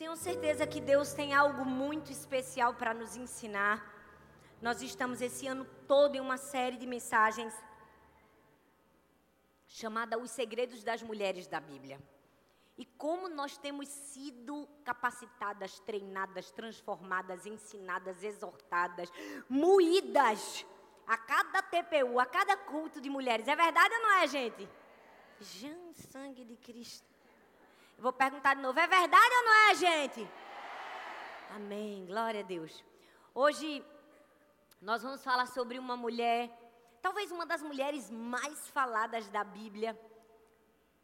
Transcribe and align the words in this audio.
tenho 0.00 0.16
certeza 0.16 0.66
que 0.66 0.80
Deus 0.80 1.12
tem 1.12 1.34
algo 1.34 1.62
muito 1.62 2.10
especial 2.10 2.72
para 2.72 2.94
nos 2.94 3.16
ensinar. 3.18 3.76
Nós 4.62 4.80
estamos 4.80 5.20
esse 5.20 5.46
ano 5.46 5.66
todo 5.86 6.16
em 6.16 6.20
uma 6.20 6.38
série 6.38 6.78
de 6.78 6.86
mensagens 6.86 7.52
chamada 9.68 10.18
Os 10.18 10.30
Segredos 10.30 10.82
das 10.82 11.02
Mulheres 11.02 11.46
da 11.46 11.60
Bíblia. 11.60 12.00
E 12.78 12.86
como 12.86 13.28
nós 13.28 13.58
temos 13.58 13.90
sido 13.90 14.66
capacitadas, 14.84 15.78
treinadas, 15.80 16.50
transformadas, 16.50 17.44
ensinadas, 17.44 18.24
exortadas, 18.24 19.12
moídas 19.50 20.64
a 21.06 21.18
cada 21.18 21.60
TPU, 21.60 22.18
a 22.18 22.24
cada 22.24 22.56
culto 22.56 23.02
de 23.02 23.10
mulheres. 23.10 23.46
É 23.46 23.54
verdade 23.54 23.94
ou 23.96 24.00
não 24.00 24.12
é, 24.12 24.26
gente? 24.26 24.66
Jão, 25.38 25.92
sangue 25.92 26.42
de 26.42 26.56
Cristo. 26.56 27.09
Vou 28.00 28.14
perguntar 28.14 28.54
de 28.54 28.62
novo: 28.62 28.80
é 28.80 28.86
verdade 28.86 29.34
ou 29.36 29.44
não 29.44 29.54
é, 29.68 29.74
gente? 29.74 30.28
Amém. 31.50 32.06
Glória 32.06 32.40
a 32.40 32.42
Deus. 32.42 32.82
Hoje 33.34 33.84
nós 34.80 35.02
vamos 35.02 35.22
falar 35.22 35.44
sobre 35.46 35.78
uma 35.78 35.98
mulher, 35.98 36.50
talvez 37.02 37.30
uma 37.30 37.44
das 37.44 37.62
mulheres 37.62 38.10
mais 38.10 38.70
faladas 38.70 39.28
da 39.28 39.44
Bíblia, 39.44 40.00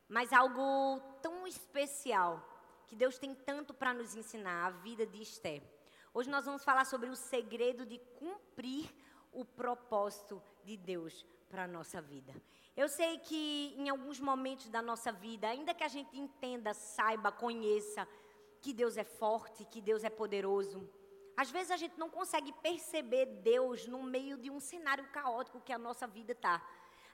mas 0.08 0.32
algo 0.32 0.98
tão 1.20 1.46
especial 1.46 2.42
que 2.86 2.96
Deus 2.96 3.18
tem 3.18 3.34
tanto 3.34 3.74
para 3.74 3.92
nos 3.92 4.14
ensinar, 4.14 4.64
a 4.64 4.70
vida 4.70 5.04
de 5.04 5.20
Esther. 5.20 5.62
Hoje 6.14 6.30
nós 6.30 6.46
vamos 6.46 6.64
falar 6.64 6.86
sobre 6.86 7.10
o 7.10 7.16
segredo 7.16 7.84
de 7.84 7.98
cumprir 8.18 8.90
o 9.32 9.44
propósito 9.44 10.42
de 10.64 10.78
Deus 10.78 11.26
para 11.48 11.64
a 11.64 11.68
nossa 11.68 12.00
vida. 12.00 12.34
Eu 12.76 12.88
sei 12.88 13.18
que 13.18 13.74
em 13.76 13.88
alguns 13.88 14.20
momentos 14.20 14.68
da 14.68 14.82
nossa 14.82 15.10
vida, 15.10 15.48
ainda 15.48 15.72
que 15.72 15.84
a 15.84 15.88
gente 15.88 16.18
entenda, 16.18 16.74
saiba, 16.74 17.32
conheça 17.32 18.06
que 18.60 18.72
Deus 18.72 18.96
é 18.96 19.04
forte, 19.04 19.64
que 19.64 19.80
Deus 19.80 20.04
é 20.04 20.10
poderoso, 20.10 20.88
às 21.36 21.50
vezes 21.50 21.70
a 21.70 21.76
gente 21.76 21.98
não 21.98 22.08
consegue 22.08 22.52
perceber 22.52 23.26
Deus 23.26 23.86
no 23.86 24.02
meio 24.02 24.38
de 24.38 24.50
um 24.50 24.58
cenário 24.58 25.06
caótico 25.08 25.60
que 25.60 25.72
a 25.72 25.78
nossa 25.78 26.06
vida 26.06 26.32
está. 26.32 26.62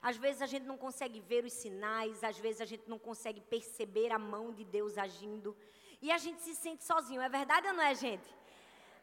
Às 0.01 0.17
vezes 0.17 0.43
a 0.43 0.47
gente 0.47 0.65
não 0.65 0.77
consegue 0.77 1.21
ver 1.21 1.45
os 1.45 1.53
sinais, 1.53 2.25
às 2.25 2.39
vezes 2.39 2.61
a 2.61 2.65
gente 2.65 2.89
não 2.89 2.99
consegue 2.99 3.41
perceber 3.41 4.11
a 4.13 4.19
mão 4.19 4.53
de 4.53 4.65
Deus 4.65 4.97
agindo. 4.99 5.57
E 6.01 6.11
a 6.11 6.19
gente 6.19 6.41
se 6.43 6.55
sente 6.55 6.85
sozinho, 6.85 7.21
é 7.21 7.29
verdade 7.29 7.69
ou 7.69 7.75
não 7.75 7.83
é, 7.83 7.95
gente? 7.95 8.29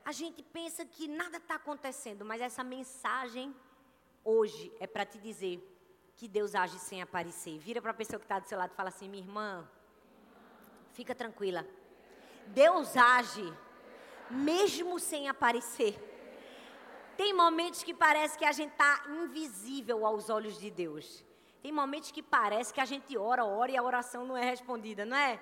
A 0.04 0.12
gente 0.12 0.42
pensa 0.42 0.86
que 0.86 1.08
nada 1.08 1.38
está 1.38 1.56
acontecendo, 1.56 2.26
mas 2.26 2.42
essa 2.42 2.64
mensagem 2.64 3.56
hoje 4.24 4.72
é 4.80 4.88
para 4.88 5.06
te 5.06 5.18
dizer 5.18 5.66
que 6.16 6.28
Deus 6.28 6.54
age 6.56 6.78
sem 6.80 7.02
aparecer. 7.02 7.58
Vira 7.60 7.82
para 7.82 7.92
a 7.92 7.94
pessoa 7.94 8.20
que 8.20 8.26
está 8.26 8.40
do 8.40 8.48
seu 8.48 8.58
lado 8.58 8.72
e 8.74 8.76
fala 8.76 8.90
assim: 8.90 9.08
minha 9.08 9.24
irmã, 9.24 9.68
fica 10.94 11.16
tranquila. 11.16 11.66
Deus 12.48 12.96
age 12.98 13.54
mesmo 14.30 15.00
sem 15.00 15.28
aparecer. 15.28 15.98
Tem 17.16 17.34
momentos 17.34 17.84
que 17.84 17.94
parece 17.94 18.38
que 18.38 18.46
a 18.46 18.52
gente 18.52 18.72
está 18.72 19.04
invisível 19.10 20.06
aos 20.06 20.30
olhos 20.30 20.58
de 20.58 20.72
Deus. 20.72 21.26
Tem 21.62 21.72
momentos 21.72 22.12
que 22.12 22.24
parece 22.24 22.74
que 22.74 22.80
a 22.80 22.86
gente 22.86 23.18
ora, 23.18 23.44
ora 23.44 23.72
e 23.72 23.78
a 23.78 23.84
oração 23.84 24.26
não 24.26 24.38
é 24.38 24.44
respondida, 24.44 25.06
não 25.06 25.18
é? 25.18 25.40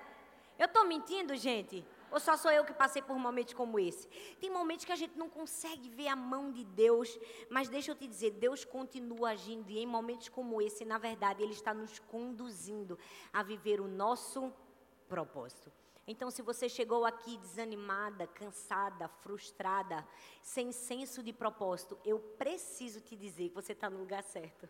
Eu 0.58 0.66
estou 0.66 0.84
mentindo, 0.84 1.36
gente? 1.36 1.86
Ou 2.10 2.20
só 2.20 2.36
sou 2.36 2.50
eu 2.50 2.64
que 2.64 2.72
passei 2.72 3.02
por 3.02 3.18
momentos 3.18 3.54
como 3.54 3.78
esse? 3.78 4.08
Tem 4.40 4.50
momentos 4.50 4.84
que 4.84 4.92
a 4.92 4.96
gente 4.96 5.18
não 5.18 5.28
consegue 5.28 5.88
ver 5.88 6.08
a 6.08 6.16
mão 6.16 6.50
de 6.50 6.64
Deus, 6.64 7.18
mas 7.50 7.68
deixa 7.68 7.90
eu 7.90 7.96
te 7.96 8.06
dizer, 8.06 8.32
Deus 8.32 8.64
continua 8.64 9.30
agindo 9.30 9.70
e 9.70 9.78
em 9.78 9.86
momentos 9.86 10.28
como 10.28 10.60
esse, 10.60 10.84
na 10.84 10.98
verdade, 10.98 11.42
Ele 11.42 11.52
está 11.52 11.74
nos 11.74 11.98
conduzindo 11.98 12.98
a 13.32 13.42
viver 13.42 13.80
o 13.80 13.88
nosso 13.88 14.52
propósito. 15.08 15.72
Então, 16.06 16.30
se 16.30 16.40
você 16.40 16.70
chegou 16.70 17.04
aqui 17.04 17.36
desanimada, 17.36 18.26
cansada, 18.26 19.08
frustrada, 19.08 20.06
sem 20.40 20.72
senso 20.72 21.22
de 21.22 21.34
propósito, 21.34 21.98
eu 22.02 22.18
preciso 22.18 23.00
te 23.00 23.14
dizer 23.14 23.50
que 23.50 23.54
você 23.54 23.72
está 23.72 23.90
no 23.90 23.98
lugar 23.98 24.22
certo 24.22 24.66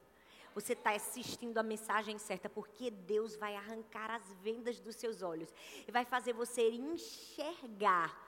você 0.61 0.73
está 0.73 0.91
assistindo 0.91 1.57
a 1.59 1.63
mensagem 1.63 2.19
certa, 2.19 2.49
porque 2.49 2.91
Deus 2.91 3.37
vai 3.37 3.55
arrancar 3.55 4.11
as 4.11 4.33
vendas 4.43 4.81
dos 4.81 4.97
seus 4.97 5.23
olhos 5.23 5.55
e 5.87 5.93
vai 5.93 6.05
fazer 6.05 6.33
você 6.33 6.69
enxergar 6.71 8.27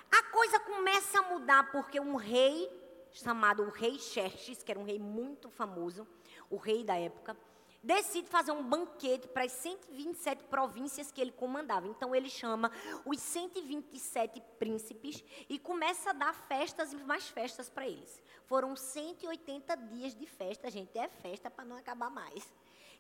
A 0.09 0.23
coisa 0.31 0.61
começa 0.61 1.19
a 1.19 1.23
mudar 1.23 1.69
porque 1.71 1.99
um 1.99 2.15
rei 2.15 2.71
chamado 3.11 3.63
o 3.63 3.69
rei 3.69 3.99
Xerxes, 3.99 4.63
que 4.63 4.71
era 4.71 4.79
um 4.79 4.85
rei 4.85 4.97
muito 4.97 5.49
famoso, 5.49 6.07
o 6.49 6.55
rei 6.57 6.83
da 6.83 6.95
época, 6.95 7.35
decide 7.81 8.27
fazer 8.27 8.51
um 8.51 8.63
banquete 8.63 9.27
para 9.27 9.43
as 9.43 9.51
127 9.53 10.43
províncias 10.45 11.11
que 11.11 11.21
ele 11.21 11.31
comandava. 11.31 11.87
Então 11.87 12.13
ele 12.13 12.29
chama 12.29 12.71
os 13.05 13.19
127 13.19 14.41
príncipes 14.57 15.23
e 15.49 15.57
começa 15.57 16.11
a 16.11 16.13
dar 16.13 16.33
festas 16.33 16.93
e 16.93 16.97
mais 16.97 17.29
festas 17.29 17.69
para 17.69 17.87
eles. 17.87 18.21
Foram 18.45 18.75
180 18.75 19.75
dias 19.75 20.15
de 20.15 20.25
festa, 20.25 20.69
gente. 20.69 20.97
É 20.97 21.07
festa 21.07 21.49
para 21.49 21.65
não 21.65 21.77
acabar 21.77 22.09
mais. 22.09 22.51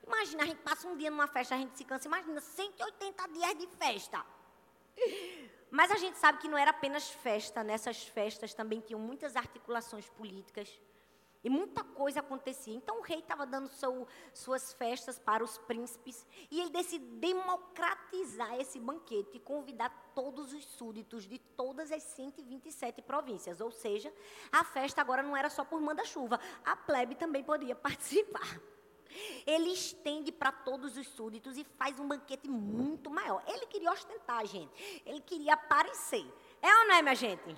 Imagina, 0.05 0.43
a 0.43 0.45
gente 0.45 0.61
passa 0.61 0.87
um 0.87 0.97
dia 0.97 1.09
numa 1.09 1.27
festa, 1.27 1.55
a 1.55 1.57
gente 1.57 1.77
se 1.77 1.83
cansa. 1.83 2.07
Imagina, 2.07 2.41
180 2.41 3.27
dias 3.29 3.57
de 3.57 3.67
festa. 3.77 4.25
Mas 5.71 5.91
a 5.91 5.97
gente 5.97 6.17
sabe 6.17 6.39
que 6.39 6.47
não 6.47 6.57
era 6.57 6.71
apenas 6.71 7.09
festa. 7.09 7.63
Nessas 7.63 8.03
festas 8.03 8.53
também 8.53 8.79
tinham 8.79 8.99
muitas 8.99 9.35
articulações 9.35 10.09
políticas. 10.09 10.79
E 11.41 11.49
muita 11.49 11.83
coisa 11.83 12.19
acontecia. 12.19 12.73
Então 12.73 12.99
o 12.99 13.01
rei 13.01 13.19
estava 13.19 13.45
dando 13.45 13.69
seu, 13.69 14.05
suas 14.33 14.73
festas 14.73 15.17
para 15.17 15.43
os 15.43 15.57
príncipes 15.57 16.25
e 16.51 16.59
ele 16.59 16.69
decidiu 16.69 17.07
democratizar 17.17 18.59
esse 18.59 18.77
banquete 18.77 19.37
e 19.37 19.39
convidar 19.39 19.89
todos 20.13 20.51
os 20.51 20.65
súditos 20.65 21.25
de 21.25 21.39
todas 21.39 21.93
as 21.93 22.03
127 22.03 23.01
províncias. 23.01 23.61
Ou 23.61 23.71
seja, 23.71 24.13
a 24.51 24.65
festa 24.65 24.99
agora 24.99 25.23
não 25.23 25.35
era 25.35 25.49
só 25.49 25.63
por 25.63 25.79
manda-chuva, 25.79 26.39
a 26.65 26.75
plebe 26.75 27.15
também 27.15 27.43
podia 27.43 27.75
participar. 27.75 28.59
Ele 29.45 29.69
estende 29.69 30.31
para 30.31 30.51
todos 30.51 30.97
os 30.97 31.07
súditos 31.07 31.57
e 31.57 31.63
faz 31.63 31.99
um 31.99 32.07
banquete 32.07 32.47
muito 32.47 33.09
maior. 33.09 33.43
Ele 33.47 33.65
queria 33.65 33.91
ostentar, 33.91 34.45
gente. 34.45 35.01
Ele 35.05 35.21
queria 35.21 35.53
aparecer. 35.53 36.25
É 36.61 36.67
ou 36.67 36.87
não 36.87 36.95
é, 36.95 37.01
minha 37.01 37.15
gente? 37.15 37.55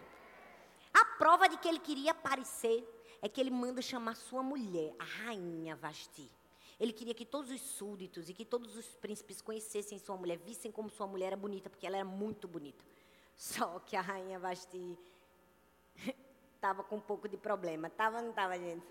A 0.93 1.05
prova 1.17 1.47
de 1.47 1.57
que 1.57 1.67
ele 1.67 1.79
queria 1.79 2.11
aparecer 2.11 2.87
é 3.21 3.29
que 3.29 3.39
ele 3.39 3.51
manda 3.51 3.81
chamar 3.81 4.15
sua 4.15 4.41
mulher, 4.41 4.93
a 4.97 5.03
rainha 5.03 5.75
Vasti. 5.75 6.29
Ele 6.79 6.91
queria 6.91 7.13
que 7.13 7.25
todos 7.25 7.51
os 7.51 7.61
súditos 7.61 8.27
e 8.27 8.33
que 8.33 8.43
todos 8.43 8.75
os 8.75 8.87
príncipes 8.95 9.39
conhecessem 9.39 9.99
sua 9.99 10.17
mulher, 10.17 10.39
vissem 10.39 10.71
como 10.71 10.89
sua 10.89 11.05
mulher 11.05 11.27
era 11.27 11.37
bonita, 11.37 11.69
porque 11.69 11.85
ela 11.85 11.97
era 11.97 12.05
muito 12.05 12.47
bonita. 12.47 12.83
Só 13.35 13.79
que 13.79 13.95
a 13.95 14.01
rainha 14.01 14.39
Vasti 14.39 14.97
estava 16.55 16.83
com 16.83 16.95
um 16.95 17.01
pouco 17.01 17.27
de 17.29 17.37
problema. 17.37 17.87
Estava 17.87 18.17
ou 18.17 18.23
não 18.23 18.31
estava, 18.31 18.57
gente? 18.57 18.83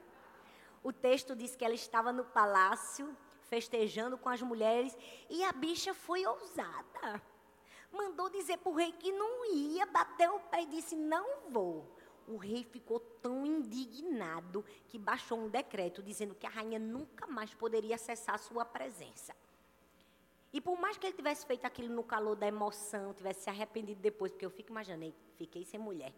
O 0.82 0.93
texto 0.93 1.37
diz 1.37 1.55
que 1.55 1.65
ela 1.65 1.75
estava 1.75 2.12
no 2.12 2.25
palácio, 2.25 3.17
festejando 3.43 4.17
com 4.17 4.29
as 4.29 4.41
mulheres, 4.41 4.97
e 5.29 5.44
a 5.44 5.53
bicha 5.53 5.93
foi 5.93 6.25
ousada. 6.25 7.23
Mandou 7.93 8.31
dizer 8.31 8.59
para 8.59 8.71
o 8.71 8.75
rei 8.75 8.93
que 8.93 9.12
não 9.12 9.53
ia, 9.55 9.85
bateu 9.87 10.37
o 10.37 10.41
pé 10.41 10.62
e 10.62 10.67
disse: 10.67 10.97
Não 10.97 11.50
vou. 11.50 11.97
O 12.27 12.37
rei 12.37 12.62
ficou 12.62 13.00
tão 13.00 13.44
indignado 13.44 14.65
que 14.88 14.99
baixou 14.99 15.38
um 15.38 15.49
decreto 15.49 16.03
dizendo 16.03 16.35
que 16.35 16.47
a 16.47 16.50
rainha 16.50 16.79
nunca 16.79 17.26
mais 17.26 17.53
poderia 17.53 17.97
acessar 17.97 18.38
sua 18.38 18.65
presença. 18.65 19.35
E 20.53 20.61
por 20.61 20.79
mais 20.79 20.97
que 20.97 21.06
ele 21.06 21.17
tivesse 21.17 21.44
feito 21.44 21.65
aquilo 21.65 21.93
no 21.93 22.05
calor 22.05 22.37
da 22.37 22.47
emoção, 22.47 23.15
tivesse 23.15 23.43
se 23.43 23.50
arrependido 23.50 24.00
depois, 24.00 24.33
porque 24.33 24.47
eu 24.47 24.50
fico 24.50 24.71
imaginando, 24.71 25.15
fiquei 25.37 25.65
sem 25.65 25.79
mulher. 25.79 26.12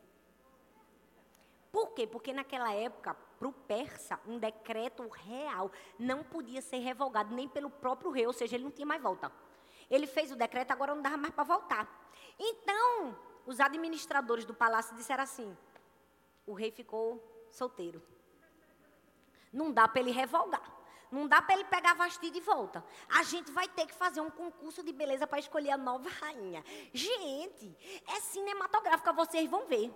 Por 1.73 1.93
quê? 1.95 2.07
Porque 2.07 2.35
naquela 2.35 2.71
época, 2.75 3.15
para 3.15 3.49
o 3.49 3.53
persa, 3.53 4.21
um 4.27 4.39
decreto 4.39 5.09
real 5.09 5.73
não 5.99 6.23
podia 6.23 6.61
ser 6.61 6.79
revogado 6.79 7.35
nem 7.35 7.49
pelo 7.49 7.71
próprio 7.71 8.11
rei, 8.11 8.27
ou 8.27 8.33
seja, 8.35 8.57
ele 8.57 8.65
não 8.65 8.71
tinha 8.71 8.87
mais 8.87 9.03
volta. 9.03 9.33
Ele 9.91 10.07
fez 10.07 10.31
o 10.31 10.37
decreto, 10.37 10.71
agora 10.71 10.95
não 10.95 11.01
dava 11.01 11.17
mais 11.17 11.35
para 11.35 11.45
voltar. 11.45 12.11
Então, 12.39 13.17
os 13.47 13.59
administradores 13.59 14.45
do 14.45 14.53
palácio 14.53 14.95
disseram 14.95 15.23
assim: 15.23 15.57
o 16.47 16.53
rei 16.53 16.71
ficou 16.71 17.47
solteiro. 17.51 18.03
Não 19.51 19.73
dá 19.73 19.89
para 19.89 20.01
ele 20.01 20.11
revogar. 20.11 20.63
Não 21.11 21.27
dá 21.27 21.43
para 21.43 21.55
ele 21.55 21.65
pegar 21.65 21.95
Vasti 21.95 22.31
de 22.31 22.41
volta. 22.41 22.85
A 23.09 23.23
gente 23.23 23.51
vai 23.51 23.69
ter 23.69 23.87
que 23.87 23.95
fazer 23.95 24.21
um 24.21 24.31
concurso 24.31 24.83
de 24.83 24.93
beleza 24.93 25.27
para 25.27 25.39
escolher 25.39 25.71
a 25.71 25.77
nova 25.77 26.09
rainha. 26.09 26.65
Gente, 26.93 27.77
é 28.09 28.21
cinematográfica, 28.21 29.13
vocês 29.13 29.49
vão 29.51 29.67
ver 29.67 29.93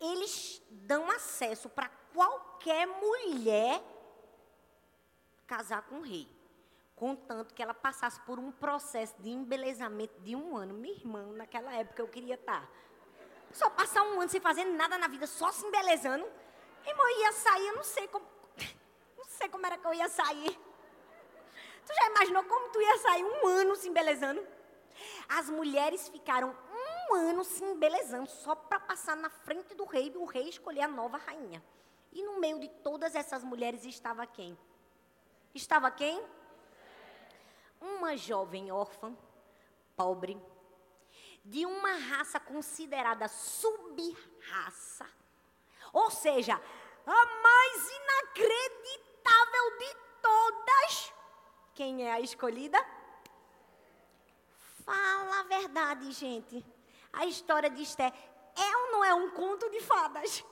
eles 0.00 0.62
dão 0.70 1.10
acesso 1.10 1.68
para 1.68 1.88
qualquer 2.12 2.86
mulher 2.86 3.82
casar 5.46 5.82
com 5.82 5.96
o 5.96 6.02
rei. 6.02 6.28
Contanto 6.96 7.54
que 7.54 7.62
ela 7.62 7.74
passasse 7.74 8.20
por 8.20 8.38
um 8.38 8.52
processo 8.52 9.14
de 9.20 9.30
embelezamento 9.30 10.20
de 10.20 10.36
um 10.36 10.56
ano. 10.56 10.74
Minha 10.74 10.94
irmã, 10.94 11.26
naquela 11.32 11.72
época 11.74 12.00
eu 12.00 12.08
queria 12.08 12.36
estar. 12.36 12.68
Só 13.52 13.68
passar 13.70 14.02
um 14.02 14.20
ano 14.20 14.28
sem 14.28 14.40
fazer 14.40 14.64
nada 14.64 14.96
na 14.96 15.08
vida, 15.08 15.26
só 15.26 15.50
se 15.52 15.66
embelezando. 15.66 16.26
Irmão, 16.86 17.08
eu 17.08 17.20
ia 17.20 17.32
sair, 17.32 17.66
eu 17.66 17.76
não 17.76 17.84
sei 17.84 18.06
como. 18.08 18.26
Não 19.16 19.24
sei 19.24 19.48
como 19.48 19.66
era 19.66 19.76
que 19.76 19.86
eu 19.86 19.94
ia 19.94 20.08
sair. 20.08 20.58
Tu 21.86 21.94
já 21.94 22.10
imaginou 22.10 22.44
como 22.44 22.68
tu 22.68 22.80
ia 22.80 22.98
sair 22.98 23.24
um 23.24 23.46
ano 23.48 23.74
se 23.74 23.88
embelezando? 23.88 24.46
As 25.28 25.50
mulheres 25.50 26.08
ficaram 26.08 26.56
um 27.10 27.14
ano 27.14 27.44
se 27.44 27.62
embelezando 27.64 28.28
só 28.28 28.54
para 28.54 28.80
passar 28.80 29.16
na 29.16 29.30
frente 29.30 29.74
do 29.74 29.84
rei 29.84 30.10
e 30.14 30.16
o 30.16 30.24
rei 30.24 30.48
escolher 30.48 30.82
a 30.82 30.88
nova 30.88 31.16
rainha. 31.18 31.62
E 32.12 32.22
no 32.22 32.38
meio 32.38 32.60
de 32.60 32.68
todas 32.68 33.14
essas 33.14 33.42
mulheres 33.42 33.84
estava 33.84 34.26
quem? 34.26 34.56
Estava 35.54 35.90
quem? 35.90 36.24
Uma 37.80 38.16
jovem 38.16 38.70
órfã, 38.70 39.16
pobre, 39.96 40.40
de 41.44 41.66
uma 41.66 41.92
raça 41.94 42.40
considerada 42.40 43.28
sub-raça. 43.28 45.06
Ou 45.92 46.10
seja, 46.10 46.54
a 47.06 47.26
mais 47.42 47.90
inacreditável 47.90 49.78
de 49.78 49.96
todas. 50.22 51.12
Quem 51.74 52.06
é 52.06 52.12
a 52.12 52.20
escolhida? 52.20 52.78
Fala 54.84 55.40
a 55.40 55.42
verdade, 55.44 56.12
gente 56.12 56.73
a 57.16 57.26
história 57.26 57.70
de 57.70 57.82
Esté 57.82 58.12
é 58.56 58.76
ou 58.76 58.92
não 58.92 59.04
é 59.04 59.14
um 59.14 59.30
conto 59.30 59.68
de 59.70 59.80
fadas? 59.80 60.44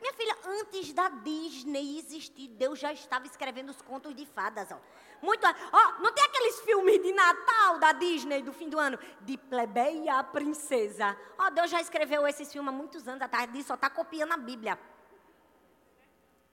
Minha 0.00 0.12
filha, 0.12 0.36
antes 0.44 0.92
da 0.92 1.08
Disney 1.08 1.98
existir, 1.98 2.48
Deus 2.48 2.78
já 2.78 2.92
estava 2.92 3.26
escrevendo 3.26 3.70
os 3.70 3.80
contos 3.80 4.14
de 4.14 4.26
fadas, 4.26 4.70
ó. 4.70 4.78
Muito, 5.22 5.46
ó, 5.46 6.02
não 6.02 6.12
tem 6.12 6.22
aqueles 6.24 6.60
filmes 6.60 7.02
de 7.02 7.10
Natal 7.12 7.78
da 7.78 7.92
Disney 7.92 8.42
do 8.42 8.52
fim 8.52 8.68
do 8.68 8.78
ano, 8.78 8.98
de 9.22 9.38
plebeia 9.38 10.18
a 10.18 10.22
princesa. 10.24 11.18
Ó, 11.38 11.48
Deus 11.48 11.70
já 11.70 11.80
escreveu 11.80 12.26
esses 12.26 12.52
filmes 12.52 12.68
há 12.72 12.76
muitos 12.76 13.08
anos 13.08 13.22
atrás, 13.22 13.48
só 13.64 13.74
está 13.74 13.88
copiando 13.88 14.32
a 14.32 14.36
Bíblia. 14.36 14.78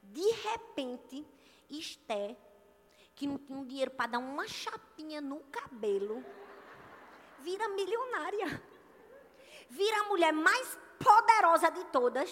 De 0.01 0.31
repente, 0.31 1.27
Esté, 1.69 2.37
que 3.13 3.27
não 3.27 3.37
tinha 3.37 3.59
um 3.59 3.65
dinheiro 3.65 3.91
para 3.91 4.11
dar 4.11 4.19
uma 4.19 4.47
chapinha 4.47 5.19
no 5.19 5.41
cabelo, 5.51 6.23
vira 7.39 7.67
milionária 7.67 8.70
mulher 10.11 10.33
mais 10.33 10.77
poderosa 10.99 11.71
de 11.71 11.83
todas, 11.85 12.29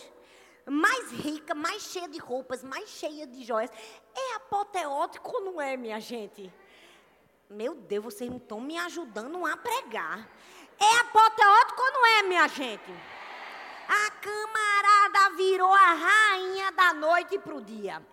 mais 0.66 1.12
rica, 1.12 1.56
mais 1.56 1.82
cheia 1.82 2.08
de 2.08 2.20
roupas, 2.20 2.64
mais 2.64 2.90
cheia 2.90 3.26
de 3.26 3.44
joias. 3.44 3.72
É 4.14 4.36
apoteótico 4.36 5.40
não 5.40 5.62
é, 5.62 5.78
minha 5.78 6.00
gente? 6.00 6.54
Meu 7.50 7.74
Deus, 7.74 8.04
vocês 8.04 8.30
não 8.30 8.38
estão 8.38 8.60
me 8.60 8.78
ajudando 8.78 9.46
a 9.46 9.56
pregar. 9.58 10.30
É 10.78 11.00
apoteótico 11.00 11.82
ou 11.82 11.92
não 11.94 12.06
é, 12.06 12.24
minha 12.24 12.48
gente? 12.48 12.92
A 13.88 14.12
camarada 14.12 15.36
virou 15.36 15.74
a 15.74 15.94
rainha 15.94 16.72
da 16.74 16.94
noite 16.94 17.40
para 17.40 17.56
o 17.56 17.62
dia. 17.62 18.06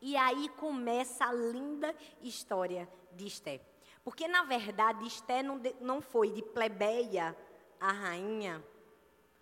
E 0.00 0.16
aí 0.16 0.48
começa 0.50 1.26
a 1.26 1.32
linda 1.32 1.94
história 2.22 2.88
de 3.12 3.26
Esté. 3.26 3.60
Porque, 4.02 4.28
na 4.28 4.44
verdade, 4.44 5.06
Esté 5.06 5.42
não, 5.42 5.60
não 5.80 6.00
foi 6.00 6.30
de 6.30 6.42
plebeia 6.42 7.36
a 7.84 7.92
rainha 7.92 8.64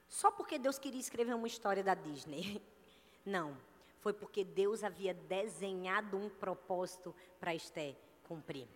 só 0.09 0.31
porque 0.31 0.59
Deus 0.59 0.77
queria 0.77 1.01
escrever 1.01 1.33
uma 1.33 1.47
história 1.47 1.83
da 1.83 1.95
Disney. 1.95 2.61
Não. 3.25 3.57
Foi 4.01 4.13
porque 4.13 4.43
Deus 4.43 4.83
havia 4.83 5.15
desenhado 5.15 6.17
um 6.17 6.29
propósito 6.29 7.15
para 7.39 7.55
Esté 7.55 7.95
cumprir. 8.25 8.67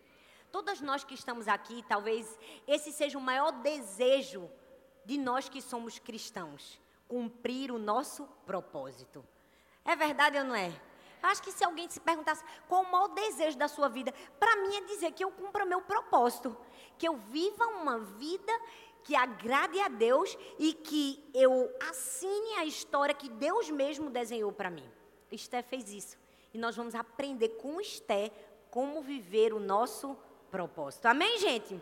Todas 0.53 0.81
nós 0.81 1.03
que 1.03 1.15
estamos 1.15 1.49
aqui, 1.49 1.85
talvez 1.89 2.39
esse 2.67 2.93
seja 2.93 3.19
o 3.19 3.21
maior 3.21 3.51
desejo 3.51 4.49
de 5.05 5.19
nós 5.19 5.49
que 5.49 5.61
somos 5.61 5.99
cristãos: 5.99 6.81
cumprir 7.09 7.73
o 7.73 7.79
nosso 7.79 8.25
propósito. 8.47 9.27
É 9.85 9.97
verdade 9.97 10.39
ou 10.39 10.45
não 10.45 10.55
é? 10.55 10.73
Acho 11.21 11.43
que 11.43 11.51
se 11.51 11.65
alguém 11.65 11.91
se 11.91 11.99
perguntasse 11.99 12.45
qual 12.69 12.83
o 12.83 12.93
maior 12.93 13.09
desejo 13.09 13.59
da 13.59 13.67
sua 13.67 13.89
vida, 13.89 14.15
para 14.39 14.55
mim 14.57 14.77
é 14.77 14.81
dizer 14.83 15.11
que 15.13 15.25
eu 15.25 15.31
cumpra 15.33 15.65
meu 15.65 15.81
propósito, 15.81 16.57
que 16.97 17.09
eu 17.09 17.17
viva 17.17 17.67
uma 17.67 17.99
vida 17.99 18.53
que 19.07 19.15
agrade 19.15 19.79
a 19.79 19.87
Deus 19.87 20.37
e 20.59 20.73
que 20.73 21.23
eu 21.33 21.73
assine 21.89 22.55
a 22.59 22.65
história 22.65 23.15
que 23.15 23.29
Deus 23.29 23.71
mesmo 23.71 24.11
desenhou 24.11 24.51
para 24.51 24.69
mim. 24.69 24.83
Esté 25.31 25.63
fez 25.63 25.93
isso. 25.93 26.19
E 26.53 26.59
nós 26.59 26.75
vamos 26.75 26.93
aprender 26.93 27.51
com 27.51 27.81
Esté 27.81 28.33
como 28.69 29.01
viver 29.01 29.53
o 29.53 29.61
nosso 29.61 30.17
propósito. 30.51 31.07
Amém, 31.07 31.39
gente? 31.39 31.81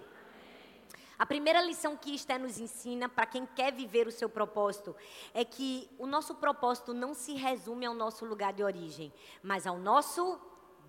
A 1.19 1.25
primeira 1.25 1.63
lição 1.63 1.97
que 1.97 2.15
Esté 2.15 2.37
nos 2.37 2.59
ensina 2.59 3.09
para 3.09 3.25
quem 3.25 3.47
quer 3.47 3.73
viver 3.73 4.07
o 4.07 4.13
seu 4.13 4.29
propósito 4.29 4.95
é 5.33 5.47
que 5.47 5.89
o 5.99 6.07
nosso 6.07 6.35
propósito 6.35 6.93
não 6.93 7.15
se 7.15 7.33
resume 7.33 7.87
ao 7.87 7.95
nosso 7.95 8.27
lugar 8.27 8.53
de 8.53 8.63
origem, 8.63 9.11
mas 9.43 9.67
ao 9.67 9.79
nosso 9.79 10.39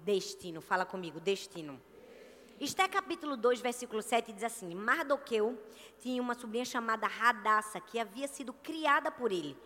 destino. 0.04 0.60
Fala 0.60 0.84
comigo, 0.84 1.18
destino. 1.22 1.82
Esté 2.60 2.88
capítulo 2.88 3.36
2, 3.36 3.60
versículo 3.60 4.02
7 4.02 4.32
diz 4.32 4.44
assim: 4.44 4.74
Mardoqueu 4.74 5.62
tinha 6.00 6.22
uma 6.22 6.34
sobrinha 6.34 6.64
chamada 6.64 7.06
Radassa, 7.06 7.82
que 7.82 8.00
havia 8.00 8.30
sido 8.30 8.54
criada 8.54 9.12
por 9.12 9.30
ele. 9.30 9.58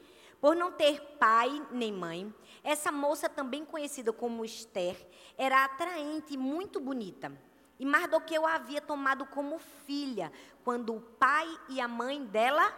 Por 0.41 0.55
não 0.55 0.71
ter 0.71 0.99
pai 1.19 1.61
nem 1.69 1.93
mãe, 1.93 2.33
essa 2.63 2.91
moça, 2.91 3.29
também 3.29 3.63
conhecida 3.63 4.11
como 4.11 4.43
Esther, 4.43 4.95
era 5.37 5.65
atraente 5.65 6.33
e 6.33 6.37
muito 6.37 6.79
bonita. 6.79 7.31
E 7.77 7.85
Mardoqueu 7.85 8.47
a 8.47 8.55
havia 8.55 8.81
tomado 8.81 9.23
como 9.27 9.59
filha 9.59 10.31
quando 10.63 10.95
o 10.95 11.01
pai 11.01 11.47
e 11.69 11.79
a 11.79 11.87
mãe 11.87 12.25
dela 12.25 12.73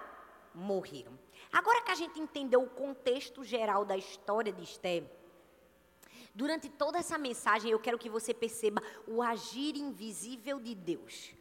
morreram. 0.53 1.17
Agora 1.53 1.81
que 1.83 1.91
a 1.91 1.95
gente 1.95 2.19
entendeu 2.19 2.61
o 2.61 2.69
contexto 2.69 3.45
geral 3.45 3.85
da 3.85 3.95
história 3.95 4.51
de 4.51 4.63
Esther, 4.63 5.05
Durante 6.33 6.69
toda 6.69 6.97
essa 6.97 7.17
mensagem, 7.17 7.71
eu 7.71 7.79
quero 7.79 7.97
que 7.97 8.09
você 8.09 8.33
perceba 8.33 8.81
o 9.07 9.21
agir 9.21 9.75
invisível 9.75 10.59
de 10.59 10.73
Deus. 10.73 11.33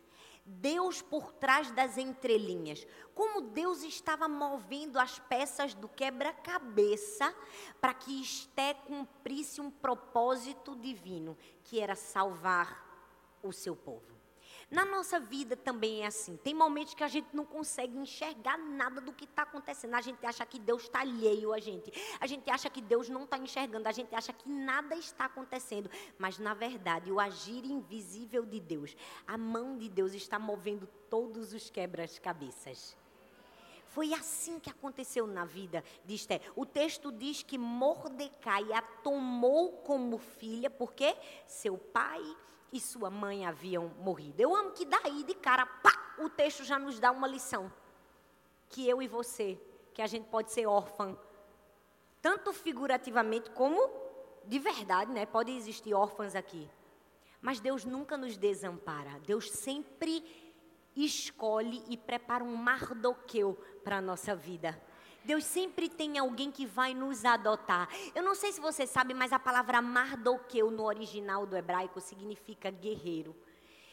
Deus 0.44 1.00
por 1.00 1.32
trás 1.32 1.70
das 1.70 1.96
entrelinhas. 1.96 2.86
Como 3.14 3.40
Deus 3.40 3.82
estava 3.82 4.28
movendo 4.28 4.98
as 4.98 5.18
peças 5.18 5.74
do 5.74 5.88
quebra-cabeça 5.88 7.32
para 7.80 7.94
que 7.94 8.20
Esté 8.20 8.74
cumprisse 8.74 9.60
um 9.60 9.70
propósito 9.70 10.74
divino, 10.74 11.36
que 11.62 11.78
era 11.78 11.94
salvar 11.94 13.38
o 13.42 13.52
seu 13.52 13.76
povo. 13.76 14.19
Na 14.70 14.84
nossa 14.84 15.18
vida 15.18 15.56
também 15.56 16.02
é 16.02 16.06
assim. 16.06 16.36
Tem 16.36 16.54
momentos 16.54 16.94
que 16.94 17.02
a 17.02 17.08
gente 17.08 17.34
não 17.34 17.44
consegue 17.44 17.98
enxergar 17.98 18.56
nada 18.56 19.00
do 19.00 19.12
que 19.12 19.24
está 19.24 19.42
acontecendo. 19.42 19.94
A 19.94 20.00
gente 20.00 20.24
acha 20.24 20.46
que 20.46 20.60
Deus 20.60 20.84
está 20.84 21.00
alheio 21.00 21.52
a 21.52 21.58
gente. 21.58 21.92
A 22.20 22.26
gente 22.26 22.48
acha 22.48 22.70
que 22.70 22.80
Deus 22.80 23.08
não 23.08 23.24
está 23.24 23.36
enxergando. 23.36 23.88
A 23.88 23.92
gente 23.92 24.14
acha 24.14 24.32
que 24.32 24.48
nada 24.48 24.94
está 24.94 25.24
acontecendo. 25.24 25.90
Mas, 26.16 26.38
na 26.38 26.54
verdade, 26.54 27.10
o 27.10 27.18
agir 27.18 27.64
invisível 27.64 28.46
de 28.46 28.60
Deus, 28.60 28.96
a 29.26 29.36
mão 29.36 29.76
de 29.76 29.88
Deus 29.88 30.14
está 30.14 30.38
movendo 30.38 30.86
todos 31.08 31.52
os 31.52 31.68
quebras-cabeças. 31.68 32.96
Foi 33.88 34.14
assim 34.14 34.60
que 34.60 34.70
aconteceu 34.70 35.26
na 35.26 35.44
vida 35.44 35.82
de 36.04 36.14
Esther. 36.14 36.40
O 36.54 36.64
texto 36.64 37.10
diz 37.10 37.42
que 37.42 37.58
Mordecai 37.58 38.72
a 38.72 38.80
tomou 38.80 39.78
como 39.78 40.16
filha, 40.16 40.70
porque 40.70 41.16
seu 41.44 41.76
pai 41.76 42.22
e 42.72 42.80
sua 42.80 43.10
mãe 43.10 43.46
haviam 43.46 43.88
morrido. 44.00 44.40
Eu 44.40 44.54
amo 44.54 44.72
que 44.72 44.84
daí 44.84 45.24
de 45.24 45.34
cara, 45.34 45.66
pá, 45.66 46.14
o 46.18 46.28
texto 46.28 46.64
já 46.64 46.78
nos 46.78 46.98
dá 46.98 47.10
uma 47.10 47.26
lição. 47.26 47.72
Que 48.68 48.88
eu 48.88 49.02
e 49.02 49.08
você, 49.08 49.60
que 49.92 50.02
a 50.02 50.06
gente 50.06 50.28
pode 50.28 50.52
ser 50.52 50.66
órfã, 50.66 51.16
tanto 52.22 52.52
figurativamente 52.52 53.50
como 53.50 53.90
de 54.44 54.58
verdade, 54.58 55.12
né? 55.12 55.26
Pode 55.26 55.52
existir 55.52 55.94
órfãs 55.94 56.34
aqui. 56.34 56.68
Mas 57.40 57.60
Deus 57.60 57.84
nunca 57.84 58.16
nos 58.16 58.36
desampara. 58.36 59.18
Deus 59.26 59.50
sempre 59.50 60.24
escolhe 60.94 61.82
e 61.88 61.96
prepara 61.96 62.44
um 62.44 62.54
mardoqueu 62.54 63.58
para 63.82 63.98
a 63.98 64.00
nossa 64.00 64.34
vida. 64.34 64.80
Deus 65.24 65.44
sempre 65.44 65.88
tem 65.88 66.18
alguém 66.18 66.50
que 66.50 66.66
vai 66.66 66.94
nos 66.94 67.24
adotar. 67.24 67.88
Eu 68.14 68.22
não 68.22 68.34
sei 68.34 68.52
se 68.52 68.60
você 68.60 68.86
sabe, 68.86 69.14
mas 69.14 69.32
a 69.32 69.38
palavra 69.38 69.82
Mardoqueu 69.82 70.70
no 70.70 70.84
original 70.84 71.46
do 71.46 71.56
hebraico 71.56 72.00
significa 72.00 72.70
guerreiro. 72.70 73.34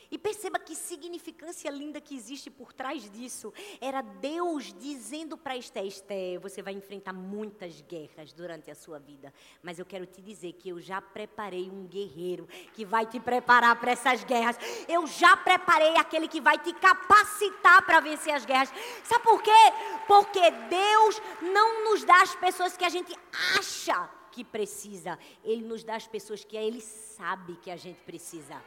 E 0.10 0.18
perceba 0.18 0.60
que 0.60 0.76
significância 0.76 1.70
linda 1.70 2.00
que 2.00 2.16
existe 2.16 2.50
por 2.50 2.72
trás 2.72 3.10
disso. 3.10 3.54
Era 3.82 4.02
Deus 4.02 4.74
dizendo 4.74 5.38
para 5.38 5.58
Esté, 5.58 5.86
Esté, 5.86 6.38
você 6.40 6.62
vai 6.62 6.74
enfrentar 6.74 7.14
muitas 7.14 7.82
guerras 7.82 8.32
durante 8.32 8.72
a 8.72 8.76
sua 8.76 9.00
vida. 9.00 9.34
Mas 9.62 9.80
eu 9.80 9.86
quero 9.86 10.06
te 10.06 10.22
dizer 10.22 10.54
que 10.54 10.70
eu 10.70 10.80
já 10.80 11.02
preparei 11.02 11.70
um 11.70 11.86
guerreiro 11.86 12.48
que 12.74 12.86
vai 12.86 13.06
te 13.06 13.20
preparar 13.20 13.80
para 13.80 13.92
essas 13.92 14.24
guerras. 14.24 14.58
Eu 14.88 15.06
já 15.08 15.36
preparei 15.36 15.96
aquele 15.98 16.28
que 16.28 16.40
vai 16.40 16.58
te 16.58 16.74
capacitar 16.74 17.86
para 17.86 18.00
vencer 18.00 18.34
as 18.34 18.46
guerras. 18.46 18.72
Sabe 19.04 19.24
por 19.24 19.42
quê? 19.42 19.52
Porque 20.08 20.52
Deus 20.70 21.22
não 21.42 21.86
nos 21.86 22.04
dá 22.04 22.22
as 22.22 22.36
pessoas 22.36 22.78
que 22.78 22.86
a 22.86 22.90
gente 22.90 23.14
acha 23.58 24.10
que 24.32 24.44
precisa. 24.44 25.18
Ele 25.44 25.64
nos 25.64 25.84
dá 25.84 25.96
as 25.96 26.08
pessoas 26.08 26.44
que 26.44 26.56
Ele 26.56 26.80
sabe 26.80 27.58
que 27.58 27.72
a 27.72 27.76
gente 27.76 28.00
precisa. 28.02 28.62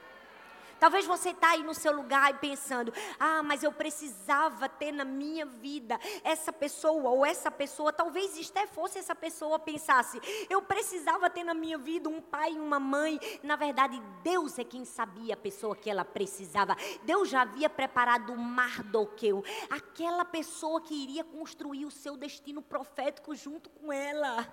Talvez 0.80 1.06
você 1.06 1.30
está 1.30 1.50
aí 1.50 1.62
no 1.62 1.74
seu 1.74 1.92
lugar 1.92 2.30
e 2.30 2.38
pensando: 2.38 2.92
ah, 3.18 3.42
mas 3.42 3.62
eu 3.62 3.70
precisava 3.70 4.68
ter 4.68 4.90
na 4.90 5.04
minha 5.04 5.44
vida 5.44 6.00
essa 6.24 6.52
pessoa 6.52 7.10
ou 7.10 7.24
essa 7.24 7.50
pessoa. 7.50 7.92
Talvez 7.92 8.36
Esté 8.38 8.66
fosse 8.66 8.98
essa 8.98 9.14
pessoa 9.14 9.58
pensasse: 9.58 10.18
eu 10.48 10.62
precisava 10.62 11.28
ter 11.28 11.44
na 11.44 11.54
minha 11.54 11.76
vida 11.76 12.08
um 12.08 12.20
pai 12.20 12.54
e 12.54 12.58
uma 12.58 12.80
mãe. 12.80 13.20
Na 13.42 13.56
verdade, 13.56 14.00
Deus 14.22 14.58
é 14.58 14.64
quem 14.64 14.84
sabia 14.84 15.34
a 15.34 15.36
pessoa 15.36 15.76
que 15.76 15.90
ela 15.90 16.04
precisava. 16.04 16.74
Deus 17.02 17.28
já 17.28 17.42
havia 17.42 17.68
preparado 17.68 18.32
o 18.32 18.38
Mardoqueu, 18.38 19.44
aquela 19.68 20.24
pessoa 20.24 20.80
que 20.80 20.94
iria 20.94 21.22
construir 21.22 21.84
o 21.84 21.90
seu 21.90 22.16
destino 22.16 22.62
profético 22.62 23.34
junto 23.34 23.68
com 23.68 23.92
ela. 23.92 24.50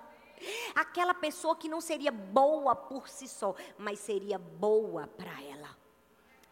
Aquela 0.74 1.14
pessoa 1.14 1.56
que 1.56 1.68
não 1.68 1.80
seria 1.80 2.12
boa 2.12 2.74
por 2.76 3.08
si 3.08 3.26
só, 3.26 3.54
mas 3.76 3.98
seria 3.98 4.38
boa 4.38 5.06
para 5.06 5.42
ela. 5.42 5.57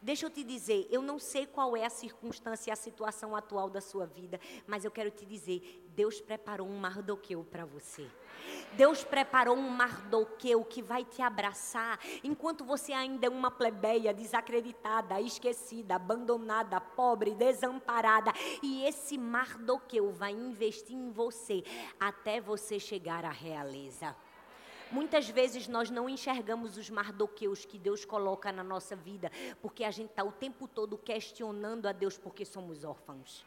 Deixa 0.06 0.24
eu 0.24 0.30
te 0.30 0.44
dizer, 0.44 0.86
eu 0.88 1.02
não 1.02 1.18
sei 1.18 1.46
qual 1.46 1.76
é 1.76 1.84
a 1.84 1.90
circunstância 1.90 2.70
e 2.70 2.72
a 2.72 2.76
situação 2.76 3.34
atual 3.34 3.68
da 3.68 3.80
sua 3.80 4.06
vida, 4.06 4.38
mas 4.64 4.84
eu 4.84 4.90
quero 4.92 5.10
te 5.10 5.26
dizer, 5.26 5.84
Deus 5.96 6.20
preparou 6.20 6.68
um 6.68 6.78
Mardoqueu 6.78 7.42
para 7.42 7.64
você. 7.64 8.06
Deus 8.74 9.02
preparou 9.02 9.56
um 9.56 9.68
Mardoqueu 9.68 10.64
que 10.64 10.80
vai 10.80 11.04
te 11.04 11.20
abraçar 11.20 11.98
enquanto 12.22 12.64
você 12.64 12.92
ainda 12.92 13.26
é 13.26 13.28
uma 13.28 13.50
plebeia 13.50 14.14
desacreditada, 14.14 15.20
esquecida, 15.20 15.96
abandonada, 15.96 16.80
pobre, 16.80 17.34
desamparada. 17.34 18.32
E 18.62 18.84
esse 18.84 19.18
Mardoqueu 19.18 20.12
vai 20.12 20.30
investir 20.30 20.94
em 20.94 21.10
você 21.10 21.64
até 21.98 22.40
você 22.40 22.78
chegar 22.78 23.24
à 23.24 23.30
realeza. 23.30 24.14
Muitas 24.90 25.28
vezes 25.28 25.66
nós 25.66 25.90
não 25.90 26.08
enxergamos 26.08 26.76
os 26.76 26.88
mardoqueus 26.88 27.64
que 27.64 27.78
Deus 27.78 28.04
coloca 28.04 28.52
na 28.52 28.62
nossa 28.62 28.94
vida, 28.94 29.30
porque 29.60 29.82
a 29.84 29.90
gente 29.90 30.10
está 30.10 30.22
o 30.22 30.32
tempo 30.32 30.68
todo 30.68 30.96
questionando 30.96 31.86
a 31.86 31.92
Deus 31.92 32.16
porque 32.16 32.44
somos 32.44 32.84
órfãos. 32.84 33.44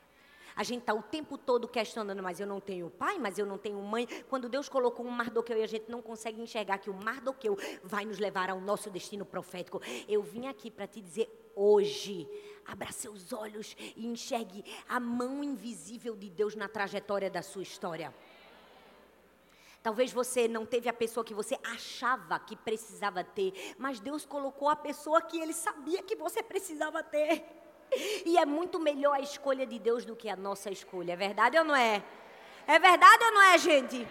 A 0.56 0.64
gente 0.64 0.82
está 0.82 0.94
o 0.94 1.02
tempo 1.02 1.38
todo 1.38 1.70
questionando, 1.70 2.22
mas 2.22 2.42
eu 2.42 2.46
não 2.46 2.60
tenho 2.60 2.90
pai, 2.90 3.18
mas 3.18 3.38
eu 3.38 3.46
não 3.46 3.58
tenho 3.58 3.82
mãe. 3.82 4.06
Quando 4.28 4.50
Deus 4.50 4.68
colocou 4.68 5.06
um 5.06 5.10
Mardoqueu 5.10 5.58
e 5.58 5.64
a 5.64 5.68
gente 5.68 5.90
não 5.90 6.02
consegue 6.02 6.42
enxergar 6.42 6.80
que 6.80 6.90
o 6.90 6.94
Mardoqueu 6.94 7.58
vai 7.82 8.04
nos 8.04 8.20
levar 8.20 8.50
ao 8.50 8.60
nosso 8.60 8.90
destino 8.90 9.26
profético. 9.26 9.82
Eu 10.08 10.22
vim 10.22 10.48
aqui 10.48 10.70
para 10.70 10.86
te 10.86 11.00
dizer 11.00 11.30
hoje, 11.56 12.28
abra 12.66 12.92
seus 12.92 13.32
olhos 13.32 13.76
e 13.96 14.06
enxergue 14.06 14.66
a 14.88 15.00
mão 15.00 15.42
invisível 15.44 16.16
de 16.16 16.30
Deus 16.30 16.56
na 16.56 16.68
trajetória 16.68 17.30
da 17.30 17.42
sua 17.42 17.64
história. 17.64 18.14
Talvez 19.82 20.12
você 20.12 20.48
não 20.48 20.66
teve 20.66 20.90
a 20.90 20.94
pessoa 20.94 21.24
que 21.24 21.34
você 21.34 21.58
achava 21.64 22.38
que 22.40 22.56
precisava 22.56 23.24
ter, 23.24 23.76
mas 23.78 24.00
Deus 24.00 24.26
colocou 24.26 24.68
a 24.70 24.76
pessoa 24.76 25.22
que 25.22 25.40
Ele 25.40 25.54
sabia 25.54 26.04
que 26.04 26.16
você 26.16 26.44
precisava 26.44 27.02
ter. 27.02 27.46
E 28.26 28.38
é 28.38 28.46
muito 28.46 28.80
melhor 28.80 29.16
a 29.16 29.22
escolha 29.22 29.66
de 29.66 29.80
Deus 29.80 30.06
do 30.06 30.16
que 30.16 30.30
a 30.30 30.36
nossa 30.36 30.70
escolha, 30.70 31.14
é 31.14 31.16
verdade 31.16 31.58
ou 31.58 31.64
não 31.64 31.76
é? 31.76 32.04
É 32.68 32.78
verdade 32.78 33.24
ou 33.24 33.32
não 33.32 33.42
é, 33.42 33.58
gente? 33.58 34.08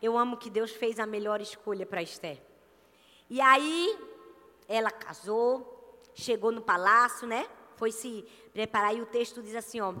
Eu 0.00 0.16
amo 0.16 0.36
que 0.36 0.48
Deus 0.48 0.70
fez 0.70 0.98
a 0.98 1.06
melhor 1.06 1.40
escolha 1.40 1.84
para 1.84 2.02
Esther. 2.02 2.40
E 3.28 3.40
aí, 3.40 3.98
ela 4.68 4.90
casou, 4.90 6.00
chegou 6.14 6.50
no 6.50 6.62
palácio, 6.62 7.26
né? 7.26 7.46
Foi 7.76 7.92
se 7.92 8.24
preparar 8.52 8.94
e 8.94 9.00
o 9.00 9.06
texto 9.06 9.42
diz 9.42 9.54
assim, 9.54 9.80
ó: 9.80 9.94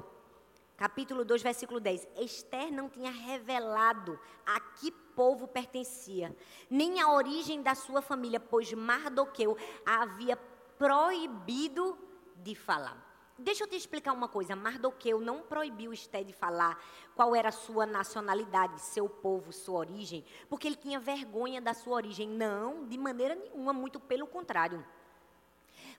capítulo 0.82 1.24
2, 1.24 1.44
versículo 1.44 1.78
10. 1.78 2.08
Esther 2.16 2.72
não 2.72 2.88
tinha 2.88 3.12
revelado 3.12 4.18
a 4.44 4.58
que 4.58 4.90
povo 4.90 5.46
pertencia, 5.46 6.36
nem 6.68 7.00
a 7.00 7.12
origem 7.12 7.62
da 7.62 7.72
sua 7.72 8.02
família, 8.02 8.40
pois 8.40 8.72
Mardoqueu 8.72 9.56
a 9.86 10.02
havia 10.02 10.36
proibido 10.76 11.96
de 12.34 12.56
falar. 12.56 13.00
Deixa 13.38 13.62
eu 13.62 13.68
te 13.68 13.76
explicar 13.76 14.12
uma 14.12 14.26
coisa. 14.26 14.56
Mardoqueu 14.56 15.20
não 15.20 15.42
proibiu 15.42 15.92
Esté 15.92 16.24
de 16.24 16.32
falar 16.32 16.76
qual 17.14 17.36
era 17.36 17.50
a 17.50 17.52
sua 17.52 17.86
nacionalidade, 17.86 18.80
seu 18.80 19.08
povo, 19.08 19.52
sua 19.52 19.78
origem, 19.78 20.24
porque 20.48 20.66
ele 20.66 20.74
tinha 20.74 20.98
vergonha 20.98 21.60
da 21.60 21.74
sua 21.74 21.94
origem. 21.94 22.28
Não, 22.28 22.88
de 22.88 22.98
maneira 22.98 23.36
nenhuma, 23.36 23.72
muito 23.72 24.00
pelo 24.00 24.26
contrário. 24.26 24.84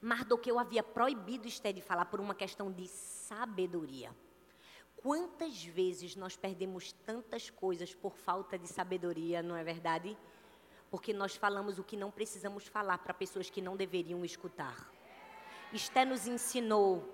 Mardoqueu 0.02 0.60
havia 0.60 0.84
proibido 0.84 1.48
Esté 1.48 1.72
de 1.72 1.80
falar 1.80 2.04
por 2.04 2.20
uma 2.20 2.36
questão 2.36 2.70
de 2.70 2.86
sabedoria. 2.90 4.14
Quantas 5.04 5.66
vezes 5.66 6.16
nós 6.16 6.38
perdemos 6.38 6.94
tantas 7.06 7.50
coisas 7.50 7.94
por 7.94 8.16
falta 8.16 8.58
de 8.58 8.70
sabedoria, 8.70 9.44
não 9.44 9.54
é 9.54 9.62
verdade? 9.62 10.18
Porque 10.90 11.12
nós 11.12 11.36
falamos 11.36 11.78
o 11.78 11.84
que 11.84 11.98
não 11.98 12.10
precisamos 12.10 12.68
falar 12.68 12.98
para 13.00 13.14
pessoas 13.14 13.50
que 13.50 13.62
não 13.62 13.76
deveriam 13.76 14.24
escutar. 14.24 14.90
Esté 15.74 16.06
nos 16.06 16.26
ensinou 16.26 17.14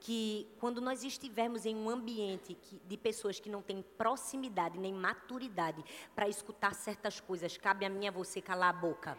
que 0.00 0.48
quando 0.58 0.80
nós 0.80 1.04
estivermos 1.04 1.64
em 1.64 1.76
um 1.76 1.88
ambiente 1.88 2.54
que, 2.54 2.80
de 2.84 2.96
pessoas 2.96 3.38
que 3.38 3.48
não 3.48 3.62
têm 3.62 3.84
proximidade 3.96 4.76
nem 4.76 4.92
maturidade 4.92 5.84
para 6.16 6.28
escutar 6.28 6.74
certas 6.74 7.20
coisas, 7.20 7.56
cabe 7.56 7.86
a 7.86 7.88
mim 7.88 8.08
a 8.08 8.10
você 8.10 8.40
calar 8.40 8.70
a 8.70 8.72
boca. 8.72 9.16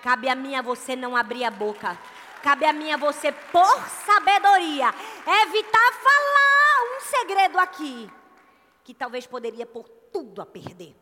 Cabe 0.00 0.28
a 0.28 0.36
mim 0.36 0.54
a 0.54 0.62
você 0.62 0.94
não 0.94 1.16
abrir 1.16 1.42
a 1.42 1.50
boca. 1.50 1.98
Cabe 2.42 2.64
a 2.64 2.72
mim 2.72 2.90
a 2.90 2.96
você, 2.96 3.30
por 3.30 3.88
sabedoria, 3.88 4.88
evitar 5.44 5.92
falar 5.92 6.42
segredo 7.12 7.58
aqui 7.58 8.10
que 8.82 8.94
talvez 8.94 9.26
poderia 9.26 9.66
pôr 9.66 9.88
tudo 10.12 10.40
a 10.42 10.46
perder. 10.46 10.94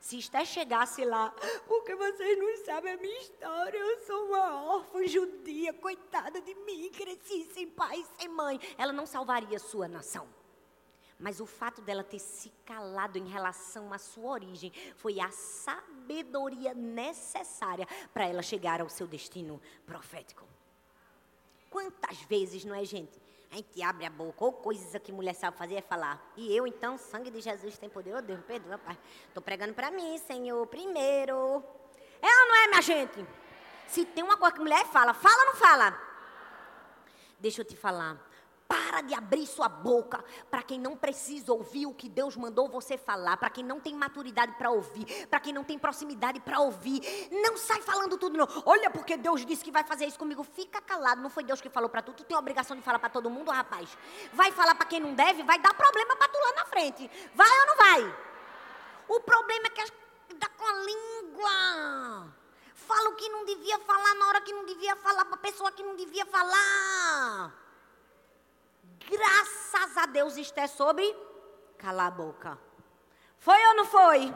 Se 0.00 0.18
Esté 0.18 0.44
chegasse 0.44 1.04
lá, 1.04 1.34
porque 1.66 1.94
vocês 1.94 2.38
não 2.38 2.64
sabem 2.64 2.92
a 2.92 2.96
minha 2.96 3.18
história, 3.18 3.78
eu 3.78 3.98
sou 4.06 4.26
uma 4.26 4.64
órfã 4.74 5.06
judia, 5.06 5.72
coitada 5.74 6.40
de 6.40 6.54
mim, 6.54 6.90
cresci 6.90 7.44
sem 7.52 7.68
pai, 7.68 8.04
sem 8.18 8.28
mãe, 8.28 8.60
ela 8.76 8.92
não 8.92 9.06
salvaria 9.06 9.58
sua 9.58 9.88
nação. 9.88 10.26
Mas 11.18 11.40
o 11.40 11.46
fato 11.46 11.82
dela 11.82 12.04
ter 12.04 12.20
se 12.20 12.50
calado 12.64 13.18
em 13.18 13.26
relação 13.26 13.92
à 13.92 13.98
sua 13.98 14.30
origem 14.30 14.72
foi 14.96 15.20
a 15.20 15.30
sabedoria 15.30 16.72
necessária 16.74 17.86
para 18.14 18.28
ela 18.28 18.42
chegar 18.42 18.80
ao 18.80 18.88
seu 18.88 19.06
destino 19.06 19.60
profético. 19.84 20.46
Quantas 21.68 22.20
vezes, 22.22 22.64
não 22.64 22.74
é, 22.74 22.84
gente? 22.84 23.20
A 23.50 23.56
gente 23.56 23.82
abre 23.82 24.04
a 24.04 24.10
boca, 24.10 24.44
ou 24.44 24.52
coisas 24.52 25.00
que 25.02 25.10
mulher 25.10 25.34
sabe 25.34 25.56
fazer 25.56 25.76
é 25.76 25.80
falar. 25.80 26.22
E 26.36 26.54
eu, 26.54 26.66
então, 26.66 26.98
sangue 26.98 27.30
de 27.30 27.40
Jesus 27.40 27.78
tem 27.78 27.88
poder. 27.88 28.14
Oh, 28.14 28.22
Deus, 28.22 28.40
perdoa, 28.44 28.78
pai. 28.78 28.96
Estou 29.26 29.42
pregando 29.42 29.74
para 29.74 29.90
mim, 29.90 30.18
Senhor, 30.18 30.66
primeiro. 30.66 31.64
É 32.20 32.26
ou 32.26 32.48
não 32.48 32.56
é, 32.56 32.68
minha 32.68 32.82
gente? 32.82 33.26
Se 33.86 34.04
tem 34.04 34.22
uma 34.22 34.36
coisa 34.36 34.54
que 34.54 34.60
mulher 34.60 34.84
fala, 34.86 35.14
fala 35.14 35.40
ou 35.40 35.46
não 35.46 35.54
fala? 35.54 35.98
Deixa 37.40 37.62
eu 37.62 37.64
te 37.64 37.76
falar. 37.76 38.27
Para 38.68 39.00
de 39.00 39.14
abrir 39.14 39.46
sua 39.46 39.66
boca 39.66 40.22
para 40.50 40.62
quem 40.62 40.78
não 40.78 40.94
precisa 40.94 41.50
ouvir 41.54 41.86
o 41.86 41.94
que 41.94 42.06
Deus 42.06 42.36
mandou 42.36 42.68
você 42.68 42.98
falar, 42.98 43.38
para 43.38 43.48
quem 43.48 43.64
não 43.64 43.80
tem 43.80 43.94
maturidade 43.94 44.52
para 44.58 44.70
ouvir, 44.70 45.26
para 45.28 45.40
quem 45.40 45.54
não 45.54 45.64
tem 45.64 45.78
proximidade 45.78 46.38
para 46.40 46.60
ouvir. 46.60 47.00
Não 47.32 47.56
sai 47.56 47.80
falando 47.80 48.18
tudo, 48.18 48.36
não. 48.36 48.46
Olha, 48.66 48.90
porque 48.90 49.16
Deus 49.16 49.46
disse 49.46 49.64
que 49.64 49.70
vai 49.70 49.84
fazer 49.84 50.04
isso 50.04 50.18
comigo. 50.18 50.44
Fica 50.44 50.82
calado, 50.82 51.22
não 51.22 51.30
foi 51.30 51.44
Deus 51.44 51.62
que 51.62 51.70
falou 51.70 51.88
para 51.88 52.02
tu. 52.02 52.12
Tu 52.12 52.24
tem 52.24 52.36
a 52.36 52.40
obrigação 52.40 52.76
de 52.76 52.82
falar 52.82 52.98
para 52.98 53.08
todo 53.08 53.30
mundo, 53.30 53.50
rapaz. 53.50 53.96
Vai 54.34 54.52
falar 54.52 54.74
para 54.74 54.86
quem 54.86 55.00
não 55.00 55.14
deve, 55.14 55.42
vai 55.44 55.58
dar 55.58 55.72
problema 55.72 56.14
para 56.16 56.28
tu 56.28 56.38
lá 56.38 56.52
na 56.56 56.66
frente. 56.66 57.10
Vai 57.34 57.60
ou 57.60 57.66
não 57.68 57.76
vai? 57.76 58.16
O 59.08 59.20
problema 59.20 59.68
é 59.68 59.70
que 59.70 60.34
dá 60.34 60.48
com 60.50 60.66
a 60.66 60.72
língua. 60.72 62.34
Fala 62.74 63.08
o 63.08 63.16
que 63.16 63.30
não 63.30 63.46
devia 63.46 63.78
falar 63.78 64.14
na 64.14 64.26
hora 64.26 64.40
que 64.42 64.52
não 64.52 64.66
devia 64.66 64.94
falar 64.96 65.24
para 65.24 65.36
a 65.36 65.38
pessoa 65.38 65.72
que 65.72 65.82
não 65.82 65.96
devia 65.96 66.26
falar 66.26 67.67
graças 69.10 69.96
a 69.96 70.06
Deus 70.06 70.36
isto 70.36 70.68
sobre 70.68 71.04
calar 71.76 72.08
a 72.08 72.10
boca. 72.10 72.58
Foi 73.38 73.58
ou 73.66 73.74
não 73.74 73.84
foi? 73.84 74.34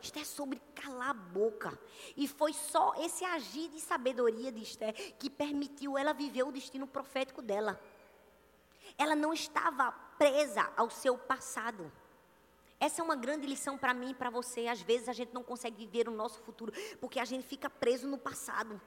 Isto 0.00 0.18
é 0.18 0.24
sobre 0.24 0.60
calar 0.74 1.10
a 1.10 1.14
boca. 1.14 1.78
E 2.16 2.28
foi 2.28 2.52
só 2.52 2.92
esse 2.98 3.24
agir 3.24 3.68
de 3.70 3.80
sabedoria 3.80 4.52
de 4.52 4.62
Esther 4.62 4.92
que 5.18 5.30
permitiu 5.30 5.96
ela 5.96 6.12
viver 6.12 6.42
o 6.42 6.52
destino 6.52 6.86
profético 6.86 7.40
dela. 7.40 7.80
Ela 8.98 9.16
não 9.16 9.32
estava 9.32 9.90
presa 10.18 10.70
ao 10.76 10.90
seu 10.90 11.16
passado. 11.16 11.90
Essa 12.78 13.00
é 13.00 13.04
uma 13.04 13.16
grande 13.16 13.46
lição 13.46 13.78
para 13.78 13.94
mim 13.94 14.10
e 14.10 14.14
para 14.14 14.28
você. 14.28 14.66
Às 14.66 14.82
vezes 14.82 15.08
a 15.08 15.14
gente 15.14 15.32
não 15.32 15.42
consegue 15.42 15.76
viver 15.76 16.06
o 16.06 16.12
nosso 16.12 16.38
futuro 16.42 16.70
porque 17.00 17.18
a 17.18 17.24
gente 17.24 17.46
fica 17.46 17.70
preso 17.70 18.06
no 18.06 18.18
passado. 18.18 18.78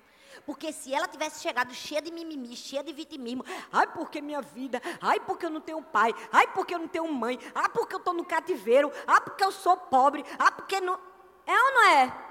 Porque 0.45 0.71
se 0.71 0.93
ela 0.93 1.07
tivesse 1.07 1.41
chegado 1.41 1.73
cheia 1.73 2.01
de 2.01 2.11
mimimi, 2.11 2.55
cheia 2.55 2.83
de 2.83 2.93
vitimismo, 2.93 3.43
ai 3.71 3.87
porque 3.87 4.21
minha 4.21 4.41
vida, 4.41 4.81
ai 5.01 5.19
porque 5.19 5.45
eu 5.45 5.49
não 5.49 5.61
tenho 5.61 5.81
pai, 5.81 6.13
ai 6.31 6.47
porque 6.53 6.75
eu 6.75 6.79
não 6.79 6.87
tenho 6.87 7.11
mãe, 7.11 7.39
ai 7.53 7.69
porque 7.69 7.95
eu 7.95 7.99
estou 7.99 8.13
no 8.13 8.25
cativeiro, 8.25 8.91
ai 9.05 9.21
porque 9.21 9.43
eu 9.43 9.51
sou 9.51 9.77
pobre, 9.77 10.23
ai 10.37 10.51
porque 10.51 10.79
não. 10.79 10.99
É 11.45 11.53
ou 11.53 11.73
não 11.73 11.85
é? 11.85 12.27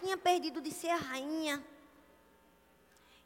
Tinha 0.00 0.16
perdido 0.16 0.60
de 0.60 0.70
ser 0.70 0.88
rainha. 0.88 1.62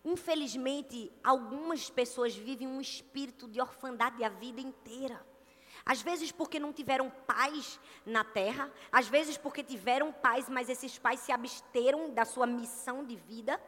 Infelizmente, 0.05 1.13
algumas 1.23 1.91
pessoas 1.91 2.35
vivem 2.35 2.67
um 2.67 2.81
espírito 2.81 3.47
de 3.47 3.61
orfandade 3.61 4.25
a 4.25 4.29
vida 4.29 4.61
inteira. 4.61 5.25
Às 5.85 6.03
vezes 6.03 6.31
porque 6.31 6.59
não 6.59 6.73
tiveram 6.73 7.11
pais 7.11 7.81
na 8.05 8.25
terra, 8.25 8.71
às 8.91 9.09
vezes 9.09 9.37
porque 9.37 9.63
tiveram 9.63 10.13
pais, 10.13 10.49
mas 10.49 10.69
esses 10.69 10.99
pais 10.99 11.21
se 11.21 11.33
absteram 11.33 12.11
da 12.11 12.25
sua 12.25 12.47
missão 12.47 13.05
de 13.05 13.17
vida. 13.17 13.61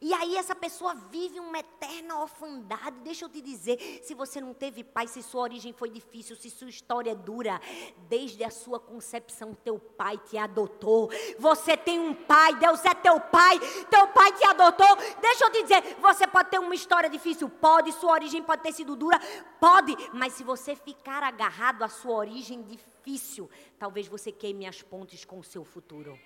E 0.00 0.12
aí 0.12 0.36
essa 0.36 0.54
pessoa 0.54 0.94
vive 0.94 1.40
uma 1.40 1.58
eterna 1.58 2.18
orfandade. 2.20 3.00
Deixa 3.00 3.24
eu 3.24 3.28
te 3.28 3.40
dizer, 3.40 4.00
se 4.02 4.14
você 4.14 4.40
não 4.40 4.52
teve 4.52 4.84
pai, 4.84 5.06
se 5.06 5.22
sua 5.22 5.42
origem 5.42 5.72
foi 5.72 5.90
difícil, 5.90 6.36
se 6.36 6.50
sua 6.50 6.68
história 6.68 7.10
é 7.10 7.14
dura, 7.14 7.60
desde 8.08 8.44
a 8.44 8.50
sua 8.50 8.78
concepção 8.78 9.54
teu 9.54 9.78
pai 9.78 10.18
te 10.18 10.36
adotou. 10.36 11.10
Você 11.38 11.76
tem 11.76 11.98
um 11.98 12.14
pai, 12.14 12.54
Deus 12.56 12.84
é 12.84 12.94
teu 12.94 13.18
pai, 13.20 13.58
teu 13.90 14.08
pai 14.08 14.32
te 14.32 14.46
adotou. 14.46 14.96
Deixa 15.20 15.44
eu 15.44 15.52
te 15.52 15.62
dizer, 15.62 15.96
você 16.00 16.26
pode 16.26 16.50
ter 16.50 16.58
uma 16.58 16.74
história 16.74 17.08
difícil, 17.08 17.48
pode, 17.48 17.92
sua 17.92 18.12
origem 18.12 18.42
pode 18.42 18.62
ter 18.62 18.72
sido 18.72 18.96
dura, 18.96 19.18
pode, 19.60 19.96
mas 20.12 20.34
se 20.34 20.44
você 20.44 20.74
ficar 20.74 21.22
agarrado 21.22 21.82
à 21.82 21.88
sua 21.88 22.14
origem 22.14 22.62
difícil, 22.62 23.50
talvez 23.78 24.06
você 24.06 24.30
queime 24.30 24.66
as 24.66 24.82
pontes 24.82 25.24
com 25.24 25.38
o 25.38 25.44
seu 25.44 25.64
futuro. 25.64 26.18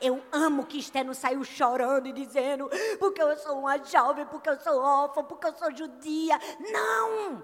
Eu 0.00 0.22
amo 0.32 0.66
que 0.66 0.78
Esther 0.78 1.04
não 1.04 1.14
saiu 1.14 1.42
chorando 1.44 2.06
e 2.06 2.12
dizendo, 2.12 2.68
porque 2.98 3.22
eu 3.22 3.36
sou 3.36 3.60
uma 3.60 3.78
jovem, 3.78 4.26
porque 4.26 4.48
eu 4.48 4.58
sou 4.60 4.80
órfã, 4.80 5.24
porque 5.24 5.46
eu 5.46 5.56
sou 5.56 5.74
judia. 5.74 6.38
Não! 6.60 7.42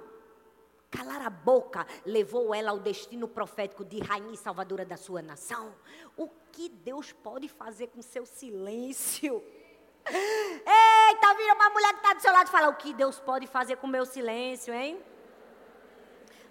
Calar 0.91 1.27
a 1.27 1.31
boca 1.31 1.87
levou 2.05 2.55
ela 2.55 2.71
ao 2.71 2.79
destino 2.79 3.27
profético 3.27 3.85
de 3.85 3.99
rainha 4.01 4.35
e 4.35 4.37
salvadora 4.37 4.85
da 4.85 4.97
sua 4.97 5.23
nação. 5.23 5.75
O 6.17 6.29
que 6.53 6.69
Deus 6.69 7.13
pode 7.13 7.49
fazer 7.49 7.87
com 7.87 8.03
seu 8.03 8.27
silêncio? 8.27 9.43
Eita, 10.05 11.35
vira 11.35 11.57
para 11.57 11.67
a 11.67 11.71
mulher 11.71 11.93
que 11.93 11.99
está 11.99 12.13
do 12.13 12.21
seu 12.21 12.33
lado 12.33 12.49
e 12.49 12.51
fala: 12.51 12.69
O 12.69 12.77
que 12.77 12.93
Deus 12.93 13.19
pode 13.19 13.47
fazer 13.47 13.77
com 13.77 13.87
meu 13.87 14.05
silêncio, 14.05 14.75
hein? 14.75 15.03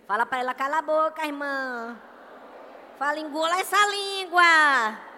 Fala 0.08 0.26
para 0.26 0.40
ela: 0.40 0.54
Cala 0.56 0.80
a 0.80 0.82
boca, 0.82 1.26
irmã. 1.26 2.02
Fala, 2.98 3.20
engula 3.20 3.60
essa 3.60 3.78
língua. 3.88 5.11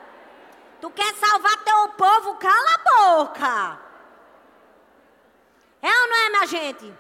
Tu 0.83 0.91
quer 0.91 1.15
salvar 1.15 1.63
teu 1.63 1.87
povo? 1.93 2.35
Cala 2.35 2.69
a 2.75 3.23
boca. 3.23 3.81
É 5.81 5.87
ou 5.87 6.09
não 6.09 6.17
é, 6.17 6.29
minha 6.29 6.45
gente? 6.45 6.93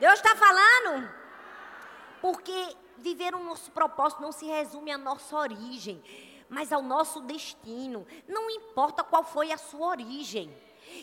Deus 0.00 0.14
está 0.14 0.34
falando? 0.34 1.06
Porque 2.22 2.74
viver 2.96 3.34
o 3.34 3.44
nosso 3.44 3.70
propósito 3.72 4.22
não 4.22 4.32
se 4.32 4.46
resume 4.46 4.90
à 4.90 4.96
nossa 4.96 5.36
origem, 5.36 6.02
mas 6.48 6.72
ao 6.72 6.80
nosso 6.80 7.20
destino. 7.20 8.06
Não 8.26 8.48
importa 8.48 9.04
qual 9.04 9.22
foi 9.22 9.52
a 9.52 9.58
sua 9.58 9.88
origem. 9.88 10.50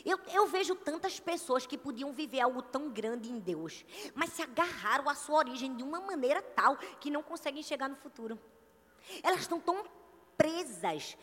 Eu, 0.03 0.19
eu, 0.31 0.47
vejo 0.47 0.73
tantas 0.73 1.19
pessoas 1.19 1.67
que 1.67 1.77
podiam 1.77 2.11
viver 2.13 2.41
algo 2.41 2.63
tão 2.63 2.89
grande 2.89 3.29
em 3.29 3.37
Deus, 3.37 3.85
mas 4.15 4.31
se 4.31 4.41
agarraram 4.41 5.07
à 5.07 5.13
sua 5.13 5.37
origem 5.37 5.75
de 5.75 5.83
uma 5.83 6.01
maneira 6.01 6.41
tal 6.41 6.77
que 6.99 7.11
não 7.11 7.21
conseguem 7.21 7.61
chegar 7.61 7.87
no 7.87 7.95
futuro. 7.95 8.39
Elas 9.21 9.41
estão 9.41 9.59
tão 9.59 9.85
presas 10.35 11.15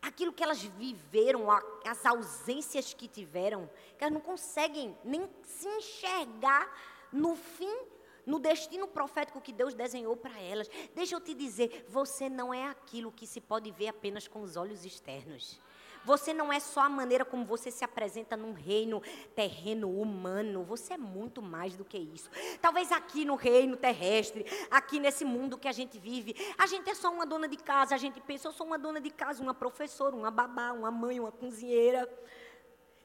aquilo 0.00 0.32
que 0.32 0.42
elas 0.42 0.62
viveram, 0.62 1.50
as 1.84 2.04
ausências 2.06 2.94
que 2.94 3.06
tiveram, 3.06 3.68
que 3.98 4.04
elas 4.04 4.14
não 4.14 4.20
conseguem 4.20 4.96
nem 5.04 5.28
se 5.42 5.68
enxergar 5.68 6.72
no 7.12 7.36
fim, 7.36 7.76
no 8.24 8.38
destino 8.38 8.86
profético 8.86 9.40
que 9.40 9.52
Deus 9.52 9.74
desenhou 9.74 10.16
para 10.16 10.38
elas. 10.40 10.68
Deixa 10.94 11.14
eu 11.14 11.20
te 11.20 11.34
dizer, 11.34 11.86
você 11.88 12.28
não 12.28 12.52
é 12.52 12.66
aquilo 12.66 13.12
que 13.12 13.26
se 13.26 13.40
pode 13.40 13.70
ver 13.70 13.88
apenas 13.88 14.28
com 14.28 14.40
os 14.42 14.56
olhos 14.56 14.84
externos. 14.84 15.60
Você 16.04 16.32
não 16.32 16.52
é 16.52 16.58
só 16.58 16.80
a 16.80 16.88
maneira 16.88 17.24
como 17.24 17.44
você 17.44 17.70
se 17.70 17.84
apresenta 17.84 18.36
num 18.36 18.52
reino 18.52 19.02
terreno 19.34 19.90
humano. 19.90 20.64
Você 20.64 20.94
é 20.94 20.98
muito 20.98 21.42
mais 21.42 21.76
do 21.76 21.84
que 21.84 21.98
isso. 21.98 22.30
Talvez 22.60 22.90
aqui 22.90 23.24
no 23.24 23.34
reino 23.34 23.76
terrestre, 23.76 24.44
aqui 24.70 24.98
nesse 24.98 25.24
mundo 25.24 25.58
que 25.58 25.68
a 25.68 25.72
gente 25.72 25.98
vive, 25.98 26.34
a 26.58 26.66
gente 26.66 26.88
é 26.88 26.94
só 26.94 27.12
uma 27.12 27.26
dona 27.26 27.48
de 27.48 27.56
casa. 27.56 27.94
A 27.94 27.98
gente 27.98 28.20
pensa, 28.20 28.48
eu 28.48 28.52
sou 28.52 28.66
uma 28.66 28.78
dona 28.78 29.00
de 29.00 29.10
casa, 29.10 29.42
uma 29.42 29.54
professora, 29.54 30.16
uma 30.16 30.30
babá, 30.30 30.72
uma 30.72 30.90
mãe, 30.90 31.20
uma 31.20 31.32
cozinheira. 31.32 32.08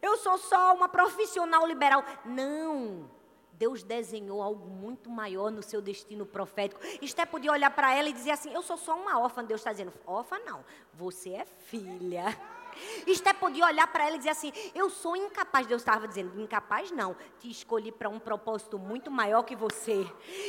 Eu 0.02 0.18
sou 0.18 0.38
só 0.38 0.74
uma 0.74 0.88
profissional 0.88 1.66
liberal. 1.68 2.04
Não. 2.24 3.10
Deus 3.58 3.84
desenhou 3.84 4.42
algo 4.42 4.68
muito 4.68 5.10
maior 5.10 5.50
no 5.50 5.64
seu 5.64 5.82
destino 5.82 6.26
profético. 6.26 6.82
Esté 7.02 7.26
podia 7.26 7.52
olhar 7.52 7.72
para 7.72 7.94
ela 7.94 8.10
e 8.10 8.14
dizer 8.14 8.32
assim: 8.32 8.54
Eu 8.54 8.62
sou 8.62 8.78
só 8.78 8.96
uma 8.96 9.20
órfã. 9.20 9.44
Deus 9.44 9.62
está 9.62 9.72
dizendo: 9.72 9.94
Órfã 10.06 10.38
não, 10.40 10.64
você 10.94 11.32
é 11.32 11.46
filha. 11.46 12.26
Esté 13.08 13.34
podia 13.34 13.66
olhar 13.66 13.88
para 13.88 14.06
ela 14.06 14.16
e 14.16 14.18
dizer 14.18 14.32
assim: 14.32 14.52
Eu 14.74 14.90
sou 14.90 15.16
incapaz. 15.16 15.68
Deus 15.68 15.82
estava 15.82 16.08
dizendo: 16.08 16.40
Incapaz 16.40 16.92
não. 16.92 17.16
Te 17.40 17.50
escolhi 17.50 17.92
para 17.92 18.10
um 18.10 18.20
propósito 18.20 18.78
muito 18.78 19.10
maior 19.12 19.44
que 19.44 19.56
você. 19.56 20.06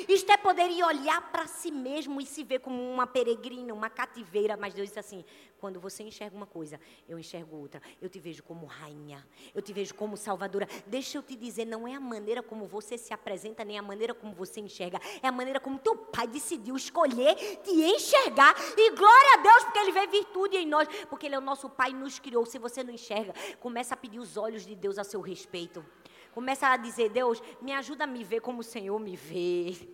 Esté 0.09 0.37
poderia 0.37 0.87
olhar 0.87 1.31
para 1.31 1.47
si 1.47 1.71
mesmo 1.71 2.21
e 2.21 2.27
se 2.27 2.45
ver 2.45 2.61
como 2.61 2.83
uma 2.83 3.07
peregrina, 3.07 3.73
uma 3.73 3.91
cativeira. 3.91 4.57
Mas 4.57 4.75
Deus 4.75 4.89
disse 4.89 4.99
assim: 4.99 5.25
Quando 5.59 5.81
você 5.81 6.03
enxerga 6.03 6.37
uma 6.37 6.47
coisa, 6.47 6.81
eu 7.09 7.19
enxergo 7.19 7.57
outra. 7.57 7.81
Eu 8.01 8.09
te 8.09 8.19
vejo 8.19 8.43
como 8.43 8.67
rainha. 8.67 9.27
Eu 9.55 9.63
te 9.63 9.73
vejo 9.73 9.95
como 9.95 10.17
salvadora. 10.17 10.69
Deixa 10.87 11.19
eu 11.19 11.23
te 11.23 11.37
dizer: 11.37 11.65
não 11.65 11.87
é 11.87 11.95
a 11.95 12.01
maneira 12.01 12.43
como 12.43 12.67
você 12.67 12.99
se 12.99 13.13
apresenta, 13.13 13.65
nem 13.65 13.79
a 13.79 13.83
maneira 13.83 14.15
como 14.15 14.35
você 14.35 14.61
enxerga. 14.61 15.01
É 15.23 15.29
a 15.29 15.33
maneira 15.33 15.61
como 15.61 15.79
teu 15.79 15.97
pai 15.97 16.27
decidiu 16.27 16.77
escolher 16.77 17.35
te 17.63 17.71
enxergar. 17.71 18.55
E 18.77 18.91
glória 18.91 19.35
a 19.35 19.37
Deus, 19.43 19.65
porque 19.65 19.79
ele 19.79 19.93
vê 19.93 20.07
virtude 20.07 20.57
em 20.57 20.67
nós. 20.67 20.89
Porque 21.09 21.27
ele 21.27 21.35
é 21.35 21.39
o 21.39 21.43
nosso 21.43 21.69
pai 21.69 21.93
nos 21.93 22.16
nos 22.17 22.19
criou, 22.19 22.47
se 22.47 22.59
você 22.59 22.83
não 22.83 22.93
enxerga, 22.93 23.35
começa 23.61 23.95
a 23.95 23.97
pedir 23.97 24.19
os 24.19 24.37
olhos 24.37 24.65
de 24.65 24.75
Deus 24.75 24.99
a 24.99 25.05
seu 25.05 25.21
respeito. 25.21 25.85
Começa 26.33 26.69
a 26.69 26.77
dizer, 26.77 27.11
Deus, 27.11 27.43
me 27.61 27.73
ajuda 27.73 28.05
a 28.05 28.07
me 28.07 28.25
ver 28.25 28.41
como 28.41 28.61
o 28.61 28.65
Senhor 28.65 28.99
me 28.99 29.17
vê. 29.17 29.89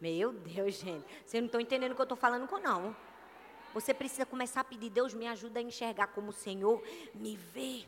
Meu 0.00 0.32
Deus, 0.32 0.74
gente. 0.74 1.06
Vocês 1.24 1.40
não 1.40 1.46
estão 1.46 1.60
entendendo 1.60 1.92
o 1.92 1.94
que 1.94 2.00
eu 2.00 2.04
estou 2.04 2.16
falando 2.16 2.46
com 2.46 2.58
não. 2.58 2.94
Você 3.72 3.92
precisa 3.92 4.24
começar 4.24 4.60
a 4.60 4.64
pedir, 4.64 4.90
Deus, 4.90 5.14
me 5.14 5.26
ajuda 5.26 5.58
a 5.58 5.62
enxergar 5.62 6.08
como 6.08 6.30
o 6.30 6.32
Senhor 6.32 6.82
me 7.14 7.36
vê. 7.36 7.84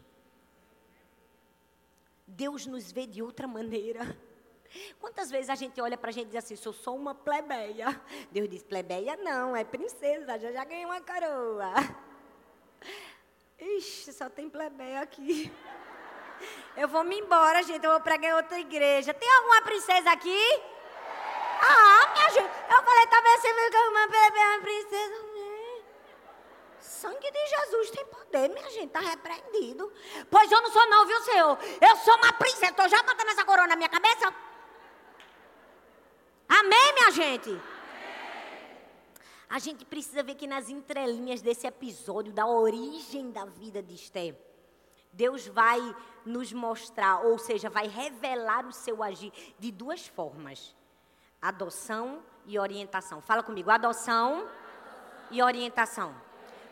Deus 2.27 2.67
nos 2.67 2.93
vê 2.93 3.07
de 3.07 3.23
outra 3.23 3.47
maneira. 3.47 4.17
Quantas 5.01 5.31
vezes 5.31 5.49
a 5.49 5.55
gente 5.55 5.81
olha 5.81 5.97
para 5.97 6.11
a 6.11 6.13
gente 6.13 6.27
e 6.27 6.31
diz 6.31 6.45
assim, 6.45 6.57
sou 6.57 6.75
só 6.75 6.95
uma 6.95 7.15
plebeia. 7.15 8.01
Deus 8.31 8.49
diz, 8.49 8.63
plebeia 8.63 9.17
não, 9.17 9.57
é 9.57 9.65
princesa, 9.65 10.39
já 10.39 10.53
já 10.53 10.65
ganhei 10.65 10.85
uma 10.85 11.01
coroa. 11.01 11.73
Ixi, 13.77 14.13
só 14.13 14.29
tem 14.31 14.49
plebeia 14.49 15.01
aqui. 15.01 15.53
Eu 16.77 16.89
vou 16.89 17.05
me 17.05 17.19
embora, 17.19 17.63
gente, 17.63 17.85
eu 17.85 17.91
vou 17.91 18.01
pregar 18.01 18.31
em 18.31 18.35
outra 18.35 18.59
igreja. 18.59 19.13
Tem 19.13 19.31
alguma 19.37 19.63
princesa 19.63 20.11
aqui? 20.11 20.63
Ah, 21.61 22.13
minha 22.13 22.31
gente, 22.31 22.51
eu 22.71 22.83
falei, 22.83 23.07
talvez 23.09 23.41
você 23.41 23.53
veja 23.53 23.89
uma 23.89 24.09
plebeia, 24.09 24.61
princesa. 24.61 25.29
Sangue 26.81 27.31
de 27.31 27.47
Jesus 27.47 27.91
tem 27.91 28.05
poder, 28.07 28.49
minha 28.49 28.71
gente, 28.71 28.91
tá 28.91 29.01
repreendido. 29.01 29.93
Pois 30.31 30.51
eu 30.51 30.61
não 30.63 30.71
sou 30.71 30.87
não, 30.89 31.07
viu, 31.07 31.21
Senhor? 31.23 31.59
Eu 31.81 31.97
sou 31.99 32.17
uma 32.17 32.33
princesa, 32.33 32.71
estou 32.71 32.89
já 32.89 33.03
botando 33.03 33.29
essa 33.29 33.45
coroa 33.45 33.67
na 33.67 33.77
minha 33.77 33.89
cabeça. 33.89 34.33
Amém, 36.49 36.93
minha 36.95 37.11
gente? 37.11 37.61
A 39.49 39.59
gente 39.59 39.85
precisa 39.85 40.23
ver 40.23 40.35
que 40.35 40.47
nas 40.47 40.69
entrelinhas 40.69 41.41
desse 41.41 41.67
episódio, 41.67 42.33
da 42.33 42.47
origem 42.47 43.31
da 43.31 43.45
vida 43.47 43.83
de 43.83 43.95
Esther, 43.95 44.37
Deus 45.13 45.47
vai 45.47 45.81
nos 46.25 46.53
mostrar, 46.53 47.25
ou 47.25 47.39
seja, 47.39 47.71
vai 47.71 47.89
revelar 47.89 48.67
o 48.67 48.73
seu 48.73 49.03
agir 49.03 49.33
de 49.59 49.71
duas 49.71 50.07
formas: 50.07 50.77
adoção 51.41 52.23
e 52.47 52.59
orientação. 52.59 53.23
Fala 53.23 53.43
comigo, 53.43 53.71
adoção, 53.71 54.47
e 55.31 55.43
orientação. 55.43 56.15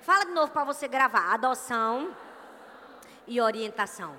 Fala 0.02 0.24
de 0.24 0.32
novo 0.32 0.52
para 0.52 0.64
você 0.64 0.88
gravar: 0.88 1.32
adoção, 1.32 2.02
adoção 2.02 2.16
e 3.26 3.40
orientação. 3.40 4.16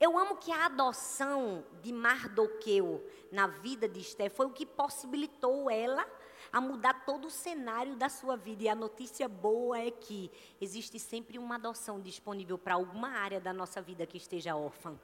Eu 0.00 0.16
amo 0.16 0.36
que 0.36 0.52
a 0.52 0.66
adoção 0.66 1.64
de 1.82 1.92
Mardoqueu 1.92 3.04
na 3.32 3.48
vida 3.48 3.88
de 3.88 4.00
Esther 4.00 4.30
foi 4.30 4.46
o 4.46 4.52
que 4.52 4.64
possibilitou 4.64 5.68
ela 5.68 6.06
a 6.52 6.60
mudar 6.60 7.04
todo 7.04 7.26
o 7.26 7.30
cenário 7.30 7.96
da 7.96 8.08
sua 8.08 8.36
vida. 8.36 8.64
E 8.64 8.68
a 8.68 8.74
notícia 8.74 9.28
boa 9.28 9.78
é 9.78 9.90
que 9.90 10.30
existe 10.60 10.98
sempre 10.98 11.38
uma 11.38 11.56
adoção 11.56 12.00
disponível 12.00 12.58
para 12.58 12.74
alguma 12.74 13.10
área 13.10 13.40
da 13.40 13.52
nossa 13.52 13.80
vida 13.80 14.06
que 14.06 14.16
esteja 14.16 14.56
órfã. 14.56 14.98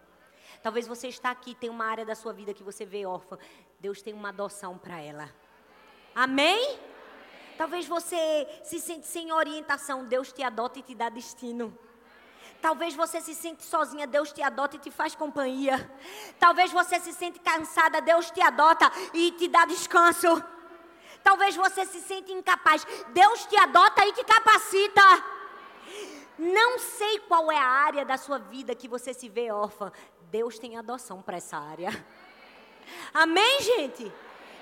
Talvez 0.62 0.86
você 0.86 1.08
está 1.08 1.30
aqui, 1.30 1.54
tem 1.54 1.70
uma 1.70 1.84
área 1.84 2.04
da 2.04 2.14
sua 2.14 2.32
vida 2.32 2.54
que 2.54 2.62
você 2.62 2.84
vê 2.84 3.06
órfã. 3.06 3.38
Deus 3.80 4.02
tem 4.02 4.14
uma 4.14 4.30
adoção 4.30 4.78
para 4.78 5.00
ela. 5.00 5.30
Amém? 6.14 6.78
Talvez 7.56 7.86
você 7.86 8.48
se 8.62 8.80
sente 8.80 9.06
sem 9.06 9.32
orientação. 9.32 10.04
Deus 10.04 10.32
te 10.32 10.42
adota 10.42 10.78
e 10.78 10.82
te 10.82 10.94
dá 10.94 11.08
destino. 11.08 11.76
Talvez 12.60 12.94
você 12.94 13.20
se 13.20 13.34
sente 13.34 13.62
sozinha, 13.62 14.06
Deus 14.06 14.32
te 14.32 14.40
adota 14.40 14.76
e 14.76 14.78
te 14.78 14.90
faz 14.90 15.14
companhia. 15.14 15.90
Talvez 16.38 16.72
você 16.72 16.98
se 16.98 17.12
sente 17.12 17.38
cansada, 17.40 18.00
Deus 18.00 18.30
te 18.30 18.40
adota 18.40 18.90
e 19.12 19.32
te 19.32 19.48
dá 19.48 19.66
descanso. 19.66 20.42
Talvez 21.24 21.56
você 21.56 21.86
se 21.86 22.00
sente 22.02 22.30
incapaz, 22.32 22.86
Deus 23.08 23.46
te 23.46 23.56
adota 23.56 24.06
e 24.06 24.12
te 24.12 24.22
capacita. 24.22 25.02
Não 26.38 26.78
sei 26.78 27.18
qual 27.20 27.50
é 27.50 27.56
a 27.56 27.64
área 27.64 28.04
da 28.04 28.18
sua 28.18 28.38
vida 28.38 28.74
que 28.74 28.86
você 28.86 29.14
se 29.14 29.28
vê 29.28 29.50
órfã. 29.50 29.90
Deus 30.30 30.58
tem 30.58 30.76
adoção 30.76 31.22
para 31.22 31.38
essa 31.38 31.56
área. 31.56 31.90
Amém, 33.14 33.60
gente? 33.62 34.12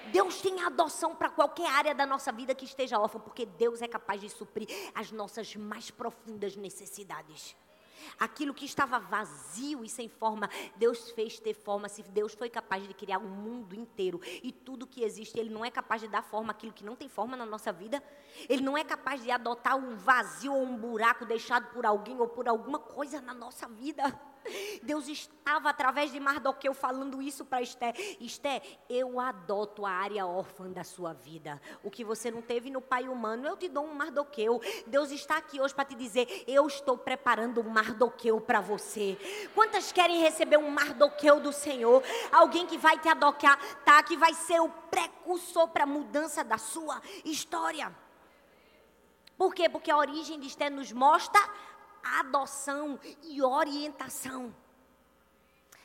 Deus 0.06 0.40
tem 0.40 0.62
adoção 0.62 1.14
para 1.14 1.30
qualquer 1.30 1.68
área 1.68 1.94
da 1.94 2.06
nossa 2.06 2.30
vida 2.30 2.54
que 2.54 2.64
esteja 2.64 2.98
órfã, 2.98 3.18
porque 3.18 3.44
Deus 3.44 3.82
é 3.82 3.88
capaz 3.88 4.20
de 4.20 4.30
suprir 4.30 4.68
as 4.94 5.10
nossas 5.10 5.56
mais 5.56 5.90
profundas 5.90 6.54
necessidades. 6.56 7.56
Aquilo 8.18 8.54
que 8.54 8.64
estava 8.64 8.98
vazio 8.98 9.84
e 9.84 9.88
sem 9.88 10.08
forma, 10.08 10.48
Deus 10.76 11.10
fez 11.10 11.38
ter 11.38 11.54
forma. 11.54 11.88
Se 11.88 12.02
Deus 12.02 12.34
foi 12.34 12.48
capaz 12.48 12.86
de 12.86 12.94
criar 12.94 13.18
o 13.18 13.24
um 13.24 13.28
mundo 13.28 13.74
inteiro 13.74 14.20
e 14.42 14.52
tudo 14.52 14.86
que 14.86 15.02
existe, 15.02 15.38
Ele 15.38 15.50
não 15.50 15.64
é 15.64 15.70
capaz 15.70 16.00
de 16.00 16.08
dar 16.08 16.22
forma 16.22 16.52
àquilo 16.52 16.72
que 16.72 16.84
não 16.84 16.96
tem 16.96 17.08
forma 17.08 17.36
na 17.36 17.46
nossa 17.46 17.72
vida. 17.72 18.02
Ele 18.48 18.62
não 18.62 18.76
é 18.76 18.84
capaz 18.84 19.22
de 19.22 19.30
adotar 19.30 19.76
um 19.76 19.96
vazio 19.96 20.52
ou 20.52 20.62
um 20.62 20.76
buraco 20.76 21.24
deixado 21.24 21.72
por 21.72 21.84
alguém 21.84 22.18
ou 22.18 22.28
por 22.28 22.48
alguma 22.48 22.78
coisa 22.78 23.20
na 23.20 23.34
nossa 23.34 23.68
vida. 23.68 24.31
Deus 24.82 25.08
estava 25.08 25.70
através 25.70 26.12
de 26.12 26.20
Mardoqueu 26.20 26.74
falando 26.74 27.20
isso 27.20 27.44
para 27.44 27.62
Esté. 27.62 27.92
Esté, 28.20 28.62
eu 28.88 29.20
adoto 29.20 29.84
a 29.84 29.90
área 29.90 30.26
órfã 30.26 30.70
da 30.70 30.84
sua 30.84 31.12
vida. 31.12 31.60
O 31.82 31.90
que 31.90 32.04
você 32.04 32.30
não 32.30 32.42
teve 32.42 32.70
no 32.70 32.80
pai 32.80 33.08
humano, 33.08 33.46
eu 33.46 33.56
te 33.56 33.68
dou 33.68 33.84
um 33.84 33.94
Mardoqueu. 33.94 34.60
Deus 34.86 35.10
está 35.10 35.36
aqui 35.36 35.60
hoje 35.60 35.74
para 35.74 35.84
te 35.84 35.94
dizer, 35.94 36.44
eu 36.46 36.66
estou 36.66 36.96
preparando 36.96 37.60
um 37.60 37.68
Mardoqueu 37.68 38.40
para 38.40 38.60
você. 38.60 39.18
Quantas 39.54 39.92
querem 39.92 40.20
receber 40.20 40.56
um 40.56 40.70
Mardoqueu 40.70 41.40
do 41.40 41.52
Senhor? 41.52 42.02
Alguém 42.30 42.66
que 42.66 42.78
vai 42.78 42.98
te 42.98 43.08
adotar, 43.08 43.58
tá? 43.84 44.02
Que 44.02 44.16
vai 44.16 44.34
ser 44.34 44.60
o 44.60 44.68
precursor 44.68 45.68
para 45.68 45.84
a 45.84 45.86
mudança 45.86 46.44
da 46.44 46.58
sua 46.58 47.00
história. 47.24 47.94
Por 49.36 49.54
quê? 49.54 49.68
Porque 49.68 49.90
a 49.90 49.96
origem 49.96 50.38
de 50.38 50.46
Esté 50.46 50.70
nos 50.70 50.92
mostra 50.92 51.40
adoção 52.02 52.98
e 53.22 53.42
orientação. 53.42 54.54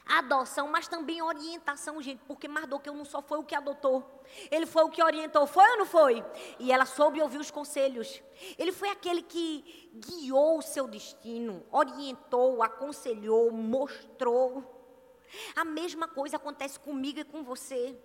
Adoção, 0.05 0.69
mas 0.69 0.87
também 0.87 1.21
orientação, 1.21 2.01
gente, 2.01 2.23
porque 2.25 2.47
Mardoqueu 2.47 2.93
não 2.93 3.03
só 3.03 3.21
foi 3.21 3.39
o 3.39 3.43
que 3.43 3.53
adotou, 3.53 4.23
ele 4.49 4.65
foi 4.65 4.83
o 4.83 4.89
que 4.89 5.03
orientou, 5.03 5.45
foi 5.45 5.69
ou 5.71 5.79
não 5.79 5.85
foi? 5.85 6.23
E 6.59 6.71
ela 6.71 6.85
soube 6.85 7.21
ouvir 7.21 7.39
os 7.39 7.51
conselhos. 7.51 8.21
Ele 8.57 8.71
foi 8.71 8.89
aquele 8.89 9.21
que 9.21 9.91
guiou 9.95 10.59
o 10.59 10.61
seu 10.61 10.87
destino, 10.87 11.65
orientou, 11.69 12.63
aconselhou, 12.63 13.51
mostrou. 13.51 14.75
A 15.55 15.65
mesma 15.65 16.07
coisa 16.07 16.37
acontece 16.37 16.79
comigo 16.79 17.19
e 17.19 17.25
com 17.25 17.43
você. 17.43 17.97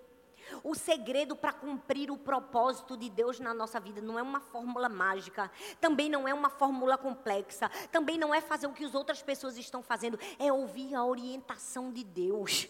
O 0.62 0.74
segredo 0.74 1.34
para 1.34 1.52
cumprir 1.52 2.10
o 2.10 2.16
propósito 2.16 2.96
de 2.96 3.08
Deus 3.08 3.40
na 3.40 3.54
nossa 3.54 3.80
vida 3.80 4.00
não 4.00 4.18
é 4.18 4.22
uma 4.22 4.40
fórmula 4.40 4.88
mágica, 4.88 5.50
também 5.80 6.08
não 6.08 6.26
é 6.26 6.34
uma 6.34 6.50
fórmula 6.50 6.98
complexa, 6.98 7.70
também 7.90 8.18
não 8.18 8.34
é 8.34 8.40
fazer 8.40 8.66
o 8.66 8.72
que 8.72 8.84
as 8.84 8.94
outras 8.94 9.22
pessoas 9.22 9.56
estão 9.56 9.82
fazendo, 9.82 10.18
é 10.38 10.52
ouvir 10.52 10.94
a 10.94 11.04
orientação 11.04 11.92
de 11.92 12.04
Deus. 12.04 12.68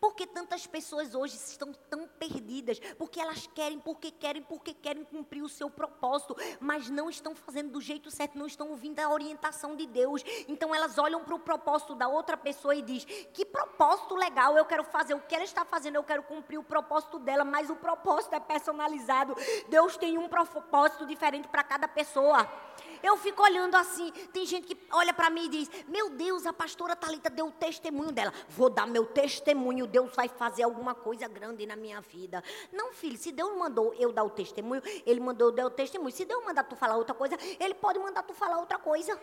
Por 0.00 0.14
que 0.14 0.26
tantas 0.26 0.66
pessoas 0.66 1.14
hoje 1.14 1.36
estão 1.36 1.72
tão 1.72 2.06
perdidas? 2.06 2.78
Porque 2.96 3.20
elas 3.20 3.46
querem, 3.46 3.78
porque 3.78 4.10
querem, 4.10 4.42
porque 4.42 4.74
querem 4.74 5.04
cumprir 5.04 5.42
o 5.42 5.48
seu 5.48 5.70
propósito, 5.70 6.36
mas 6.60 6.88
não 6.88 7.08
estão 7.08 7.34
fazendo 7.34 7.72
do 7.72 7.80
jeito 7.80 8.10
certo, 8.10 8.38
não 8.38 8.46
estão 8.46 8.70
ouvindo 8.70 9.00
a 9.00 9.10
orientação 9.10 9.76
de 9.76 9.86
Deus. 9.86 10.22
Então 10.46 10.74
elas 10.74 10.98
olham 10.98 11.24
para 11.24 11.34
o 11.34 11.40
propósito 11.40 11.94
da 11.94 12.08
outra 12.08 12.36
pessoa 12.36 12.74
e 12.74 12.82
diz: 12.82 13.04
"Que 13.04 13.44
propósito 13.44 14.14
legal, 14.14 14.56
eu 14.56 14.64
quero 14.64 14.84
fazer 14.84 15.14
o 15.14 15.20
que 15.20 15.34
ela 15.34 15.44
está 15.44 15.64
fazendo, 15.64 15.96
eu 15.96 16.04
quero 16.04 16.22
cumprir 16.22 16.58
o 16.58 16.64
propósito 16.64 17.18
dela, 17.18 17.44
mas 17.44 17.70
o 17.70 17.76
propósito 17.76 18.34
é 18.34 18.40
personalizado. 18.40 19.34
Deus 19.68 19.96
tem 19.96 20.18
um 20.18 20.28
propósito 20.28 21.06
diferente 21.06 21.48
para 21.48 21.62
cada 21.62 21.88
pessoa." 21.88 22.67
Eu 23.02 23.16
fico 23.16 23.42
olhando 23.42 23.74
assim, 23.76 24.10
tem 24.32 24.44
gente 24.46 24.74
que 24.74 24.86
olha 24.92 25.12
para 25.12 25.30
mim 25.30 25.46
e 25.46 25.48
diz: 25.48 25.70
"Meu 25.86 26.10
Deus, 26.10 26.46
a 26.46 26.52
pastora 26.52 26.96
Talita 26.96 27.30
deu 27.30 27.46
o 27.46 27.52
testemunho 27.52 28.12
dela. 28.12 28.32
Vou 28.48 28.70
dar 28.70 28.86
meu 28.86 29.06
testemunho, 29.06 29.86
Deus 29.86 30.14
vai 30.14 30.28
fazer 30.28 30.62
alguma 30.62 30.94
coisa 30.94 31.28
grande 31.28 31.66
na 31.66 31.76
minha 31.76 32.00
vida". 32.00 32.42
Não, 32.72 32.92
filho, 32.92 33.16
se 33.16 33.32
Deus 33.32 33.56
mandou 33.56 33.94
eu 33.94 34.12
dar 34.12 34.24
o 34.24 34.30
testemunho, 34.30 34.82
ele 35.06 35.20
mandou 35.20 35.48
eu 35.48 35.52
dar 35.52 35.66
o 35.66 35.70
testemunho. 35.70 36.12
Se 36.12 36.24
Deus 36.24 36.44
mandar 36.44 36.64
tu 36.64 36.76
falar 36.76 36.96
outra 36.96 37.14
coisa, 37.14 37.36
ele 37.58 37.74
pode 37.74 37.98
mandar 37.98 38.22
tu 38.22 38.34
falar 38.34 38.58
outra 38.58 38.78
coisa. 38.78 39.18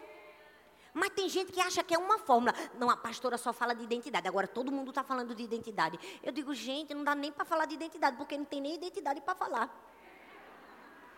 Mas 0.96 1.10
tem 1.10 1.28
gente 1.28 1.52
que 1.52 1.60
acha 1.60 1.84
que 1.84 1.94
é 1.94 1.98
uma 1.98 2.18
fórmula. 2.18 2.54
Não, 2.80 2.90
a 2.90 2.96
pastora 2.96 3.38
só 3.38 3.52
fala 3.52 3.76
de 3.76 3.84
identidade. 3.84 4.30
Agora 4.30 4.48
todo 4.48 4.72
mundo 4.72 4.92
está 4.92 5.04
falando 5.04 5.36
de 5.36 5.44
identidade. 5.44 6.00
Eu 6.24 6.32
digo, 6.32 6.54
gente, 6.54 6.94
não 6.94 7.04
dá 7.04 7.14
nem 7.14 7.34
para 7.34 7.44
falar 7.44 7.66
de 7.66 7.76
identidade, 7.76 8.16
porque 8.16 8.38
não 8.38 8.46
tem 8.46 8.62
nem 8.62 8.76
identidade 8.76 9.20
para 9.20 9.36
falar. 9.36 9.70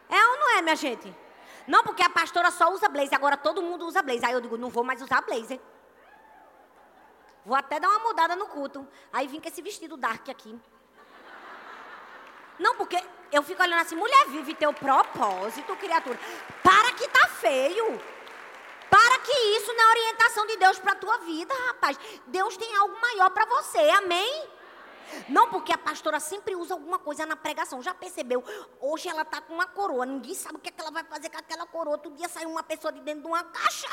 É 0.09 0.25
ou 0.29 0.39
não 0.39 0.57
é, 0.57 0.61
minha 0.63 0.75
gente? 0.75 1.13
Não, 1.67 1.83
porque 1.83 2.01
a 2.01 2.09
pastora 2.09 2.49
só 2.49 2.71
usa 2.71 2.87
blazer, 2.87 3.15
agora 3.15 3.35
todo 3.35 3.61
mundo 3.61 3.85
usa 3.85 4.01
blazer. 4.01 4.25
Aí 4.25 4.33
eu 4.33 4.41
digo, 4.41 4.57
não 4.57 4.69
vou 4.69 4.83
mais 4.83 5.01
usar 5.01 5.21
blazer. 5.21 5.59
Vou 7.45 7.55
até 7.55 7.79
dar 7.79 7.89
uma 7.89 7.99
mudada 7.99 8.35
no 8.35 8.47
culto. 8.47 8.87
Aí 9.11 9.27
vim 9.27 9.39
com 9.39 9.47
esse 9.47 9.61
vestido 9.61 9.97
dark 9.97 10.27
aqui. 10.29 10.57
Não, 12.57 12.75
porque 12.75 13.01
eu 13.31 13.43
fico 13.43 13.61
olhando 13.61 13.81
assim, 13.81 13.95
mulher, 13.95 14.27
vive 14.27 14.55
teu 14.55 14.73
propósito, 14.73 15.75
criatura. 15.75 16.17
Para 16.63 16.93
que 16.93 17.07
tá 17.09 17.27
feio. 17.27 18.01
Para 18.89 19.19
que 19.19 19.31
isso 19.31 19.73
não 19.73 19.83
é 19.83 19.89
orientação 19.89 20.45
de 20.47 20.57
Deus 20.57 20.79
para 20.79 20.95
tua 20.95 21.17
vida, 21.19 21.53
rapaz. 21.67 21.99
Deus 22.27 22.55
tem 22.55 22.75
algo 22.77 22.99
maior 23.01 23.29
para 23.29 23.45
você, 23.45 23.89
amém? 23.91 24.49
Não 25.27 25.49
porque 25.49 25.71
a 25.71 25.77
pastora 25.77 26.19
sempre 26.19 26.55
usa 26.55 26.73
alguma 26.73 26.99
coisa 26.99 27.25
na 27.25 27.35
pregação. 27.35 27.81
Já 27.81 27.93
percebeu? 27.93 28.43
Hoje 28.79 29.07
ela 29.07 29.21
está 29.21 29.41
com 29.41 29.53
uma 29.53 29.65
coroa. 29.65 30.05
Ninguém 30.05 30.33
sabe 30.33 30.55
o 30.55 30.59
que, 30.59 30.69
é 30.69 30.71
que 30.71 30.81
ela 30.81 30.91
vai 30.91 31.03
fazer 31.03 31.29
com 31.29 31.37
aquela 31.37 31.65
coroa. 31.65 31.95
Outro 31.95 32.11
dia 32.11 32.27
saiu 32.27 32.49
uma 32.49 32.63
pessoa 32.63 32.91
de 32.91 32.99
dentro 33.01 33.21
de 33.21 33.27
uma 33.27 33.43
caixa. 33.43 33.87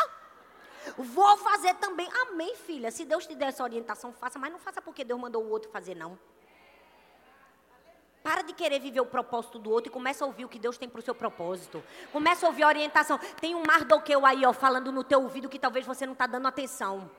Vou 0.96 1.36
fazer 1.38 1.74
também. 1.74 2.08
Amém, 2.22 2.54
filha. 2.56 2.90
Se 2.90 3.04
Deus 3.04 3.26
te 3.26 3.34
der 3.34 3.48
essa 3.48 3.62
orientação, 3.62 4.12
faça. 4.12 4.38
Mas 4.38 4.52
não 4.52 4.58
faça 4.58 4.82
porque 4.82 5.04
Deus 5.04 5.20
mandou 5.20 5.42
o 5.42 5.50
outro 5.50 5.70
fazer, 5.70 5.94
não. 5.94 6.18
Para 8.22 8.40
de 8.40 8.54
querer 8.54 8.80
viver 8.80 9.00
o 9.00 9.06
propósito 9.06 9.58
do 9.58 9.70
outro 9.70 9.90
e 9.90 9.92
começa 9.92 10.24
a 10.24 10.26
ouvir 10.26 10.46
o 10.46 10.48
que 10.48 10.58
Deus 10.58 10.78
tem 10.78 10.88
para 10.88 10.98
o 10.98 11.02
seu 11.02 11.14
propósito. 11.14 11.84
Começa 12.10 12.46
a 12.46 12.48
ouvir 12.48 12.62
a 12.62 12.68
orientação. 12.68 13.18
Tem 13.38 13.54
um 13.54 13.62
Mardoqueu 13.66 14.24
aí, 14.24 14.46
ó, 14.46 14.52
falando 14.52 14.90
no 14.90 15.04
teu 15.04 15.22
ouvido 15.22 15.48
que 15.48 15.58
talvez 15.58 15.84
você 15.84 16.06
não 16.06 16.14
está 16.14 16.26
dando 16.26 16.48
atenção. 16.48 17.10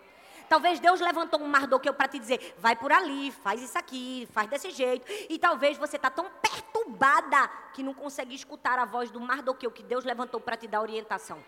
Talvez 0.48 0.80
Deus 0.80 1.00
levantou 1.00 1.42
um 1.42 1.48
Mardoqueu 1.48 1.94
para 1.94 2.08
te 2.08 2.20
dizer, 2.20 2.56
vai 2.58 2.76
por 2.76 2.92
ali, 2.92 3.32
faz 3.32 3.62
isso 3.62 3.78
aqui, 3.78 4.28
faz 4.32 4.50
desse 4.50 4.72
jeito. 4.72 5.06
E 5.30 5.40
talvez 5.40 5.78
você 5.78 5.96
está 5.96 6.10
tão 6.10 6.30
perturbada 6.42 7.48
que 7.74 7.84
não 7.84 7.94
consegue 7.94 8.36
escutar 8.36 8.78
a 8.78 8.86
voz 8.86 9.12
do 9.12 9.20
Mardoqueu 9.20 9.72
que 9.72 9.84
Deus 9.84 10.06
levantou 10.06 10.40
para 10.40 10.56
te 10.56 10.68
dar 10.68 10.82
orientação. 10.82 11.44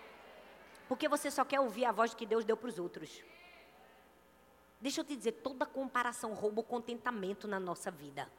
Porque 0.87 1.07
você 1.07 1.29
só 1.29 1.43
quer 1.43 1.59
ouvir 1.59 1.85
a 1.85 1.91
voz 1.91 2.13
que 2.13 2.25
Deus 2.25 2.45
deu 2.45 2.57
para 2.57 2.69
os 2.69 2.79
outros. 2.79 3.21
Deixa 4.79 5.01
eu 5.01 5.05
te 5.05 5.15
dizer, 5.15 5.33
toda 5.33 5.65
comparação 5.65 6.33
rouba 6.33 6.61
o 6.61 6.63
contentamento 6.63 7.47
na 7.47 7.59
nossa 7.59 7.89
vida. 7.89 8.29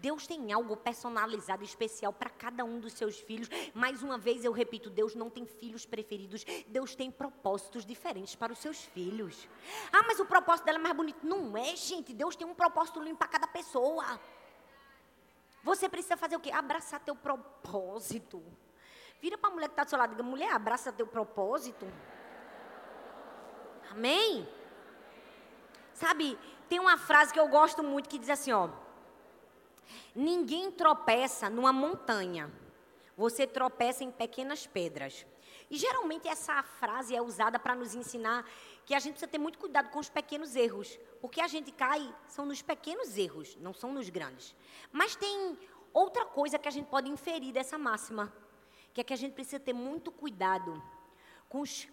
Deus 0.00 0.26
tem 0.26 0.52
algo 0.52 0.76
personalizado, 0.76 1.64
especial 1.64 2.12
para 2.12 2.30
cada 2.30 2.64
um 2.64 2.78
dos 2.78 2.92
seus 2.92 3.18
filhos. 3.18 3.48
Mais 3.74 4.02
uma 4.02 4.18
vez 4.18 4.44
eu 4.44 4.52
repito: 4.52 4.90
Deus 4.90 5.14
não 5.14 5.30
tem 5.30 5.46
filhos 5.46 5.86
preferidos. 5.86 6.44
Deus 6.68 6.94
tem 6.94 7.10
propósitos 7.10 7.84
diferentes 7.84 8.34
para 8.34 8.52
os 8.52 8.58
seus 8.58 8.84
filhos. 8.84 9.48
Ah, 9.92 10.02
mas 10.06 10.20
o 10.20 10.26
propósito 10.26 10.66
dela 10.66 10.78
é 10.78 10.82
mais 10.82 10.96
bonito. 10.96 11.26
Não 11.26 11.56
é, 11.56 11.74
gente. 11.76 12.12
Deus 12.12 12.36
tem 12.36 12.46
um 12.46 12.54
propósito 12.54 13.00
lindo 13.00 13.16
para 13.16 13.28
cada 13.28 13.46
pessoa. 13.46 14.20
Você 15.62 15.88
precisa 15.88 16.16
fazer 16.16 16.36
o 16.36 16.40
quê? 16.40 16.50
Abraçar 16.50 17.00
teu 17.00 17.16
propósito. 17.16 18.42
Vira 19.20 19.36
para 19.36 19.50
a 19.50 19.52
mulher 19.52 19.68
que 19.68 19.72
está 19.72 19.84
do 19.84 19.90
seu 19.90 19.98
lado 19.98 20.12
e 20.12 20.16
diga: 20.16 20.22
mulher, 20.22 20.52
abraça 20.52 20.92
teu 20.92 21.06
propósito. 21.06 21.86
Amém? 23.90 24.48
Sabe, 25.94 26.38
tem 26.68 26.78
uma 26.78 26.98
frase 26.98 27.32
que 27.32 27.40
eu 27.40 27.48
gosto 27.48 27.82
muito 27.82 28.08
que 28.08 28.18
diz 28.18 28.30
assim: 28.30 28.52
ó. 28.52 28.68
Ninguém 30.14 30.70
tropeça 30.70 31.48
numa 31.50 31.72
montanha. 31.72 32.50
Você 33.16 33.46
tropeça 33.46 34.04
em 34.04 34.10
pequenas 34.10 34.66
pedras. 34.66 35.26
E 35.70 35.76
geralmente 35.76 36.28
essa 36.28 36.62
frase 36.62 37.14
é 37.16 37.20
usada 37.20 37.58
para 37.58 37.74
nos 37.74 37.94
ensinar 37.94 38.48
que 38.84 38.94
a 38.94 38.98
gente 38.98 39.14
precisa 39.14 39.30
ter 39.30 39.38
muito 39.38 39.58
cuidado 39.58 39.90
com 39.90 39.98
os 39.98 40.08
pequenos 40.08 40.54
erros. 40.54 40.98
Porque 41.20 41.40
a 41.40 41.48
gente 41.48 41.72
cai 41.72 42.14
são 42.28 42.46
nos 42.46 42.62
pequenos 42.62 43.16
erros, 43.16 43.56
não 43.60 43.74
são 43.74 43.92
nos 43.92 44.08
grandes. 44.08 44.54
Mas 44.92 45.16
tem 45.16 45.58
outra 45.92 46.24
coisa 46.24 46.58
que 46.58 46.68
a 46.68 46.70
gente 46.70 46.86
pode 46.86 47.10
inferir 47.10 47.52
dessa 47.52 47.76
máxima, 47.78 48.32
que 48.92 49.00
é 49.00 49.04
que 49.04 49.12
a 49.12 49.16
gente 49.16 49.32
precisa 49.32 49.58
ter 49.58 49.72
muito 49.72 50.12
cuidado 50.12 50.82
com 51.48 51.60
os 51.60 51.88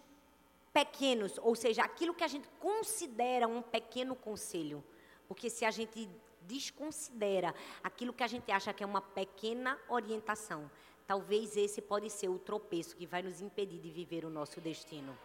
pequenos, 0.72 1.38
ou 1.38 1.54
seja, 1.54 1.82
aquilo 1.82 2.12
que 2.12 2.24
a 2.24 2.28
gente 2.28 2.48
considera 2.58 3.46
um 3.46 3.62
pequeno 3.62 4.14
conselho. 4.16 4.84
Porque 5.26 5.48
se 5.48 5.64
a 5.64 5.70
gente 5.70 6.08
desconsidera 6.46 7.54
aquilo 7.82 8.12
que 8.12 8.22
a 8.22 8.26
gente 8.26 8.50
acha 8.50 8.72
que 8.72 8.82
é 8.82 8.86
uma 8.86 9.00
pequena 9.00 9.78
orientação, 9.88 10.70
talvez 11.06 11.56
esse 11.56 11.82
pode 11.82 12.10
ser 12.10 12.28
o 12.28 12.38
tropeço 12.38 12.96
que 12.96 13.06
vai 13.06 13.22
nos 13.22 13.40
impedir 13.40 13.78
de 13.78 13.90
viver 13.90 14.24
o 14.24 14.30
nosso 14.30 14.60
destino. 14.60 15.16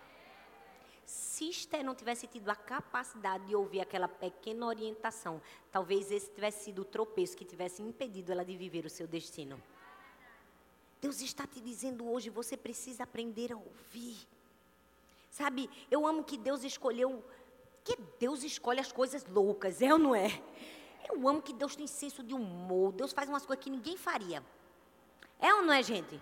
Se 1.06 1.50
Esther 1.50 1.84
não 1.84 1.96
tivesse 1.96 2.28
tido 2.28 2.50
a 2.50 2.56
capacidade 2.56 3.46
de 3.46 3.56
ouvir 3.56 3.82
aquela 3.82 4.08
pequena 4.08 4.68
orientação, 4.68 5.42
talvez 5.72 6.12
esse 6.12 6.30
tivesse 6.30 6.66
sido 6.66 6.84
o 6.84 6.86
tropeço 6.86 7.36
que 7.36 7.44
tivesse 7.44 7.82
impedido 7.82 8.32
ela 8.32 8.46
de 8.46 8.56
viver 8.56 8.86
o 8.86 8.90
seu 8.90 9.08
destino. 9.08 9.60
Deus 11.02 11.22
está 11.22 11.48
te 11.48 11.60
dizendo 11.62 12.08
hoje, 12.08 12.30
você 12.30 12.56
precisa 12.56 13.04
aprender 13.04 13.54
a 13.54 13.58
ouvir. 13.58 14.18
Sabe, 15.32 15.70
eu 15.90 16.06
amo 16.06 16.24
que 16.24 16.38
Deus 16.38 16.64
escolheu, 16.64 17.24
que 17.84 17.96
Deus 18.20 18.44
escolhe 18.44 18.80
as 18.80 18.92
coisas 18.92 19.26
loucas, 19.26 19.82
é 19.82 19.92
ou 19.92 19.98
não 19.98 20.14
é? 20.14 20.42
Eu 21.08 21.28
amo 21.28 21.42
que 21.42 21.54
Deus 21.54 21.76
tem 21.76 21.88
senso 21.88 22.24
de 22.24 22.34
humor. 22.34 22.92
Deus 22.92 23.14
faz 23.14 23.30
umas 23.30 23.46
coisas 23.46 23.64
que 23.64 23.70
ninguém 23.70 23.98
faria. 23.98 24.44
É 25.40 25.54
ou 25.54 25.62
não 25.62 25.74
é, 25.74 25.82
gente? 25.82 26.22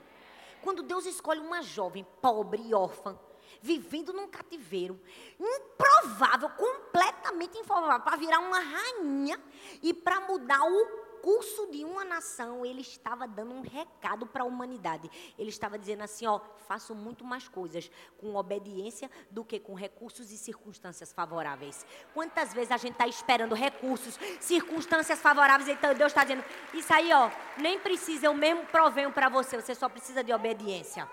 Quando 0.62 0.84
Deus 0.84 1.06
escolhe 1.06 1.40
uma 1.40 1.62
jovem 1.62 2.06
pobre 2.22 2.62
e 2.62 2.74
órfã, 2.74 3.18
vivendo 3.62 4.13
num 4.13 4.28
cativeiro, 4.28 5.00
improvável, 5.40 6.50
completamente 6.50 7.58
improvável, 7.58 8.02
para 8.02 8.18
virar 8.18 8.40
uma 8.40 8.60
rainha 8.60 9.40
e 9.82 9.94
para 9.94 10.22
mudar 10.22 10.62
o 10.63 11.07
curso 11.28 11.68
de 11.70 11.84
uma 11.84 12.06
nação, 12.06 12.66
ele 12.66 12.80
estava 12.80 13.28
dando 13.28 13.52
um 13.52 13.60
recado 13.60 14.26
para 14.26 14.44
a 14.44 14.46
humanidade. 14.46 15.12
Ele 15.38 15.50
estava 15.50 15.78
dizendo 15.78 16.02
assim: 16.04 16.26
ó, 16.26 16.40
faço 16.70 16.96
muito 16.96 17.26
mais 17.26 17.50
coisas 17.50 17.92
com 18.18 18.34
obediência 18.36 19.12
do 19.30 19.44
que 19.44 19.60
com 19.60 19.74
recursos 19.74 20.32
e 20.32 20.38
circunstâncias 20.38 21.12
favoráveis. 21.12 21.86
Quantas 22.13 22.54
vezes 22.54 22.72
a 22.72 22.78
gente 22.78 22.94
está 22.94 23.06
esperando 23.06 23.54
recursos, 23.54 24.18
circunstâncias 24.40 25.20
favoráveis, 25.20 25.68
então 25.68 25.94
Deus 25.94 26.13
está 26.13 26.24
dizendo: 26.24 26.46
isso 26.74 26.94
aí, 26.94 27.12
ó, 27.12 27.30
nem 27.58 27.78
precisa, 27.78 28.28
eu 28.28 28.34
mesmo 28.34 28.66
provenho 28.68 29.12
para 29.12 29.28
você, 29.28 29.62
você 29.62 29.76
só 29.76 29.90
precisa 29.90 30.24
de 30.24 30.32
obediência. 30.32 31.12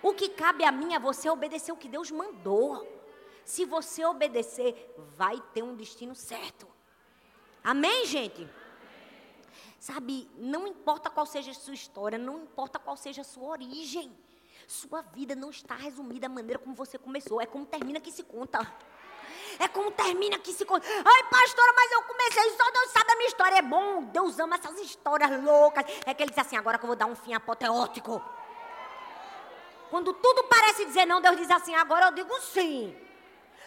O 0.00 0.14
que 0.14 0.28
cabe 0.28 0.62
a 0.62 0.70
mim 0.70 0.94
é 0.94 1.00
você 1.00 1.28
obedecer 1.28 1.72
o 1.72 1.76
que 1.76 1.88
Deus 1.88 2.12
mandou. 2.12 2.86
Se 3.44 3.64
você 3.64 4.04
obedecer, 4.04 4.94
vai 5.16 5.42
ter 5.52 5.64
um 5.64 5.74
destino 5.74 6.14
certo. 6.14 6.68
Amém, 7.64 8.06
gente? 8.06 8.48
Sabe, 9.86 10.28
não 10.36 10.66
importa 10.66 11.08
qual 11.08 11.24
seja 11.24 11.52
a 11.52 11.54
sua 11.54 11.72
história, 11.72 12.18
não 12.18 12.38
importa 12.38 12.76
qual 12.76 12.96
seja 12.96 13.20
a 13.20 13.24
sua 13.24 13.50
origem. 13.50 14.12
Sua 14.66 15.00
vida 15.00 15.36
não 15.36 15.48
está 15.48 15.76
resumida 15.76 16.28
da 16.28 16.34
maneira 16.34 16.58
como 16.58 16.74
você 16.74 16.98
começou, 16.98 17.40
é 17.40 17.46
como 17.46 17.64
termina 17.64 18.00
que 18.00 18.10
se 18.10 18.24
conta. 18.24 18.58
É 19.60 19.68
como 19.68 19.92
termina 19.92 20.40
que 20.40 20.52
se 20.52 20.64
conta. 20.64 20.84
Ai, 20.88 21.22
pastora, 21.30 21.72
mas 21.76 21.92
eu 21.92 22.02
comecei, 22.02 22.50
só 22.56 22.68
Deus 22.72 22.90
sabe 22.90 23.12
a 23.12 23.16
minha 23.16 23.28
história. 23.28 23.58
É 23.58 23.62
bom, 23.62 24.02
Deus 24.06 24.40
ama 24.40 24.56
essas 24.56 24.76
histórias 24.80 25.30
loucas. 25.44 25.84
É 26.04 26.12
que 26.12 26.20
ele 26.20 26.30
diz 26.30 26.38
assim, 26.40 26.56
agora 26.56 26.78
que 26.78 26.84
eu 26.84 26.88
vou 26.88 26.96
dar 26.96 27.06
um 27.06 27.14
fim 27.14 27.32
apoteótico. 27.32 28.20
Quando 29.88 30.12
tudo 30.14 30.42
parece 30.48 30.84
dizer 30.84 31.06
não, 31.06 31.20
Deus 31.20 31.36
diz 31.36 31.50
assim, 31.52 31.76
agora 31.76 32.06
eu 32.06 32.12
digo 32.12 32.40
sim. 32.40 32.92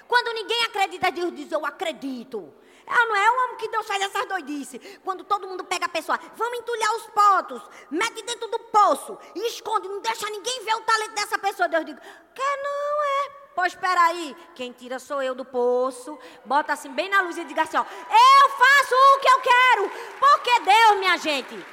Quando 0.06 0.34
ninguém 0.34 0.64
acredita, 0.64 1.14
Deus 1.14 1.34
diz 1.34 1.50
eu 1.50 1.66
acredito. 1.66 2.54
Ah, 2.90 3.06
não 3.06 3.16
é 3.16 3.30
o 3.30 3.44
homem 3.44 3.58
que 3.58 3.68
Deus 3.70 3.86
faz 3.86 4.02
essas 4.02 4.26
doidices. 4.26 5.00
Quando 5.04 5.24
todo 5.24 5.48
mundo 5.48 5.64
pega 5.64 5.86
a 5.86 5.90
pessoa, 5.90 6.20
vamos 6.36 6.58
entulhar 6.58 6.92
os 6.96 7.06
potos, 7.08 7.62
mete 7.92 8.24
dentro 8.24 8.48
do 8.48 8.58
poço 8.58 9.16
e 9.36 9.48
esconde, 9.48 9.88
não 9.88 10.02
deixa 10.02 10.28
ninguém 10.28 10.66
ver 10.66 10.74
o 10.74 10.82
talento 10.82 11.14
dessa 11.14 11.38
pessoa. 11.38 11.70
Deus 11.70 11.86
diz, 11.86 11.96
que 12.34 12.56
não 12.58 13.04
é. 13.04 13.40
Pois 13.54 13.74
espera 13.74 14.02
aí, 14.06 14.36
quem 14.56 14.72
tira 14.72 14.98
sou 14.98 15.22
eu 15.22 15.36
do 15.36 15.46
poço, 15.46 16.18
bota 16.46 16.74
assim 16.74 16.92
bem 16.92 17.10
na 17.10 17.22
luz 17.22 17.38
e 17.38 17.44
diga 17.44 17.62
assim, 17.62 17.78
ó, 17.78 17.82
eu 17.84 18.50
faço 18.50 18.96
o 18.96 19.20
que 19.20 19.30
eu 19.30 19.40
quero. 19.42 19.92
Porque 20.20 20.60
Deus, 20.62 21.00
minha 21.00 21.18
gente, 21.18 21.66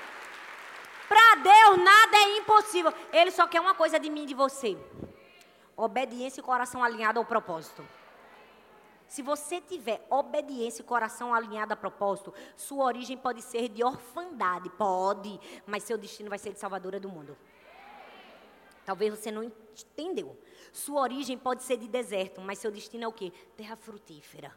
para 1.09 1.37
Deus 1.37 1.79
nada 1.79 2.17
é 2.19 2.39
impossível. 2.39 2.93
Ele 3.11 3.31
só 3.31 3.47
quer 3.47 3.61
uma 3.61 3.75
coisa 3.75 3.99
de 3.99 4.11
mim 4.11 4.25
e 4.25 4.27
de 4.27 4.35
você. 4.35 4.77
Obediência 5.75 6.41
e 6.41 6.45
coração 6.45 6.85
alinhado 6.85 7.19
ao 7.19 7.25
propósito. 7.25 7.87
Se 9.07 9.23
você 9.23 9.61
tiver 9.61 10.05
obediência 10.11 10.83
e 10.83 10.85
coração 10.85 11.33
alinhado 11.33 11.73
a 11.73 11.77
propósito, 11.77 12.35
sua 12.57 12.85
origem 12.85 13.17
pode 13.17 13.43
ser 13.43 13.69
de 13.69 13.85
orfandade, 13.85 14.69
pode, 14.71 15.41
mas 15.67 15.85
seu 15.85 15.97
destino 15.97 16.29
vai 16.29 16.39
ser 16.39 16.53
de 16.53 16.59
salvadora 16.59 16.99
do 16.99 17.09
mundo. 17.09 17.37
Talvez 18.85 19.17
você 19.19 19.31
não 19.31 19.43
entendeu. 19.43 20.39
Sua 20.73 21.01
origem 21.01 21.37
pode 21.37 21.63
ser 21.63 21.77
de 21.77 21.89
deserto, 21.89 22.41
mas 22.41 22.59
seu 22.59 22.71
destino 22.71 23.05
é 23.05 23.09
o 23.09 23.13
quê? 23.13 23.33
Terra 23.57 23.77
frutífera. 23.77 24.53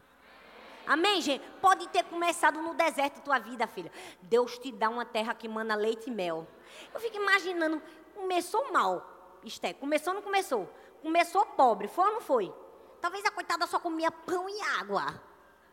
Amém, 0.85 1.21
gente? 1.21 1.47
Pode 1.61 1.87
ter 1.89 2.03
começado 2.05 2.61
no 2.61 2.73
deserto 2.73 3.15
de 3.15 3.21
tua 3.21 3.37
vida, 3.37 3.67
filha. 3.67 3.91
Deus 4.23 4.57
te 4.57 4.71
dá 4.71 4.89
uma 4.89 5.05
terra 5.05 5.35
que 5.35 5.47
mana 5.47 5.75
leite 5.75 6.09
e 6.09 6.11
mel. 6.11 6.47
Eu 6.93 6.99
fico 6.99 7.17
imaginando, 7.17 7.81
começou 8.15 8.71
mal, 8.71 9.19
Esté. 9.43 9.73
Começou 9.73 10.13
ou 10.13 10.15
não 10.15 10.23
começou? 10.23 10.69
Começou 11.01 11.45
pobre, 11.45 11.87
foi 11.87 12.05
ou 12.05 12.13
não 12.13 12.21
foi? 12.21 12.53
Talvez 13.01 13.25
a 13.25 13.31
coitada 13.31 13.65
só 13.67 13.79
comia 13.79 14.11
pão 14.11 14.49
e 14.49 14.61
água. 14.79 15.21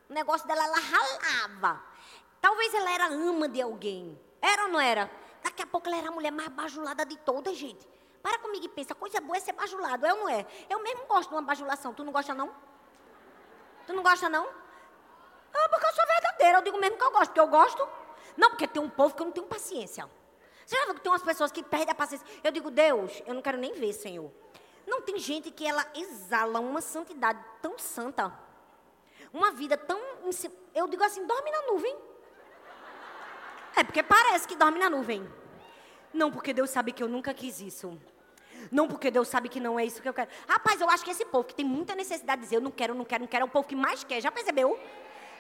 O 0.09 0.13
negócio 0.13 0.47
dela, 0.47 0.65
ela 0.65 0.79
ralava. 0.79 1.83
Talvez 2.41 2.73
ela 2.75 2.91
era 2.91 3.07
ama 3.07 3.49
de 3.49 3.61
alguém. 3.61 4.19
Era 4.41 4.65
ou 4.65 4.69
não 4.69 4.81
era? 4.81 5.11
Daqui 5.43 5.63
a 5.63 5.67
pouco 5.67 5.89
ela 5.89 5.97
era 5.97 6.09
a 6.09 6.13
mulher 6.13 6.31
mais 6.31 6.49
bajulada 6.49 7.05
de 7.05 7.17
todas, 7.19 7.57
gente. 7.57 7.89
Para 8.23 8.39
comigo 8.39 8.65
e 8.65 8.69
pensa, 8.69 8.95
coisa 8.95 9.21
boa 9.21 9.37
é 9.37 9.41
ser 9.41 9.53
bajulado, 9.53 10.07
é 10.07 10.13
ou 10.13 10.21
não 10.21 10.29
é? 10.29 10.47
Eu 10.69 10.83
mesmo 10.83 11.07
gosto 11.07 11.29
de 11.29 11.35
uma 11.35 11.43
bajulação. 11.43 11.95
Tu 11.95 12.03
não 12.05 12.13
gosta, 12.13 12.35
não? 12.35 12.53
Tu 13.87 13.93
não 13.93 14.03
gosta, 14.03 14.29
não? 14.29 14.47
Ah, 15.55 15.69
porque 15.69 15.87
eu 15.87 15.93
sou 15.93 16.07
verdadeira. 16.07 16.59
Eu 16.59 16.63
digo 16.63 16.79
mesmo 16.79 16.97
que 16.97 17.05
eu 17.05 17.11
gosto, 17.11 17.27
porque 17.27 17.41
eu 17.41 17.49
gosto. 17.49 17.89
Não, 18.37 18.51
porque 18.51 18.67
tem 18.67 18.83
um 18.83 18.91
povo 18.91 19.15
que 19.15 19.23
eu 19.23 19.27
não 19.27 19.33
tenho 19.33 19.47
paciência. 19.47 20.09
Você 20.65 20.77
já 20.77 20.85
viu 20.85 20.95
que 20.95 21.01
tem 21.01 21.13
umas 21.13 21.23
pessoas 21.23 21.53
que 21.53 21.63
perdem 21.63 21.91
a 21.91 21.95
paciência? 21.95 22.27
Eu 22.43 22.51
digo, 22.51 22.71
Deus, 22.71 23.23
eu 23.25 23.35
não 23.35 23.41
quero 23.41 23.57
nem 23.57 23.73
ver, 23.73 23.93
Senhor. 23.93 24.31
Não 24.87 25.03
tem 25.03 25.19
gente 25.19 25.51
que 25.51 25.67
ela 25.67 25.85
exala 25.95 26.61
uma 26.61 26.81
santidade 26.81 27.43
tão 27.61 27.79
santa, 27.79 28.33
uma 29.33 29.51
vida 29.51 29.77
tão. 29.77 29.99
Eu 30.75 30.87
digo 30.87 31.03
assim, 31.03 31.27
dorme 31.27 31.51
na 31.51 31.63
nuvem. 31.63 31.97
É 33.75 33.85
porque 33.85 34.03
parece 34.03 34.47
que 34.47 34.57
dorme 34.57 34.79
na 34.79 34.89
nuvem. 34.89 35.29
Não, 36.13 36.31
porque 36.31 36.55
Deus 36.55 36.71
sabe 36.71 36.93
que 36.93 37.03
eu 37.03 37.09
nunca 37.09 37.35
quis 37.35 37.61
isso. 37.61 37.99
Não, 38.71 38.89
porque 38.89 39.11
Deus 39.11 39.29
sabe 39.29 39.49
que 39.49 39.61
não 39.61 39.79
é 39.79 39.85
isso 39.85 40.01
que 40.01 40.09
eu 40.09 40.15
quero. 40.15 40.31
Rapaz, 40.49 40.81
eu 40.81 40.89
acho 40.89 41.05
que 41.05 41.11
esse 41.11 41.25
povo 41.27 41.45
que 41.45 41.55
tem 41.55 41.65
muita 41.65 41.95
necessidade 41.95 42.41
de 42.41 42.47
dizer 42.47 42.57
eu 42.57 42.61
não 42.61 42.71
quero, 42.71 42.95
não 42.95 43.05
quero, 43.05 43.23
não 43.23 43.29
quero, 43.29 43.43
é 43.43 43.47
o 43.47 43.51
povo 43.51 43.69
que 43.69 43.77
mais 43.77 44.03
quer. 44.03 44.21
Já 44.21 44.33
percebeu? 44.33 44.79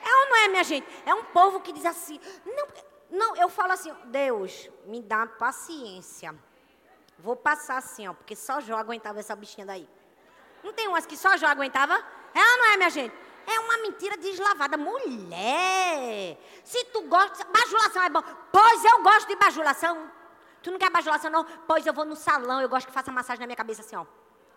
É 0.05 0.17
ou 0.17 0.29
não 0.29 0.37
é, 0.37 0.49
minha 0.49 0.65
gente? 0.65 0.87
É 1.07 1.15
um 1.15 1.25
povo 1.25 1.61
que 1.61 1.73
diz 1.73 1.87
assim. 1.87 2.21
Não, 2.45 2.69
não 3.11 3.37
eu 3.37 3.49
falo 3.49 3.73
assim, 3.73 3.93
Deus, 4.07 4.69
me 4.85 5.01
dá 5.01 5.27
paciência. 5.27 6.35
Vou 7.19 7.35
passar 7.35 7.79
assim, 7.79 8.07
ó, 8.07 8.15
porque 8.15 8.37
só 8.37 8.61
Jó 8.61 8.77
aguentava 8.77 9.21
essa 9.21 9.35
bichinha 9.35 9.67
daí. 9.67 9.89
Não 10.63 10.73
tem 10.73 10.89
umas 10.89 11.07
que 11.07 11.17
só 11.17 11.37
Jó 11.37 11.47
aguentava? 11.47 11.95
É 12.35 12.41
ou 12.41 12.59
não 12.59 12.67
é, 12.73 12.77
minha 12.77 12.91
gente? 12.91 13.15
É 13.47 13.61
uma 13.61 13.79
mentira 13.79 14.17
deslavada. 14.17 14.77
Mulher, 14.77 16.37
se 16.65 16.85
tu 16.87 17.03
gosta. 17.03 17.45
Bajulação 17.45 18.03
é 18.03 18.11
bom. 18.11 18.23
Pois 18.51 18.85
eu 18.85 19.03
gosto 19.03 19.29
de 19.29 19.37
bajulação. 19.37 20.11
Tu 20.63 20.71
não 20.71 20.79
quer 20.79 20.91
bajulação, 20.91 21.31
não? 21.31 21.45
Pois 21.45 21.87
eu 21.87 21.95
vou 21.95 22.05
no 22.05 22.17
salão, 22.17 22.61
eu 22.61 22.69
gosto 22.69 22.89
que 22.89 22.93
faça 22.93 23.13
massagem 23.13 23.41
na 23.41 23.47
minha 23.47 23.57
cabeça 23.57 23.83
assim, 23.83 23.95
ó. 23.95 24.05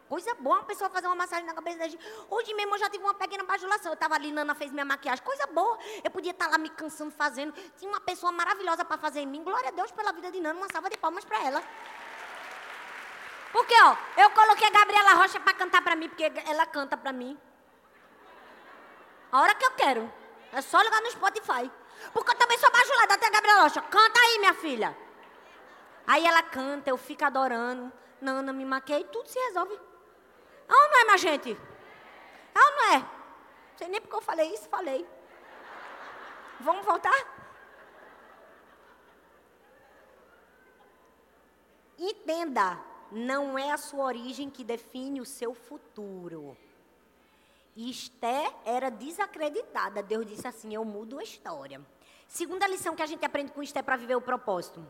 Coisa 0.09 0.33
boa 0.33 0.57
uma 0.57 0.65
pessoa 0.65 0.89
fazer 0.89 1.05
uma 1.05 1.15
massagem 1.15 1.45
na 1.45 1.53
cabeça 1.53 1.77
da 1.77 1.87
gente. 1.87 2.03
Hoje 2.31 2.51
mesmo 2.55 2.73
eu 2.73 2.79
já 2.79 2.89
tive 2.89 3.03
uma 3.03 3.13
pequena 3.13 3.43
bajulação. 3.43 3.91
Eu 3.91 3.93
estava 3.93 4.15
ali, 4.15 4.31
Nana 4.31 4.55
fez 4.55 4.71
minha 4.71 4.83
maquiagem. 4.83 5.23
Coisa 5.23 5.45
boa. 5.45 5.77
Eu 6.03 6.09
podia 6.09 6.31
estar 6.31 6.45
tá 6.45 6.51
lá 6.53 6.57
me 6.57 6.69
cansando 6.69 7.11
fazendo. 7.11 7.53
Tinha 7.77 7.91
uma 7.91 8.01
pessoa 8.01 8.31
maravilhosa 8.31 8.83
para 8.83 8.97
fazer 8.97 9.19
em 9.19 9.27
mim. 9.27 9.43
Glória 9.43 9.69
a 9.69 9.71
Deus 9.71 9.91
pela 9.91 10.11
vida 10.11 10.31
de 10.31 10.41
Nana. 10.41 10.57
Uma 10.57 10.67
salva 10.71 10.89
de 10.89 10.97
palmas 10.97 11.23
para 11.23 11.45
ela. 11.45 11.63
Porque, 13.51 13.73
ó, 13.81 13.95
eu 14.17 14.29
coloquei 14.31 14.67
a 14.67 14.71
Gabriela 14.71 15.13
Rocha 15.13 15.39
para 15.39 15.53
cantar 15.53 15.81
para 15.81 15.95
mim, 15.95 16.07
porque 16.07 16.31
ela 16.47 16.65
canta 16.65 16.95
para 16.95 17.11
mim. 17.11 17.37
A 19.31 19.41
hora 19.41 19.55
que 19.55 19.65
eu 19.65 19.71
quero. 19.71 20.11
É 20.51 20.61
só 20.61 20.81
ligar 20.81 21.01
no 21.01 21.11
Spotify. 21.11 21.71
Porque 22.13 22.31
eu 22.31 22.35
também 22.35 22.57
sou 22.57 22.71
bajulada, 22.71 23.13
até 23.13 23.27
a 23.27 23.29
Gabriela 23.29 23.63
Rocha. 23.63 23.81
Canta 23.81 24.19
aí, 24.19 24.39
minha 24.39 24.53
filha. 24.53 24.97
Aí 26.07 26.25
ela 26.25 26.41
canta, 26.41 26.89
eu 26.89 26.97
fico 26.97 27.23
adorando. 27.25 27.91
Nana, 28.21 28.51
me 28.51 28.65
maquei, 28.65 29.03
tudo 29.05 29.27
se 29.27 29.39
resolve. 29.39 29.79
Ah, 30.67 30.73
ou 30.73 30.89
não 30.89 30.99
é, 30.99 31.03
minha 31.05 31.17
gente? 31.17 31.57
Ah, 32.53 32.71
não 32.71 32.93
é? 32.93 32.97
Não 32.99 33.77
sei 33.77 33.87
nem 33.87 34.01
porque 34.01 34.15
eu 34.15 34.21
falei 34.21 34.53
isso, 34.53 34.67
falei. 34.69 35.07
Vamos 36.59 36.85
voltar? 36.85 37.13
Entenda, 41.97 42.79
não 43.11 43.57
é 43.57 43.71
a 43.71 43.77
sua 43.77 44.05
origem 44.05 44.49
que 44.49 44.63
define 44.63 45.21
o 45.21 45.25
seu 45.25 45.53
futuro. 45.53 46.57
Esté 47.75 48.53
era 48.65 48.89
desacreditada. 48.89 50.03
Deus 50.03 50.25
disse 50.25 50.47
assim: 50.47 50.73
Eu 50.73 50.83
mudo 50.83 51.19
a 51.19 51.23
história. 51.23 51.81
Segunda 52.27 52.67
lição 52.67 52.95
que 52.95 53.01
a 53.01 53.05
gente 53.05 53.25
aprende 53.25 53.51
com 53.51 53.63
Esté 53.63 53.81
para 53.81 53.95
viver 53.95 54.15
o 54.15 54.21
propósito 54.21 54.85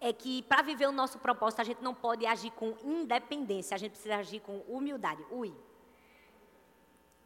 é 0.00 0.12
que 0.12 0.42
para 0.42 0.62
viver 0.62 0.86
o 0.86 0.92
nosso 0.92 1.18
propósito 1.18 1.60
a 1.60 1.64
gente 1.64 1.82
não 1.82 1.94
pode 1.94 2.26
agir 2.26 2.50
com 2.50 2.76
independência, 2.84 3.74
a 3.74 3.78
gente 3.78 3.92
precisa 3.92 4.16
agir 4.16 4.40
com 4.40 4.58
humildade. 4.68 5.24
Ui. 5.30 5.54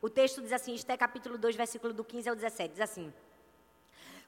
O 0.00 0.08
texto 0.08 0.40
diz 0.40 0.52
assim, 0.52 0.74
Esté 0.74 0.96
capítulo 0.96 1.36
2, 1.36 1.56
versículo 1.56 1.92
do 1.92 2.04
15 2.04 2.28
ao 2.28 2.36
17, 2.36 2.72
diz 2.72 2.80
assim: 2.80 3.12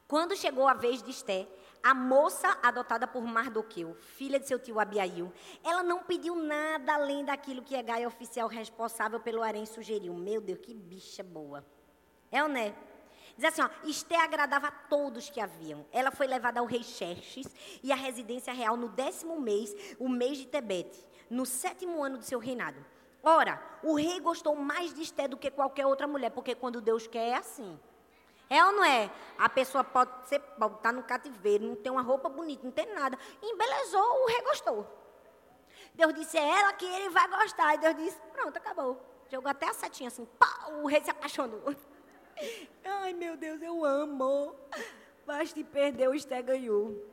Quando 0.09 0.37
chegou 0.37 0.67
a 0.67 0.75
vez 0.75 1.01
de 1.03 1.11
Esté, 1.11 1.47
a 1.83 1.95
moça 1.95 2.59
adotada 2.63 3.07
por 3.07 3.23
Mardoqueu, 3.23 3.95
filha 3.95 4.39
de 4.39 4.47
seu 4.47 4.59
tio 4.59 4.79
Abiail, 4.79 5.33
ela 5.65 5.83
não 5.83 6.03
pediu 6.03 6.35
nada 6.35 6.95
além 6.95 7.25
daquilo 7.25 7.63
que 7.63 7.77
a 7.77 7.83
Gaia 7.83 8.07
oficial 8.07 8.49
responsável 8.49 9.19
pelo 9.19 9.43
harém 9.43 9.65
sugeriu. 9.65 10.13
Meu 10.15 10.41
Deus, 10.41 10.59
que 10.59 10.75
bicha 10.75 11.23
boa. 11.23 11.65
É 12.31 12.43
ou 12.43 12.49
não 12.49 12.61
é? 12.61 12.75
Diz 13.37 13.47
assim, 13.47 13.63
ó, 13.63 13.71
Esté 13.89 14.17
agradava 14.17 14.69
a 14.69 14.71
todos 14.71 15.31
que 15.31 15.41
haviam. 15.41 15.87
Ela 15.91 16.11
foi 16.11 16.27
levada 16.27 16.61
ao 16.61 16.67
rei 16.67 16.83
Xerxes 16.83 17.47
e 17.83 17.91
à 17.91 17.97
residência 17.97 18.53
real 18.53 18.77
no 18.77 18.89
décimo 18.89 19.41
mês, 19.41 19.75
o 19.99 20.09
mês 20.09 20.39
de 20.39 20.47
Tebete, 20.47 21.03
no 21.31 21.47
sétimo 21.47 22.03
ano 22.05 22.19
do 22.19 22.25
seu 22.25 22.39
reinado. 22.39 22.85
Ora, 23.23 23.63
o 23.83 23.95
rei 23.95 24.21
gostou 24.21 24.55
mais 24.57 24.93
de 24.93 25.03
Esté 25.03 25.27
do 25.27 25.37
que 25.37 25.51
qualquer 25.51 25.87
outra 25.87 26.07
mulher, 26.07 26.31
porque 26.31 26.55
quando 26.55 26.81
Deus 26.81 27.07
quer 27.07 27.29
é 27.29 27.35
assim. 27.35 27.79
É 28.51 28.65
ou 28.65 28.73
não 28.73 28.85
é? 28.85 29.09
A 29.39 29.49
pessoa 29.49 29.85
pode 29.85 30.11
ser, 30.29 30.41
pode 30.41 30.75
estar 30.75 30.93
no 30.93 31.05
cativeiro, 31.05 31.65
não 31.65 31.77
tem 31.77 31.93
uma 31.93 32.03
roupa 32.03 32.29
bonita, 32.29 32.65
não 32.65 32.73
tem 32.73 32.93
nada. 32.93 33.17
Embelezou, 33.41 34.25
o 34.25 34.27
rei 34.27 34.43
gostou. 34.43 35.01
Deus 35.95 36.13
disse, 36.15 36.37
é 36.37 36.59
ela 36.59 36.73
que 36.73 36.85
ele 36.85 37.11
vai 37.11 37.29
gostar. 37.29 37.75
E 37.77 37.79
Deus 37.79 37.95
disse, 37.95 38.21
pronto, 38.33 38.57
acabou. 38.57 39.01
Jogou 39.31 39.49
até 39.49 39.69
a 39.69 39.73
setinha 39.73 40.09
assim, 40.09 40.27
pá, 40.37 40.67
o 40.83 40.87
rei 40.87 41.01
se 41.01 41.11
apaixonou. 41.11 41.63
Ai, 42.85 43.13
meu 43.13 43.37
Deus, 43.37 43.63
eu 43.63 43.85
amo. 43.85 44.57
Mas 45.25 45.53
te 45.53 45.63
perdeu, 45.63 46.13
Esté 46.13 46.43
ganhou. 46.43 47.07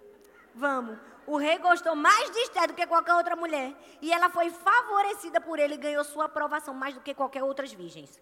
Vamos. 0.56 0.98
O 1.28 1.38
rei 1.38 1.60
gostou 1.60 1.96
mais 1.96 2.32
de 2.32 2.40
Esté 2.40 2.66
do 2.66 2.74
que 2.74 2.88
qualquer 2.88 3.14
outra 3.14 3.36
mulher. 3.36 3.76
E 4.02 4.12
ela 4.12 4.28
foi 4.32 4.50
favorecida 4.50 5.40
por 5.40 5.60
ele 5.60 5.76
e 5.76 5.78
ganhou 5.78 6.04
sua 6.04 6.26
aprovação 6.26 6.74
mais 6.74 6.96
do 6.96 7.02
que 7.02 7.14
qualquer 7.14 7.44
outras 7.44 7.72
virgens. 7.72 8.20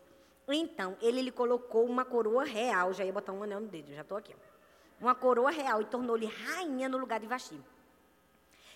Então, 0.48 0.96
ele 1.02 1.22
lhe 1.22 1.32
colocou 1.32 1.86
uma 1.86 2.06
coroa 2.06 2.44
real. 2.44 2.94
Já 2.94 3.04
ia 3.04 3.12
botar 3.12 3.34
um 3.34 3.44
anel 3.44 3.60
no 3.60 3.68
dedo, 3.68 3.94
já 3.94 4.02
estou 4.02 4.18
aqui. 4.18 4.36
Uma 5.00 5.16
coroa 5.16 5.50
real 5.50 5.82
e 5.82 5.86
tornou-lhe 5.86 6.26
rainha 6.26 6.88
no 6.88 6.98
lugar 6.98 7.20
de 7.20 7.28
Vasti. 7.28 7.60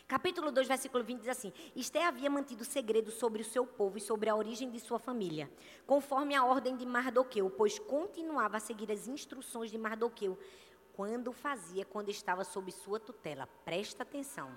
Capítulo 0.07 0.51
2, 0.51 0.67
versículo 0.67 1.03
20 1.03 1.19
diz 1.19 1.29
assim: 1.29 1.53
Esté 1.75 2.03
havia 2.03 2.31
mantido 2.31 2.65
segredo 2.65 3.11
sobre 3.11 3.43
o 3.43 3.45
seu 3.45 3.63
povo 3.63 3.99
e 3.99 4.01
sobre 4.01 4.27
a 4.27 4.35
origem 4.35 4.71
de 4.71 4.79
sua 4.79 4.97
família, 4.97 5.47
conforme 5.85 6.33
a 6.33 6.43
ordem 6.43 6.75
de 6.75 6.83
Mardoqueu, 6.83 7.47
pois 7.51 7.77
continuava 7.77 8.57
a 8.57 8.59
seguir 8.59 8.91
as 8.91 9.07
instruções 9.07 9.69
de 9.69 9.77
Mardoqueu, 9.77 10.35
quando 10.93 11.31
fazia 11.31 11.85
quando 11.85 12.09
estava 12.09 12.43
sob 12.43 12.71
sua 12.71 12.99
tutela. 12.99 13.47
Presta 13.63 14.01
atenção. 14.01 14.51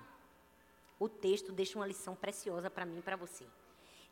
O 0.99 1.07
texto 1.07 1.51
deixa 1.51 1.77
uma 1.77 1.85
lição 1.85 2.15
preciosa 2.15 2.69
para 2.69 2.85
mim 2.85 2.97
e 2.97 3.01
para 3.03 3.15
você. 3.15 3.45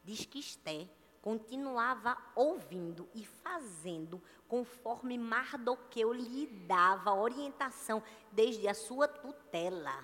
Diz 0.04 0.26
que 0.26 0.40
Esté 0.40 0.88
continuava 1.22 2.18
ouvindo 2.36 3.08
e 3.14 3.26
fazendo 3.26 4.22
conforme 4.48 5.18
Mardoqueu 5.18 6.12
lhe 6.12 6.48
dava 6.68 7.14
orientação 7.14 8.02
desde 8.32 8.68
a 8.68 8.74
sua 8.74 9.08
tutela. 9.08 10.04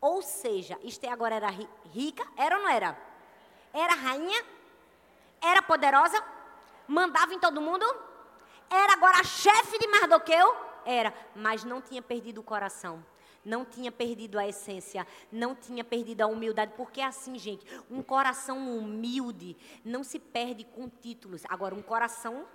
Ou 0.00 0.20
seja, 0.20 0.78
Esther 0.82 1.12
agora 1.12 1.36
era 1.36 1.48
rica, 1.92 2.26
era 2.36 2.56
ou 2.56 2.62
não 2.62 2.68
era? 2.68 2.98
Era 3.72 3.94
rainha, 3.94 4.44
era 5.40 5.62
poderosa, 5.62 6.22
mandava 6.86 7.32
em 7.32 7.38
todo 7.38 7.60
mundo, 7.60 7.86
era 8.68 8.92
agora 8.92 9.24
chefe 9.24 9.78
de 9.78 9.86
Mardoqueu, 9.86 10.56
era, 10.84 11.14
mas 11.34 11.64
não 11.64 11.80
tinha 11.80 12.02
perdido 12.02 12.40
o 12.40 12.44
coração. 12.44 13.04
Não 13.44 13.64
tinha 13.64 13.92
perdido 13.92 14.38
a 14.38 14.48
essência, 14.48 15.06
não 15.30 15.54
tinha 15.54 15.84
perdido 15.84 16.22
a 16.22 16.26
humildade, 16.26 16.72
porque 16.76 17.00
é 17.00 17.04
assim, 17.04 17.38
gente, 17.38 17.66
um 17.90 18.02
coração 18.02 18.78
humilde 18.78 19.56
não 19.84 20.02
se 20.02 20.18
perde 20.18 20.64
com 20.64 20.88
títulos. 20.88 21.42
Agora, 21.48 21.74
um 21.74 21.82
coração 21.82 22.46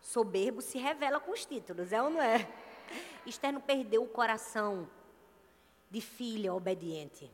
soberbo 0.00 0.60
se 0.60 0.78
revela 0.78 1.20
com 1.20 1.30
os 1.30 1.46
títulos, 1.46 1.92
é 1.92 2.02
ou 2.02 2.10
não 2.10 2.20
é? 2.20 2.48
Esther 3.24 3.52
não 3.52 3.60
perdeu 3.60 4.02
o 4.02 4.08
coração 4.08 4.88
de 5.90 6.00
filha 6.00 6.52
obediente. 6.52 7.30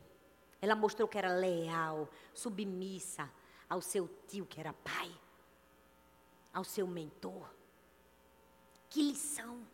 Ela 0.61 0.75
mostrou 0.75 1.07
que 1.07 1.17
era 1.17 1.33
leal, 1.33 2.07
submissa 2.33 3.29
ao 3.69 3.81
seu 3.81 4.09
tio, 4.27 4.45
que 4.45 4.59
era 4.59 4.73
pai, 4.73 5.11
ao 6.53 6.63
seu 6.63 6.85
mentor. 6.85 7.49
Que 8.89 9.01
lição! 9.01 9.65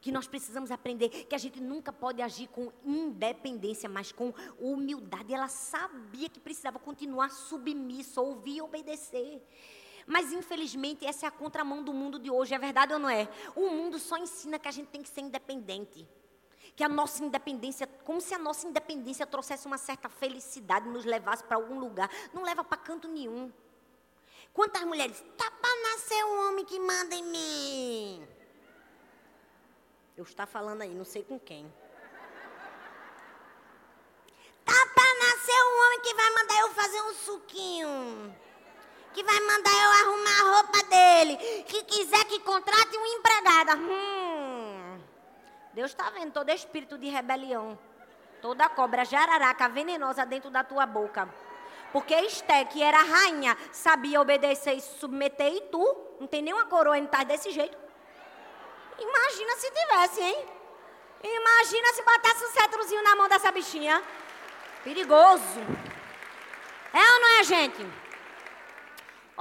Que 0.00 0.10
nós 0.10 0.26
precisamos 0.26 0.70
aprender 0.70 1.08
que 1.08 1.34
a 1.34 1.38
gente 1.38 1.60
nunca 1.60 1.92
pode 1.92 2.22
agir 2.22 2.48
com 2.48 2.72
independência, 2.84 3.88
mas 3.88 4.12
com 4.12 4.32
humildade. 4.58 5.34
Ela 5.34 5.48
sabia 5.48 6.28
que 6.28 6.40
precisava 6.40 6.78
continuar 6.78 7.30
submissa, 7.30 8.20
ouvir 8.20 8.56
e 8.56 8.62
obedecer. 8.62 9.42
Mas 10.06 10.32
infelizmente 10.32 11.06
essa 11.06 11.26
é 11.26 11.28
a 11.28 11.30
contramão 11.30 11.82
do 11.82 11.92
mundo 11.92 12.18
de 12.18 12.30
hoje, 12.30 12.54
é 12.54 12.58
verdade 12.58 12.92
ou 12.92 12.98
não 12.98 13.08
é? 13.08 13.28
O 13.54 13.68
mundo 13.68 13.98
só 13.98 14.16
ensina 14.16 14.58
que 14.58 14.66
a 14.66 14.72
gente 14.72 14.88
tem 14.88 15.02
que 15.02 15.08
ser 15.08 15.20
independente 15.20 16.08
que 16.80 16.84
a 16.84 16.88
nossa 16.88 17.22
independência, 17.22 17.86
como 18.04 18.22
se 18.22 18.32
a 18.32 18.38
nossa 18.38 18.66
independência 18.66 19.26
trouxesse 19.26 19.66
uma 19.66 19.76
certa 19.76 20.08
felicidade, 20.08 20.88
nos 20.88 21.04
levasse 21.04 21.44
para 21.44 21.56
algum 21.56 21.78
lugar. 21.78 22.10
Não 22.32 22.42
leva 22.42 22.64
para 22.64 22.78
canto 22.78 23.06
nenhum. 23.06 23.52
Quantas 24.52 24.82
mulheres, 24.84 25.22
tá 25.36 25.50
para 25.50 25.82
nascer 25.82 26.24
um 26.24 26.48
homem 26.48 26.64
que 26.64 26.78
manda 26.78 27.14
em 27.14 27.24
mim? 27.24 28.28
Eu 30.20 30.24
estou 30.24 30.46
falando 30.46 30.82
aí, 30.82 30.90
não 30.90 31.02
sei 31.02 31.22
com 31.22 31.38
quem. 31.40 31.64
Tá 34.66 34.86
para 34.94 35.14
nascer 35.14 35.62
um 35.64 35.86
homem 35.86 36.00
que 36.00 36.14
vai 36.14 36.30
mandar 36.34 36.60
eu 36.60 36.70
fazer 36.74 37.00
um 37.00 37.14
suquinho. 37.14 38.36
Que 39.14 39.24
vai 39.24 39.40
mandar 39.40 39.70
eu 39.70 39.90
arrumar 40.02 40.40
a 40.40 40.56
roupa 40.56 40.84
dele. 40.90 41.36
Que 41.64 41.84
quiser 41.84 42.22
que 42.26 42.38
contrate 42.40 42.98
uma 42.98 43.08
empregada. 43.08 43.76
Hum. 43.76 45.00
Deus 45.72 45.90
está 45.90 46.10
vendo 46.10 46.32
todo 46.32 46.50
espírito 46.50 46.98
de 46.98 47.08
rebelião, 47.08 47.78
toda 48.42 48.68
cobra 48.68 49.06
jararaca 49.06 49.70
venenosa 49.70 50.26
dentro 50.26 50.50
da 50.50 50.62
tua 50.62 50.84
boca. 50.84 51.34
Porque 51.94 52.12
Esté, 52.12 52.62
que 52.66 52.82
era 52.82 53.02
rainha, 53.02 53.56
sabia 53.72 54.20
obedecer 54.20 54.74
e 54.74 54.82
submeter, 54.82 55.50
e 55.50 55.62
tu 55.62 55.96
não 56.20 56.26
tem 56.26 56.42
nenhuma 56.42 56.66
coroa 56.66 56.98
em 56.98 57.06
tá 57.06 57.24
desse 57.24 57.50
jeito. 57.50 57.89
Imagina 59.00 59.56
se 59.56 59.70
tivesse, 59.70 60.20
hein? 60.20 60.48
Imagina 61.22 61.92
se 61.94 62.02
botasse 62.02 62.44
um 62.44 62.50
cetrozinho 62.50 63.02
na 63.02 63.16
mão 63.16 63.28
dessa 63.28 63.50
bichinha. 63.50 64.02
Perigoso. 64.84 65.60
É 66.92 67.12
ou 67.14 67.20
não 67.20 67.28
é, 67.38 67.44
gente? 67.44 67.86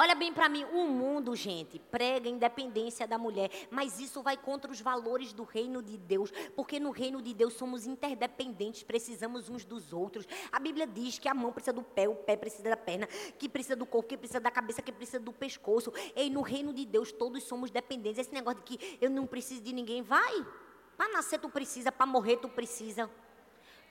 Olha 0.02 0.16
bem 0.16 0.32
para 0.32 0.47
mim, 0.47 0.64
o 0.72 0.86
mundo, 0.86 1.36
gente, 1.36 1.78
prega 1.78 2.30
independência 2.30 3.06
da 3.06 3.18
mulher, 3.18 3.52
mas 3.70 4.00
isso 4.00 4.24
vai 4.24 4.38
contra 4.38 4.72
os 4.72 4.80
valores 4.80 5.34
do 5.34 5.43
reino 5.43 5.84
de 5.84 5.97
Deus, 5.97 6.32
porque 6.56 6.80
no 6.80 6.89
reino 6.89 7.22
de 7.22 7.34
Deus 7.34 7.56
somos 7.56 7.86
interdependentes, 7.86 8.82
precisamos 8.82 9.50
uns 9.50 9.66
dos 9.66 9.91
outros. 9.91 10.26
A 10.54 10.58
Bíblia 10.58 10.88
diz 10.88 11.20
que 11.20 11.28
a 11.28 11.34
mão 11.34 11.52
precisa 11.52 11.74
do 11.74 11.84
pé, 11.84 12.08
o 12.08 12.16
pé 12.16 12.38
precisa 12.38 12.70
da 12.70 12.78
perna, 12.78 13.08
que 13.08 13.50
precisa 13.50 13.76
do 13.76 13.86
corpo, 13.86 14.08
que 14.08 14.16
precisa 14.16 14.39
da 14.39 14.50
cabeça, 14.50 14.82
que 14.82 14.93
precisa 14.93 15.20
do 15.20 15.34
pescoço. 15.34 15.91
E 16.16 16.30
no 16.30 16.43
reino 16.43 16.74
de 16.74 16.86
Deus 16.86 17.12
todos 17.12 17.43
somos 17.43 17.70
dependentes. 17.70 18.20
Esse 18.20 18.34
negócio 18.34 18.64
de 18.64 18.78
que 18.78 18.97
eu 19.02 19.10
não 19.10 19.28
preciso 19.28 19.62
de 19.62 19.74
ninguém, 19.74 20.02
vai. 20.02 20.47
Para 20.95 21.12
nascer 21.12 21.41
tu 21.41 21.50
precisa, 21.50 21.91
para 21.91 22.06
morrer 22.06 22.38
tu 22.38 22.47
precisa. 22.47 23.12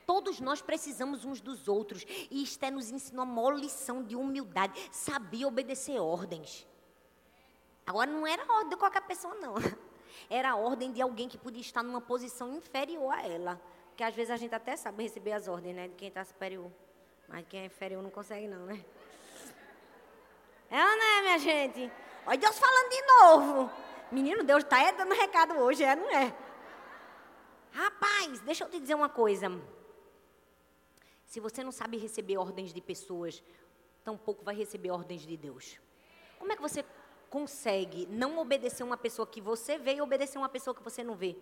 Todos 0.09 0.41
nós 0.41 0.63
precisamos 0.63 1.27
uns 1.27 1.39
dos 1.39 1.69
outros. 1.69 2.03
E 2.31 2.43
isto 2.43 2.65
é, 2.65 2.71
nos 2.71 2.89
ensina 2.89 3.25
uma 3.25 3.51
lição 3.51 4.03
de 4.03 4.17
humildade. 4.17 4.89
Sabia 4.91 5.47
obedecer 5.47 6.01
ordens. 6.01 6.67
Agora, 7.87 8.11
não 8.11 8.27
era 8.27 8.43
ordem 8.51 8.71
de 8.71 8.77
qualquer 8.77 9.03
pessoa, 9.03 9.35
não. 9.35 9.57
Era 10.31 10.53
a 10.53 10.57
ordem 10.57 10.91
de 10.93 11.03
alguém 11.03 11.29
que 11.29 11.37
podia 11.37 11.61
estar 11.61 11.83
numa 11.83 12.01
posição 12.01 12.55
inferior 12.55 13.13
a 13.13 13.23
ela. 13.23 13.61
Porque 13.89 14.03
às 14.03 14.15
vezes 14.15 14.31
a 14.31 14.37
gente 14.39 14.55
até 14.55 14.77
sabe 14.77 15.03
receber 15.03 15.33
as 15.33 15.47
ordens, 15.47 15.77
né? 15.77 15.89
De 15.89 15.95
quem 15.95 16.09
está 16.09 16.25
superior. 16.25 16.73
Mas 17.29 17.45
quem 17.47 17.61
é 17.61 17.67
inferior 17.67 18.03
não 18.03 18.11
consegue, 18.11 18.49
não, 18.49 18.65
né? 18.65 18.83
É 20.71 20.83
ou 20.83 20.97
não 20.97 21.19
é, 21.19 21.23
minha 21.23 21.39
gente? 21.39 21.93
Olha 22.27 22.39
Deus 22.39 22.59
falando 22.59 22.89
de 22.89 23.03
novo. 23.03 23.71
Menino, 24.11 24.43
Deus 24.43 24.65
está 24.65 24.91
dando 24.91 25.13
recado 25.13 25.55
hoje, 25.59 25.85
é, 25.85 25.95
não 25.95 26.09
é? 26.11 26.35
Rapaz, 27.73 28.41
deixa 28.41 28.65
eu 28.65 28.71
te 28.71 28.81
dizer 28.81 28.95
uma 28.95 29.11
coisa. 29.11 29.51
Se 31.29 31.41
você 31.41 31.63
não 31.63 31.71
sabe 31.71 31.99
receber 31.99 32.39
ordens 32.39 32.73
de 32.73 32.81
pessoas, 32.81 33.43
tampouco 34.03 34.43
vai 34.43 34.55
receber 34.55 34.91
ordens 34.91 35.27
de 35.27 35.37
Deus. 35.37 35.79
Como 36.39 36.51
é 36.51 36.57
que 36.57 36.63
você 36.63 36.83
consegue 37.29 38.07
não 38.07 38.39
obedecer 38.39 38.83
uma 38.83 38.97
pessoa 38.97 39.27
que 39.27 39.39
você 39.39 39.77
vê 39.77 39.97
e 39.97 40.01
obedecer 40.01 40.39
uma 40.39 40.49
pessoa 40.49 40.75
que 40.75 40.83
você 40.83 41.05
não 41.05 41.15
vê? 41.15 41.37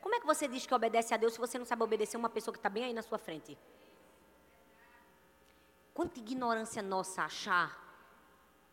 Como 0.00 0.14
é 0.14 0.20
que 0.20 0.26
você 0.26 0.46
diz 0.46 0.64
que 0.64 0.72
obedece 0.72 1.12
a 1.12 1.16
Deus 1.16 1.32
se 1.32 1.40
você 1.40 1.58
não 1.58 1.66
sabe 1.66 1.82
obedecer 1.82 2.16
uma 2.16 2.30
pessoa 2.30 2.52
que 2.52 2.60
está 2.60 2.70
bem 2.70 2.84
aí 2.84 2.92
na 2.92 3.02
sua 3.02 3.18
frente? 3.18 3.58
Quanta 5.92 6.20
ignorância 6.20 6.80
nossa 6.80 7.24
achar 7.24 7.86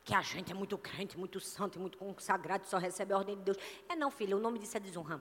que 0.03 0.13
a 0.13 0.22
gente 0.22 0.51
é 0.51 0.53
muito 0.53 0.78
crente, 0.78 1.18
muito 1.18 1.39
santo, 1.39 1.80
muito 1.80 1.97
consagrado, 1.97 2.68
só 2.68 2.78
recebe 2.78 3.13
a 3.13 3.18
ordem 3.18 3.36
de 3.36 3.41
Deus. 3.41 3.57
É 3.89 3.95
não, 3.95 4.11
filha, 4.11 4.38
o 4.38 4.39
nome 4.39 4.59
disso 4.59 4.78
é 4.78 4.80
desonra. 4.80 5.20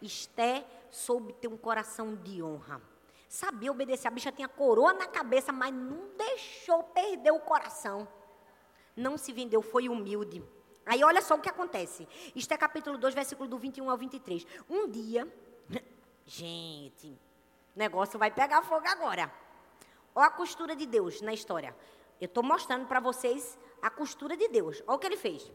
Esté 0.00 0.66
soube 0.90 1.34
ter 1.34 1.48
um 1.48 1.58
coração 1.58 2.14
de 2.14 2.42
honra 2.42 2.93
sabia 3.34 3.72
obedecer. 3.72 4.06
A 4.06 4.10
bicha 4.10 4.30
tinha 4.30 4.48
coroa 4.48 4.94
na 4.94 5.06
cabeça, 5.06 5.52
mas 5.52 5.74
não 5.74 6.08
deixou 6.16 6.84
perder 6.84 7.32
o 7.32 7.40
coração. 7.40 8.06
Não 8.96 9.18
se 9.18 9.32
vendeu, 9.32 9.60
foi 9.60 9.88
humilde. 9.88 10.42
Aí 10.86 11.02
olha 11.02 11.20
só 11.20 11.34
o 11.34 11.40
que 11.40 11.48
acontece. 11.48 12.06
Isto 12.34 12.52
é 12.52 12.56
capítulo 12.56 12.96
2, 12.96 13.12
versículo 13.12 13.48
do 13.48 13.58
21 13.58 13.90
ao 13.90 13.96
23. 13.96 14.46
Um 14.70 14.88
dia, 14.88 15.26
gente, 16.24 17.08
o 17.74 17.78
negócio 17.78 18.18
vai 18.18 18.30
pegar 18.30 18.62
fogo 18.62 18.86
agora. 18.86 19.32
Olha 20.14 20.28
a 20.28 20.30
costura 20.30 20.76
de 20.76 20.86
Deus 20.86 21.20
na 21.20 21.34
história. 21.34 21.76
Eu 22.20 22.26
estou 22.26 22.44
mostrando 22.44 22.86
para 22.86 23.00
vocês 23.00 23.58
a 23.82 23.90
costura 23.90 24.36
de 24.36 24.46
Deus. 24.46 24.80
Olha 24.86 24.96
o 24.96 24.98
que 24.98 25.06
ele 25.06 25.16
fez. 25.16 25.50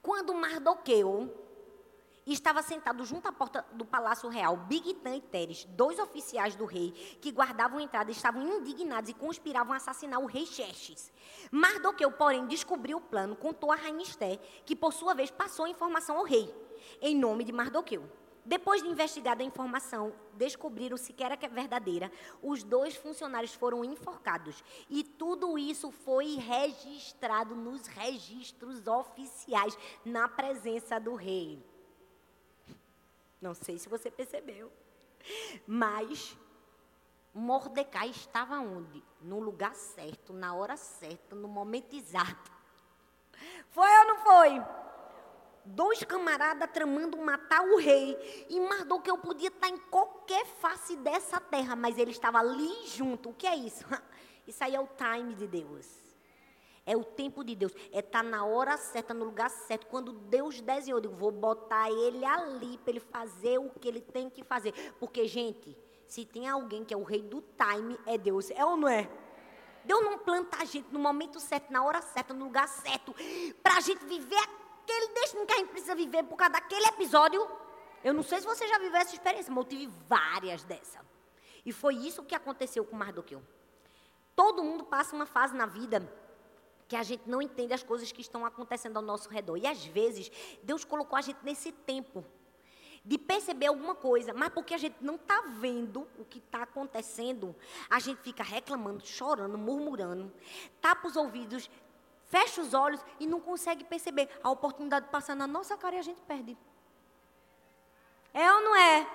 Quando 0.00 0.32
Mardoqueu 0.32 1.43
e 2.26 2.32
estava 2.32 2.62
sentado 2.62 3.04
junto 3.04 3.26
à 3.26 3.32
porta 3.32 3.64
do 3.72 3.84
palácio 3.84 4.28
real 4.28 4.56
Bigtan 4.56 5.16
e 5.16 5.20
Teres, 5.20 5.64
dois 5.64 5.98
oficiais 5.98 6.54
do 6.54 6.64
rei, 6.64 6.92
que 7.20 7.32
guardavam 7.32 7.78
a 7.78 7.82
entrada, 7.82 8.10
estavam 8.10 8.42
indignados 8.42 9.10
e 9.10 9.14
conspiravam 9.14 9.72
a 9.72 9.76
assassinar 9.76 10.20
o 10.20 10.26
rei 10.26 10.46
Xerxes. 10.46 11.12
Mardoqueu, 11.50 12.12
porém, 12.12 12.46
descobriu 12.46 12.98
o 12.98 13.00
plano, 13.00 13.34
contou 13.34 13.72
a 13.72 13.76
rainha 13.76 14.04
que 14.64 14.76
por 14.76 14.92
sua 14.92 15.14
vez 15.14 15.30
passou 15.30 15.64
a 15.64 15.68
informação 15.68 16.16
ao 16.16 16.24
rei, 16.24 16.54
em 17.00 17.16
nome 17.16 17.44
de 17.44 17.52
Mardoqueu. 17.52 18.08
Depois 18.44 18.82
de 18.82 18.88
investigada 18.88 19.42
a 19.42 19.46
informação, 19.46 20.12
descobriram-se 20.34 21.14
que 21.14 21.24
era 21.24 21.36
verdadeira. 21.48 22.12
Os 22.42 22.62
dois 22.62 22.94
funcionários 22.94 23.54
foram 23.54 23.82
enforcados. 23.82 24.62
E 24.90 25.02
tudo 25.02 25.56
isso 25.56 25.90
foi 25.90 26.34
registrado 26.34 27.56
nos 27.56 27.86
registros 27.86 28.86
oficiais, 28.86 29.78
na 30.04 30.28
presença 30.28 31.00
do 31.00 31.14
rei. 31.14 31.73
Não 33.44 33.52
sei 33.52 33.76
se 33.76 33.90
você 33.90 34.10
percebeu. 34.10 34.72
Mas 35.66 36.34
Mordecai 37.34 38.08
estava 38.08 38.58
onde? 38.58 39.04
No 39.20 39.38
lugar 39.38 39.74
certo, 39.74 40.32
na 40.32 40.54
hora 40.54 40.78
certa, 40.78 41.36
no 41.36 41.46
momento 41.46 41.94
exato. 41.94 42.50
Foi 43.68 43.86
ou 43.98 44.06
não 44.06 44.16
foi? 44.20 44.64
Dois 45.62 46.02
camaradas 46.04 46.70
tramando 46.72 47.18
matar 47.18 47.60
o 47.60 47.76
rei. 47.76 48.46
E 48.48 48.58
Mardoqueu 48.60 49.18
podia 49.18 49.48
estar 49.48 49.68
em 49.68 49.76
qualquer 49.76 50.46
face 50.46 50.96
dessa 50.96 51.38
terra, 51.38 51.76
mas 51.76 51.98
ele 51.98 52.12
estava 52.12 52.38
ali 52.38 52.86
junto. 52.86 53.28
O 53.28 53.34
que 53.34 53.46
é 53.46 53.54
isso? 53.54 53.84
Isso 54.48 54.64
aí 54.64 54.74
é 54.74 54.80
o 54.80 54.88
time 54.88 55.34
de 55.34 55.46
Deus. 55.46 56.03
É 56.86 56.96
o 56.96 57.02
tempo 57.02 57.42
de 57.42 57.54
Deus. 57.54 57.72
É 57.92 58.00
estar 58.00 58.22
tá 58.22 58.22
na 58.22 58.44
hora 58.44 58.76
certa, 58.76 59.14
no 59.14 59.24
lugar 59.24 59.48
certo. 59.48 59.86
Quando 59.86 60.12
Deus 60.12 60.60
desenhou, 60.60 60.98
eu 60.98 61.02
digo, 61.02 61.14
vou 61.14 61.30
botar 61.30 61.90
ele 61.90 62.24
ali 62.24 62.76
para 62.78 62.90
ele 62.90 63.00
fazer 63.00 63.58
o 63.58 63.70
que 63.70 63.88
ele 63.88 64.00
tem 64.00 64.28
que 64.28 64.44
fazer. 64.44 64.72
Porque, 65.00 65.26
gente, 65.26 65.76
se 66.06 66.26
tem 66.26 66.48
alguém 66.48 66.84
que 66.84 66.92
é 66.92 66.96
o 66.96 67.02
rei 67.02 67.22
do 67.22 67.42
time, 67.42 67.98
é 68.06 68.18
Deus. 68.18 68.50
É 68.50 68.64
ou 68.64 68.76
não 68.76 68.88
é? 68.88 69.08
Deus 69.84 70.02
não 70.02 70.18
planta 70.18 70.58
a 70.60 70.64
gente 70.64 70.92
no 70.92 70.98
momento 70.98 71.38
certo, 71.40 71.70
na 71.70 71.84
hora 71.84 72.00
certa, 72.00 72.32
no 72.32 72.46
lugar 72.46 72.68
certo, 72.68 73.14
para 73.62 73.76
a 73.76 73.80
gente 73.80 74.04
viver 74.06 74.36
aquele 74.82 75.08
destino 75.08 75.46
que 75.46 75.52
a 75.52 75.56
gente 75.56 75.70
precisa 75.70 75.94
viver 75.94 76.22
por 76.24 76.36
causa 76.36 76.54
daquele 76.54 76.86
episódio. 76.86 77.46
Eu 78.02 78.12
não 78.12 78.22
sei 78.22 78.40
se 78.40 78.46
você 78.46 78.66
já 78.66 78.78
viveu 78.78 78.96
essa 78.96 79.14
experiência, 79.14 79.52
mas 79.52 79.64
eu 79.64 79.68
tive 79.68 79.92
várias 80.08 80.64
dessas. 80.64 81.00
E 81.64 81.72
foi 81.72 81.94
isso 81.96 82.22
que 82.22 82.34
aconteceu 82.34 82.84
com 82.84 82.96
Mardoqueu. 82.96 83.42
Todo 84.36 84.62
mundo 84.64 84.84
passa 84.84 85.14
uma 85.14 85.26
fase 85.26 85.54
na 85.54 85.66
vida 85.66 86.00
que 86.86 86.96
a 86.96 87.02
gente 87.02 87.28
não 87.28 87.40
entende 87.40 87.72
as 87.72 87.82
coisas 87.82 88.12
que 88.12 88.20
estão 88.20 88.44
acontecendo 88.44 88.96
ao 88.96 89.02
nosso 89.02 89.28
redor. 89.28 89.56
E 89.56 89.66
às 89.66 89.84
vezes, 89.84 90.30
Deus 90.62 90.84
colocou 90.84 91.18
a 91.18 91.22
gente 91.22 91.38
nesse 91.42 91.72
tempo 91.72 92.24
de 93.04 93.18
perceber 93.18 93.66
alguma 93.66 93.94
coisa, 93.94 94.32
mas 94.32 94.48
porque 94.48 94.72
a 94.72 94.78
gente 94.78 94.96
não 95.00 95.16
está 95.16 95.42
vendo 95.60 96.08
o 96.18 96.24
que 96.24 96.38
está 96.38 96.62
acontecendo, 96.62 97.54
a 97.90 97.98
gente 97.98 98.22
fica 98.22 98.42
reclamando, 98.42 99.06
chorando, 99.06 99.58
murmurando, 99.58 100.32
tapa 100.80 101.06
os 101.06 101.14
ouvidos, 101.14 101.68
fecha 102.24 102.62
os 102.62 102.72
olhos 102.72 103.04
e 103.20 103.26
não 103.26 103.40
consegue 103.40 103.84
perceber. 103.84 104.28
A 104.42 104.50
oportunidade 104.50 105.08
passa 105.10 105.34
na 105.34 105.46
nossa 105.46 105.76
cara 105.76 105.96
e 105.96 105.98
a 105.98 106.02
gente 106.02 106.20
perde. 106.22 106.56
É 108.32 108.50
ou 108.52 108.62
não 108.62 108.74
é? 108.74 109.06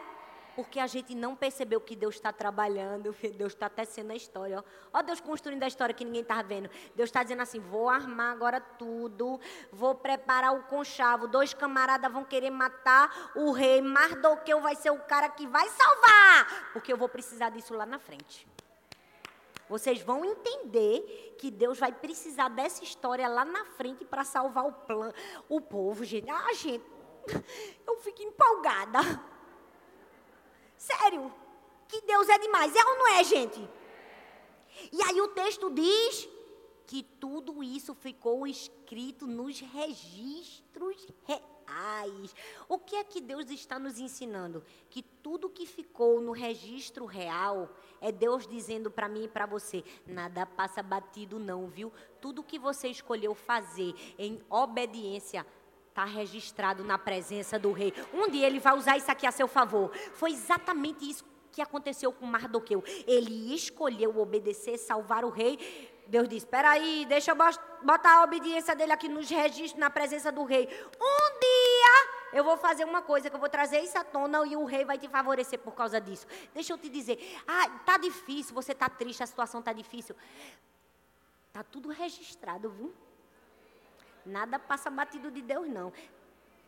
Porque 0.60 0.78
a 0.78 0.88
gente 0.88 1.16
não 1.16 1.38
percebeu 1.38 1.80
que 1.80 1.96
Deus 1.96 2.16
está 2.16 2.34
trabalhando, 2.34 3.16
Deus 3.38 3.54
está 3.54 3.70
tecendo 3.70 4.12
a 4.12 4.16
história. 4.16 4.60
Ó. 4.60 5.00
ó 5.00 5.02
Deus 5.02 5.22
construindo 5.22 5.64
a 5.64 5.68
história 5.68 5.96
que 5.96 6.04
ninguém 6.04 6.22
estava 6.22 6.44
vendo. 6.44 6.70
Deus 6.94 7.08
está 7.08 7.24
dizendo 7.24 7.42
assim: 7.42 7.62
vou 7.62 7.88
armar 7.88 8.34
agora 8.34 8.60
tudo, 8.60 9.40
vou 9.72 9.96
preparar 9.96 10.54
o 10.54 10.64
conchavo. 10.64 11.30
Dois 11.30 11.54
camaradas 11.54 12.12
vão 12.12 12.26
querer 12.26 12.50
matar 12.50 13.32
o 13.38 13.54
rei. 13.54 13.82
Mardoqueu 13.82 14.60
vai 14.60 14.76
ser 14.76 14.92
o 14.92 15.00
cara 15.00 15.30
que 15.30 15.48
vai 15.48 15.66
salvar, 15.70 16.72
porque 16.74 16.92
eu 16.92 16.98
vou 16.98 17.08
precisar 17.08 17.52
disso 17.52 17.74
lá 17.74 17.86
na 17.86 17.98
frente. 17.98 18.46
Vocês 19.70 20.02
vão 20.02 20.26
entender 20.26 21.38
que 21.40 21.50
Deus 21.50 21.80
vai 21.80 21.94
precisar 21.94 22.50
dessa 22.50 22.84
história 22.84 23.30
lá 23.30 23.46
na 23.46 23.64
frente 23.64 24.04
para 24.04 24.26
salvar 24.26 24.66
o, 24.66 24.74
plan, 24.74 25.14
o 25.48 25.62
povo, 25.62 26.04
gente. 26.04 26.30
Ah, 26.30 26.54
gente, 26.54 26.84
eu 27.88 27.96
fico 28.02 28.22
empolgada. 28.24 29.00
Sério. 30.80 31.32
Que 31.88 32.02
Deus 32.02 32.30
é 32.30 32.40
demais. 32.40 32.74
É 32.74 32.84
ou 32.84 32.98
não 32.98 33.08
é, 33.10 33.24
gente? 33.24 33.70
E 34.92 35.04
aí 35.04 35.22
o 35.22 35.28
texto 35.28 35.70
diz 35.70 36.30
que 36.88 37.04
tudo 37.04 37.62
isso 37.62 37.94
ficou 37.94 38.48
escrito 38.48 39.28
nos 39.28 39.60
registros 39.60 41.08
reais. 41.28 42.34
O 42.68 42.80
que 42.80 42.96
é 42.96 43.04
que 43.04 43.20
Deus 43.20 43.50
está 43.52 43.78
nos 43.78 44.00
ensinando? 44.00 44.64
Que 44.90 45.04
tudo 45.04 45.50
que 45.50 45.66
ficou 45.68 46.22
no 46.22 46.32
registro 46.32 47.06
real 47.06 47.70
é 48.00 48.12
Deus 48.12 48.48
dizendo 48.48 48.90
para 48.90 49.10
mim 49.10 49.26
e 49.26 49.28
para 49.28 49.46
você: 49.46 49.84
nada 50.08 50.46
passa 50.46 50.82
batido, 50.82 51.38
não, 51.38 51.68
viu? 51.68 51.92
Tudo 52.22 52.44
que 52.44 52.58
você 52.58 52.88
escolheu 52.88 53.36
fazer 53.36 53.94
em 54.18 54.42
obediência 54.50 55.46
está 55.90 56.06
registrado 56.06 56.84
na 56.84 56.98
presença 56.98 57.60
do 57.60 57.72
rei. 57.72 57.94
Um 58.14 58.30
dia 58.30 58.48
ele 58.48 58.60
vai 58.60 58.78
usar 58.78 58.98
isso 58.98 59.12
aqui 59.12 59.28
a 59.28 59.32
seu 59.32 59.48
favor. 59.48 59.92
Foi 60.14 60.32
exatamente 60.32 61.10
isso 61.10 61.26
que 61.52 61.62
aconteceu 61.62 62.12
com 62.12 62.26
Mardoqueu. 62.26 62.84
Ele 63.06 63.54
escolheu 63.54 64.18
obedecer, 64.18 64.78
salvar 64.78 65.26
o 65.26 65.30
rei. 65.30 65.60
Deus 66.08 66.28
disse: 66.28 66.46
Espera 66.46 66.72
aí, 66.72 67.06
deixa 67.08 67.32
eu 67.32 67.36
botar 67.84 68.20
a 68.20 68.24
obediência 68.24 68.76
dele 68.76 68.94
aqui 68.94 69.08
nos 69.10 69.30
registros, 69.30 69.76
na 69.76 69.90
presença 69.90 70.32
do 70.32 70.44
rei. 70.44 70.68
Um 71.02 71.40
dia 71.40 72.20
eu 72.34 72.44
vou 72.44 72.58
fazer 72.58 72.86
uma 72.86 73.02
coisa, 73.02 73.30
que 73.30 73.36
eu 73.36 73.40
vou 73.40 73.50
trazer 73.50 73.80
isso 73.82 73.98
à 73.98 74.04
tona 74.04 74.46
e 74.48 74.56
o 74.56 74.66
rei 74.66 74.86
vai 74.86 74.98
te 74.98 75.08
favorecer 75.08 75.60
por 75.60 75.74
causa 75.74 76.00
disso. 76.00 76.26
Deixa 76.54 76.72
eu 76.74 76.78
te 76.78 76.90
dizer: 76.90 77.40
Ah, 77.48 77.70
tá 77.86 77.98
difícil, 77.98 78.54
você 78.54 78.74
tá 78.74 78.88
triste, 78.88 79.22
a 79.24 79.28
situação 79.28 79.62
tá 79.62 79.74
difícil. 79.74 80.16
Tá 81.52 81.64
tudo 81.64 81.90
registrado, 81.90 82.70
viu? 82.70 82.94
Nada 84.30 84.60
passa 84.60 84.90
batido 84.90 85.32
de 85.32 85.42
Deus, 85.42 85.68
não. 85.68 85.92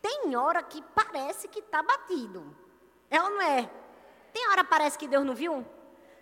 Tem 0.01 0.35
hora 0.35 0.63
que 0.63 0.81
parece 0.95 1.47
que 1.47 1.59
está 1.59 1.83
batido. 1.83 2.55
É 3.09 3.21
ou 3.21 3.29
não 3.29 3.41
é? 3.41 3.69
Tem 4.33 4.47
hora 4.49 4.63
que 4.63 4.69
parece 4.69 4.97
que 4.97 5.07
Deus 5.07 5.23
não 5.23 5.35
viu? 5.35 5.65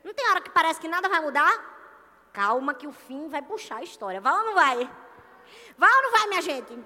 Não 0.03 0.13
tem 0.13 0.29
hora 0.29 0.41
que 0.41 0.49
parece 0.49 0.81
que 0.81 0.87
nada 0.87 1.07
vai 1.07 1.21
mudar? 1.21 1.51
Calma 2.33 2.73
que 2.73 2.87
o 2.87 2.91
fim 2.91 3.29
vai 3.29 3.41
puxar 3.41 3.77
a 3.77 3.83
história. 3.83 4.19
Vai 4.19 4.33
ou 4.33 4.45
não 4.47 4.53
vai? 4.53 4.77
Vai 5.77 5.91
ou 5.95 6.01
não 6.03 6.11
vai, 6.11 6.27
minha 6.27 6.41
gente? 6.41 6.77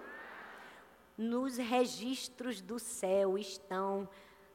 Nos 1.17 1.57
registros 1.57 2.61
do 2.61 2.77
céu 2.77 3.37
estão 3.37 4.07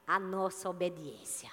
a 0.07 0.19
nossa 0.19 0.71
obediência. 0.71 1.51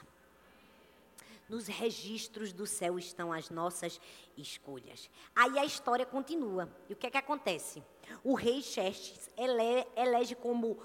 Nos 1.48 1.68
registros 1.68 2.52
do 2.52 2.66
céu 2.66 2.98
estão 2.98 3.32
as 3.32 3.50
nossas 3.50 4.02
escolhas. 4.36 5.10
Aí 5.36 5.60
a 5.60 5.66
história 5.66 6.06
continua. 6.06 6.70
E 6.90 6.94
o 6.94 6.96
que 6.96 7.06
é 7.06 7.12
que 7.12 7.18
acontece? 7.18 7.84
O 8.24 8.34
rei 8.34 8.62
Xerxes 8.62 9.30
ele, 9.38 9.86
elege 9.96 10.36
como 10.36 10.80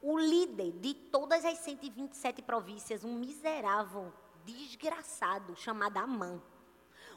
o 0.00 0.18
líder 0.18 0.72
de 0.72 0.94
todas 0.94 1.44
as 1.44 1.58
127 1.58 2.40
províncias 2.42 3.04
um 3.04 3.14
miserável, 3.14 4.12
desgraçado 4.44 5.54
chamado 5.56 5.98
Amã. 5.98 6.40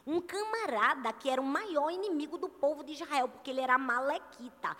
Um 0.06 0.20
camarada 0.20 1.12
que 1.12 1.30
era 1.30 1.40
o 1.40 1.44
maior 1.44 1.90
inimigo 1.90 2.36
do 2.36 2.48
povo 2.48 2.82
de 2.82 2.92
Israel, 2.92 3.28
porque 3.28 3.50
ele 3.50 3.60
era 3.60 3.78
malequita. 3.78 4.76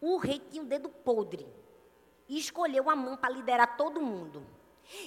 O 0.00 0.16
rei 0.16 0.38
tinha 0.38 0.62
um 0.62 0.66
dedo 0.66 0.88
podre. 0.88 1.46
E 2.28 2.38
escolheu 2.38 2.88
Amã 2.88 3.16
para 3.16 3.34
liderar 3.34 3.76
todo 3.76 4.00
mundo. 4.00 4.46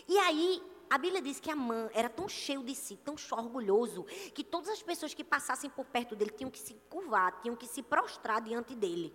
E 0.08 0.18
aí, 0.20 0.62
a 0.90 0.98
Bíblia 0.98 1.22
diz 1.22 1.40
que 1.40 1.52
Amã 1.52 1.90
era 1.94 2.10
tão 2.10 2.28
cheio 2.28 2.64
de 2.64 2.76
si, 2.76 2.98
tão 2.98 3.16
orgulhoso, 3.32 4.04
que 4.34 4.44
todas 4.44 4.70
as 4.70 4.82
pessoas 4.82 5.14
que 5.14 5.24
passassem 5.24 5.70
por 5.70 5.86
perto 5.86 6.16
dele 6.16 6.32
tinham 6.32 6.52
que 6.52 6.60
se 6.60 6.74
curvar, 6.90 7.42
tinham 7.42 7.56
que 7.56 7.68
se 7.68 7.82
prostrar 7.82 8.42
diante 8.42 8.76
dele. 8.76 9.14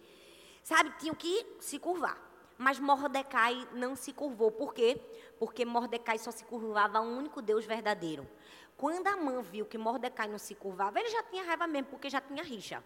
Sabe, 0.63 0.93
tinham 0.99 1.15
que 1.15 1.47
se 1.61 1.79
curvar. 1.79 2.19
Mas 2.59 2.79
Mordecai 2.79 3.67
não 3.73 3.97
se 3.97 4.13
curvou. 4.13 4.51
Por 4.51 4.75
quê? 4.75 5.01
Porque 5.39 5.65
Mordecai 5.65 6.19
só 6.19 6.31
se 6.31 6.45
curvava 6.45 6.99
a 6.99 7.01
um 7.01 7.17
único 7.17 7.41
Deus 7.41 7.65
verdadeiro. 7.65 8.29
Quando 8.77 9.07
a 9.07 9.17
mãe 9.17 9.41
viu 9.43 9.65
que 9.65 9.79
Mordecai 9.79 10.29
não 10.29 10.39
se 10.39 10.55
curvava, 10.55 11.01
ele 11.01 11.09
já 11.09 11.23
tinha 11.23 11.43
raiva 11.43 11.67
mesmo, 11.67 11.89
porque 11.89 12.11
já 12.11 12.21
tinha 12.21 12.43
rixa. 12.43 12.85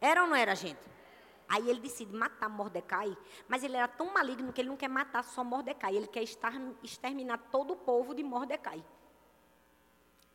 Era 0.00 0.22
ou 0.22 0.28
não 0.28 0.36
era, 0.36 0.54
gente? 0.54 0.93
Aí 1.48 1.68
ele 1.68 1.80
decide 1.80 2.14
matar 2.14 2.48
Mordecai, 2.48 3.16
mas 3.46 3.62
ele 3.62 3.76
era 3.76 3.88
tão 3.88 4.12
maligno 4.12 4.52
que 4.52 4.60
ele 4.60 4.70
não 4.70 4.76
quer 4.76 4.88
matar 4.88 5.22
só 5.24 5.44
Mordecai, 5.44 5.94
ele 5.94 6.06
quer 6.06 6.22
exterminar 6.82 7.38
todo 7.50 7.74
o 7.74 7.76
povo 7.76 8.14
de 8.14 8.22
Mordecai. 8.22 8.84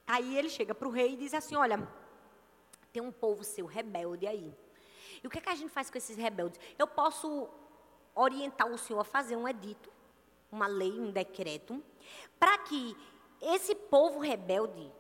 Aí 0.06 0.38
ele 0.38 0.50
chega 0.50 0.74
para 0.74 0.88
o 0.88 0.92
rei 0.92 1.14
e 1.14 1.18
diz 1.18 1.34
assim: 1.34 1.56
Olha, 1.56 1.88
tem 2.92 3.02
um 3.02 3.12
povo 3.12 3.44
seu 3.44 3.66
rebelde 3.66 4.28
aí. 4.28 4.56
E 5.24 5.28
o 5.28 5.30
que, 5.30 5.40
é 5.40 5.42
que 5.42 5.50
a 5.50 5.56
gente 5.56 5.70
faz 5.70 5.90
com 5.90 5.98
esses 5.98 6.18
rebeldes? 6.18 6.60
Eu 6.78 6.88
posso 6.88 7.50
orientar 8.16 8.68
o 8.68 8.78
senhor 8.78 9.00
a 9.00 9.04
fazer 9.04 9.36
um 9.36 9.48
edito, 9.48 9.92
uma 10.52 10.68
lei, 10.68 11.00
um 11.00 11.12
decreto, 11.12 11.84
para 12.40 12.58
que 12.60 12.96
esse 13.42 13.76
povo 13.76 14.20
rebelde 14.20 14.92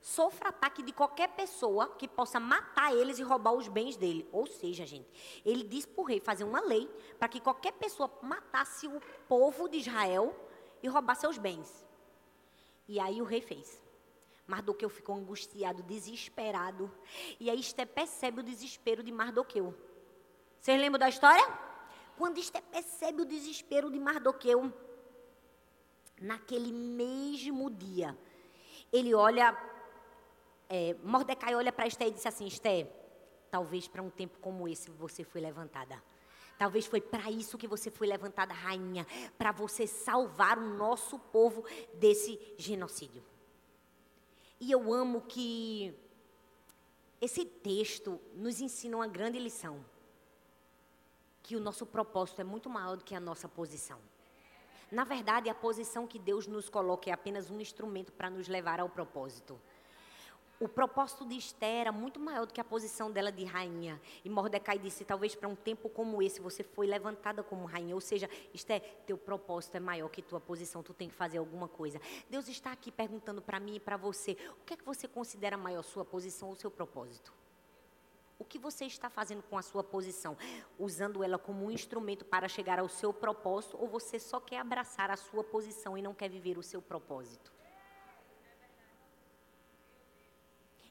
sofra 0.00 0.48
ataque 0.48 0.82
de 0.82 0.92
qualquer 0.92 1.28
pessoa 1.28 1.88
que 1.96 2.08
possa 2.08 2.40
matar 2.40 2.94
eles 2.94 3.18
e 3.18 3.22
roubar 3.22 3.52
os 3.52 3.68
bens 3.68 3.96
dele. 3.96 4.28
Ou 4.32 4.46
seja, 4.46 4.86
gente, 4.86 5.08
ele 5.44 5.62
diz 5.62 5.84
para 5.84 6.00
o 6.00 6.04
rei 6.04 6.20
fazer 6.20 6.44
uma 6.44 6.60
lei 6.60 6.88
para 7.18 7.28
que 7.28 7.40
qualquer 7.40 7.72
pessoa 7.72 8.10
matasse 8.22 8.86
o 8.86 9.00
povo 9.28 9.68
de 9.68 9.78
Israel 9.78 10.34
e 10.82 10.88
roubasse 10.88 11.22
seus 11.22 11.38
bens. 11.38 11.86
E 12.88 12.98
aí 12.98 13.20
o 13.20 13.24
rei 13.24 13.40
fez. 13.40 13.80
Mardoqueu 14.46 14.88
ficou 14.88 15.14
angustiado, 15.14 15.82
desesperado. 15.82 16.90
E 17.38 17.48
aí 17.48 17.60
Esté 17.60 17.84
percebe 17.84 18.40
o 18.40 18.42
desespero 18.42 19.02
de 19.02 19.12
Mardoqueu. 19.12 19.74
Vocês 20.60 20.80
lembram 20.80 20.98
da 20.98 21.08
história? 21.08 21.46
Quando 22.18 22.38
Esté 22.38 22.60
percebe 22.60 23.22
o 23.22 23.24
desespero 23.24 23.90
de 23.90 23.98
Mardoqueu, 23.98 24.72
naquele 26.20 26.72
mesmo 26.72 27.70
dia, 27.70 28.18
ele 28.92 29.14
olha 29.14 29.52
é, 30.70 30.94
Mordecai 31.02 31.52
olha 31.56 31.72
para 31.72 31.88
Esté 31.88 32.06
e 32.06 32.12
disse 32.12 32.28
assim: 32.28 32.46
Esté, 32.46 32.88
talvez 33.50 33.88
para 33.88 34.00
um 34.00 34.08
tempo 34.08 34.38
como 34.38 34.68
esse 34.68 34.88
você 34.88 35.24
foi 35.24 35.40
levantada. 35.40 36.00
Talvez 36.56 36.86
foi 36.86 37.00
para 37.00 37.28
isso 37.30 37.58
que 37.58 37.66
você 37.66 37.90
foi 37.90 38.06
levantada, 38.06 38.54
rainha, 38.54 39.06
para 39.36 39.50
você 39.50 39.86
salvar 39.86 40.58
o 40.58 40.74
nosso 40.76 41.18
povo 41.18 41.64
desse 41.94 42.38
genocídio. 42.56 43.24
E 44.60 44.70
eu 44.70 44.92
amo 44.92 45.22
que 45.22 45.92
esse 47.20 47.44
texto 47.44 48.20
nos 48.34 48.60
ensina 48.60 48.98
uma 48.98 49.08
grande 49.08 49.40
lição: 49.40 49.84
que 51.42 51.56
o 51.56 51.60
nosso 51.60 51.84
propósito 51.84 52.42
é 52.42 52.44
muito 52.44 52.70
maior 52.70 52.96
do 52.96 53.04
que 53.04 53.14
a 53.16 53.20
nossa 53.20 53.48
posição. 53.48 53.98
Na 54.92 55.02
verdade, 55.02 55.48
a 55.48 55.54
posição 55.54 56.06
que 56.06 56.18
Deus 56.18 56.46
nos 56.46 56.68
coloca 56.68 57.10
é 57.10 57.12
apenas 57.12 57.50
um 57.50 57.60
instrumento 57.60 58.12
para 58.12 58.30
nos 58.30 58.46
levar 58.46 58.78
ao 58.78 58.88
propósito 58.88 59.60
o 60.60 60.68
propósito 60.68 61.24
de 61.24 61.36
Esther 61.36 61.80
era 61.80 61.90
muito 61.90 62.20
maior 62.20 62.46
do 62.46 62.52
que 62.52 62.60
a 62.60 62.64
posição 62.64 63.10
dela 63.10 63.32
de 63.32 63.44
rainha. 63.44 63.98
E 64.22 64.28
Mordecai 64.28 64.78
disse: 64.78 65.06
talvez 65.06 65.34
para 65.34 65.48
um 65.48 65.56
tempo 65.56 65.88
como 65.88 66.22
esse 66.22 66.38
você 66.38 66.62
foi 66.62 66.86
levantada 66.86 67.42
como 67.42 67.64
rainha. 67.64 67.94
Ou 67.94 68.00
seja, 68.00 68.28
Esther, 68.52 68.82
teu 69.06 69.16
propósito 69.16 69.76
é 69.76 69.80
maior 69.80 70.10
que 70.10 70.20
tua 70.20 70.38
posição, 70.38 70.82
tu 70.82 70.92
tem 70.92 71.08
que 71.08 71.14
fazer 71.14 71.38
alguma 71.38 71.66
coisa. 71.66 71.98
Deus 72.28 72.46
está 72.46 72.72
aqui 72.72 72.92
perguntando 72.92 73.40
para 73.40 73.58
mim 73.58 73.76
e 73.76 73.80
para 73.80 73.96
você: 73.96 74.36
o 74.60 74.64
que 74.66 74.74
é 74.74 74.76
que 74.76 74.84
você 74.84 75.08
considera 75.08 75.56
maior, 75.56 75.82
sua 75.82 76.04
posição 76.04 76.50
ou 76.50 76.54
seu 76.54 76.70
propósito? 76.70 77.32
O 78.38 78.44
que 78.44 78.58
você 78.58 78.84
está 78.84 79.08
fazendo 79.08 79.42
com 79.42 79.56
a 79.56 79.62
sua 79.62 79.82
posição? 79.82 80.36
Usando 80.78 81.24
ela 81.24 81.38
como 81.38 81.64
um 81.64 81.70
instrumento 81.70 82.24
para 82.24 82.48
chegar 82.48 82.78
ao 82.78 82.88
seu 82.88 83.14
propósito 83.14 83.78
ou 83.80 83.88
você 83.88 84.18
só 84.18 84.40
quer 84.40 84.58
abraçar 84.58 85.10
a 85.10 85.16
sua 85.16 85.42
posição 85.42 85.96
e 85.96 86.02
não 86.02 86.14
quer 86.14 86.28
viver 86.28 86.58
o 86.58 86.62
seu 86.62 86.82
propósito? 86.82 87.59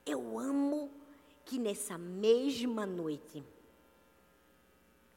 Eu 0.09 0.39
amo 0.39 0.91
que 1.45 1.59
nessa 1.59 1.97
mesma 1.97 2.85
noite, 2.85 3.43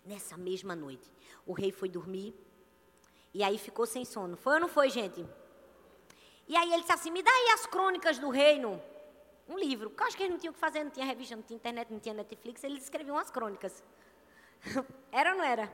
nessa 0.05 0.37
mesma 0.37 0.77
noite, 0.77 1.11
o 1.47 1.55
rei 1.55 1.73
foi 1.73 1.89
dormir 1.89 2.35
e 3.33 3.43
aí 3.43 3.57
ficou 3.57 3.87
sem 3.87 4.05
sono. 4.05 4.37
Foi 4.37 4.55
ou 4.55 4.61
não 4.61 4.69
foi, 4.69 4.91
gente? 4.91 5.25
E 6.47 6.55
aí 6.55 6.71
ele 6.73 6.83
disse 6.83 6.93
assim: 6.93 7.11
me 7.11 7.23
dá 7.23 7.31
aí 7.31 7.49
as 7.55 7.67
crônicas 7.67 8.19
do 8.19 8.29
reino. 8.29 8.81
Um 9.49 9.59
livro. 9.59 9.89
Porque 9.89 10.03
eu 10.03 10.07
acho 10.07 10.17
que 10.17 10.23
eles 10.25 10.33
não 10.33 10.39
tinham 10.39 10.53
o 10.53 10.55
que 10.55 10.61
fazer, 10.61 10.85
não 10.85 10.91
tinha 10.91 11.07
revista, 11.07 11.35
não 11.37 11.43
tinha 11.43 11.57
internet, 11.57 11.91
não 11.91 11.99
tinha 11.99 12.15
Netflix, 12.15 12.63
eles 12.63 12.83
escreviam 12.83 13.17
as 13.17 13.31
crônicas. 13.31 13.83
era 15.11 15.31
ou 15.33 15.39
não 15.39 15.45
era? 15.45 15.73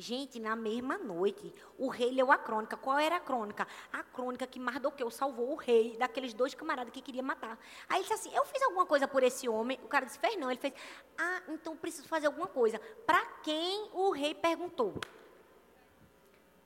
Gente, 0.00 0.40
na 0.40 0.56
mesma 0.56 0.96
noite, 0.96 1.54
o 1.76 1.88
rei 1.88 2.10
leu 2.10 2.32
a 2.32 2.38
crônica. 2.38 2.74
Qual 2.74 2.98
era 2.98 3.16
a 3.16 3.20
crônica? 3.20 3.68
A 3.92 4.02
crônica 4.02 4.46
que 4.46 4.58
Mardoqueu 4.58 5.10
salvou 5.10 5.52
o 5.52 5.56
rei 5.56 5.94
daqueles 5.98 6.32
dois 6.32 6.54
camaradas 6.54 6.90
que 6.90 7.02
queria 7.02 7.22
matar. 7.22 7.58
Aí 7.86 8.00
ele 8.00 8.08
disse 8.08 8.14
assim: 8.14 8.34
Eu 8.34 8.46
fiz 8.46 8.62
alguma 8.62 8.86
coisa 8.86 9.06
por 9.06 9.22
esse 9.22 9.46
homem? 9.46 9.78
O 9.84 9.88
cara 9.88 10.06
disse: 10.06 10.18
Fez 10.18 10.38
não. 10.38 10.50
Ele 10.50 10.58
fez: 10.58 10.72
Ah, 11.18 11.42
então 11.48 11.76
preciso 11.76 12.08
fazer 12.08 12.28
alguma 12.28 12.46
coisa. 12.46 12.78
Para 13.04 13.22
quem 13.42 13.90
o 13.92 14.10
rei 14.10 14.34
perguntou? 14.34 14.94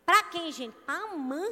Para 0.06 0.22
quem, 0.30 0.52
gente? 0.52 0.76
Amã. 0.86 1.44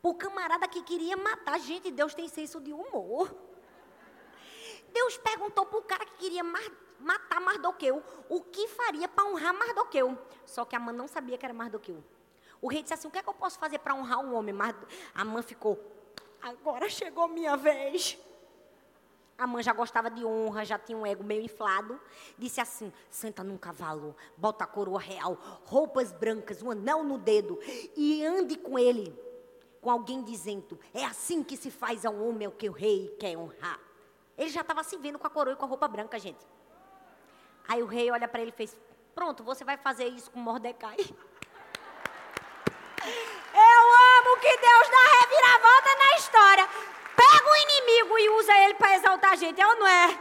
O 0.00 0.14
camarada 0.14 0.68
que 0.68 0.80
queria 0.84 1.16
matar. 1.16 1.58
Gente, 1.58 1.90
Deus 1.90 2.14
tem 2.14 2.28
senso 2.28 2.60
de 2.60 2.72
humor. 2.72 3.34
Deus 5.06 5.18
perguntou 5.18 5.64
para 5.64 5.78
o 5.78 5.82
cara 5.82 6.04
que 6.04 6.16
queria 6.16 6.42
matar 6.42 6.86
matar 6.98 7.40
Mardoqueu. 7.40 8.02
O 8.28 8.40
que 8.40 8.66
faria 8.66 9.06
para 9.06 9.24
honrar 9.24 9.54
Mardoqueu? 9.54 10.18
Só 10.44 10.64
que 10.64 10.74
a 10.74 10.80
mãe 10.80 10.92
não 10.92 11.06
sabia 11.06 11.38
que 11.38 11.44
era 11.44 11.54
Mardoqueu. 11.54 12.02
O 12.60 12.68
rei 12.68 12.82
disse 12.82 12.94
assim: 12.94 13.06
O 13.06 13.10
que 13.12 13.18
é 13.18 13.22
que 13.22 13.28
eu 13.28 13.34
posso 13.34 13.56
fazer 13.56 13.78
para 13.78 13.94
honrar 13.94 14.18
um 14.18 14.34
homem? 14.34 14.52
A 15.14 15.24
mãe 15.24 15.42
ficou: 15.44 15.78
Agora 16.42 16.88
chegou 16.88 17.28
minha 17.28 17.56
vez. 17.56 18.18
A 19.38 19.46
mãe 19.46 19.62
já 19.62 19.72
gostava 19.72 20.10
de 20.10 20.24
honra, 20.24 20.64
já 20.64 20.78
tinha 20.78 20.98
um 20.98 21.06
ego 21.06 21.22
meio 21.22 21.42
inflado. 21.42 22.00
Disse 22.36 22.60
assim: 22.60 22.92
senta 23.08 23.44
num 23.44 23.56
cavalo, 23.56 24.16
bota 24.36 24.64
a 24.64 24.66
coroa 24.66 24.98
real, 24.98 25.34
roupas 25.64 26.10
brancas, 26.10 26.62
um 26.62 26.72
anel 26.72 27.04
no 27.04 27.16
dedo 27.16 27.60
e 27.94 28.24
ande 28.24 28.56
com 28.56 28.76
ele, 28.76 29.16
com 29.80 29.90
alguém 29.90 30.24
dizendo: 30.24 30.80
é 30.92 31.04
assim 31.04 31.44
que 31.44 31.56
se 31.56 31.70
faz 31.70 32.04
ao 32.04 32.16
homem 32.16 32.48
o 32.48 32.52
que 32.52 32.68
o 32.68 32.72
rei 32.72 33.14
quer 33.20 33.36
honrar. 33.36 33.85
Ele 34.36 34.50
já 34.50 34.60
estava 34.60 34.82
se 34.82 34.96
vendo 34.98 35.18
com 35.18 35.26
a 35.26 35.30
coroa 35.30 35.54
e 35.54 35.56
com 35.56 35.64
a 35.64 35.68
roupa 35.68 35.88
branca, 35.88 36.18
gente. 36.18 36.46
Aí 37.66 37.82
o 37.82 37.86
rei 37.86 38.10
olha 38.10 38.28
para 38.28 38.40
ele 38.40 38.50
e 38.50 38.54
fez: 38.54 38.76
Pronto, 39.14 39.42
você 39.42 39.64
vai 39.64 39.76
fazer 39.76 40.06
isso 40.06 40.30
com 40.30 40.38
Mordecai. 40.38 40.96
Eu 43.56 43.82
amo 44.18 44.36
que 44.40 44.56
Deus 44.56 44.88
dá 44.90 45.02
reviravolta 45.20 45.94
na 45.98 46.16
história. 46.16 46.68
Pega 47.16 47.50
o 47.50 47.56
inimigo 47.56 48.18
e 48.18 48.28
usa 48.30 48.52
ele 48.64 48.74
para 48.74 48.96
exaltar 48.96 49.32
a 49.32 49.36
gente, 49.36 49.60
é 49.60 49.66
ou 49.66 49.76
não 49.76 49.86
é? 49.86 50.18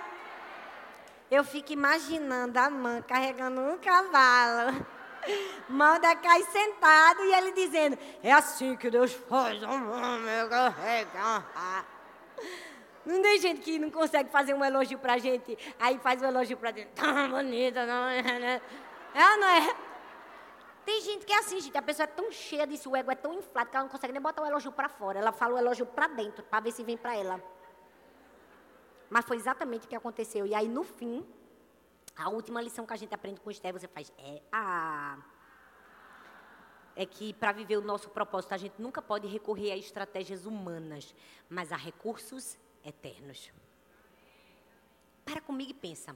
Eu 1.29 1.43
fico 1.43 1.73
imaginando 1.73 2.57
a 2.57 2.69
mãe 2.69 3.01
carregando 3.01 3.59
um 3.59 3.77
cavalo. 3.77 4.85
Mordecai 5.67 6.43
sentado 6.43 7.25
e 7.25 7.33
ele 7.33 7.51
dizendo: 7.51 7.97
É 8.23 8.31
assim 8.31 8.77
que 8.77 8.89
Deus 8.89 9.11
faz 9.11 9.61
homem 9.63 10.49
carregar. 10.49 11.85
Não 13.05 13.21
tem 13.21 13.39
gente 13.39 13.61
que 13.61 13.77
não 13.77 13.91
consegue 13.91 14.29
fazer 14.29 14.53
um 14.53 14.65
elogio 14.65 14.97
pra 14.97 15.17
gente, 15.17 15.57
aí 15.79 15.99
faz 15.99 16.21
um 16.21 16.25
elogio 16.25 16.57
pra 16.57 16.71
dentro. 16.71 16.91
Tão 16.95 17.29
bonita, 17.29 17.85
não 17.85 18.07
é? 18.07 18.21
Né? 18.21 18.61
É 19.13 19.37
não 19.37 19.47
é? 19.47 19.75
Tem 20.85 21.01
gente 21.01 21.25
que 21.25 21.33
é 21.33 21.39
assim, 21.39 21.59
gente. 21.59 21.77
A 21.77 21.81
pessoa 21.81 22.03
é 22.03 22.07
tão 22.07 22.31
cheia 22.31 22.65
disso, 22.65 22.89
o 22.89 22.95
ego 22.95 23.11
é 23.11 23.15
tão 23.15 23.33
inflado 23.33 23.69
que 23.69 23.75
ela 23.75 23.85
não 23.85 23.91
consegue 23.91 24.13
nem 24.13 24.21
botar 24.21 24.43
o 24.43 24.45
elogio 24.45 24.71
para 24.71 24.89
fora. 24.89 25.19
Ela 25.19 25.31
fala 25.31 25.55
o 25.55 25.57
elogio 25.57 25.85
para 25.85 26.07
dentro, 26.07 26.43
para 26.43 26.59
ver 26.59 26.71
se 26.71 26.83
vem 26.83 26.97
para 26.97 27.15
ela. 27.15 27.41
Mas 29.09 29.25
foi 29.25 29.37
exatamente 29.37 29.85
o 29.85 29.89
que 29.89 29.95
aconteceu. 29.95 30.45
E 30.45 30.53
aí, 30.53 30.67
no 30.67 30.83
fim, 30.83 31.25
a 32.15 32.29
última 32.29 32.61
lição 32.61 32.85
que 32.85 32.93
a 32.93 32.95
gente 32.95 33.13
aprende 33.13 33.39
com 33.39 33.49
o 33.49 33.51
Esther, 33.51 33.73
você 33.73 33.87
faz, 33.87 34.11
é, 34.17 34.41
ah, 34.51 35.17
é 36.95 37.05
que 37.05 37.33
para 37.33 37.51
viver 37.51 37.77
o 37.77 37.81
nosso 37.81 38.09
propósito, 38.09 38.53
a 38.53 38.57
gente 38.57 38.79
nunca 38.79 39.01
pode 39.01 39.27
recorrer 39.27 39.71
a 39.71 39.77
estratégias 39.77 40.45
humanas, 40.45 41.15
mas 41.49 41.71
a 41.71 41.75
recursos 41.75 42.57
eternos. 42.85 43.51
Para 45.25 45.41
comigo 45.41 45.71
e 45.71 45.73
pensa. 45.73 46.15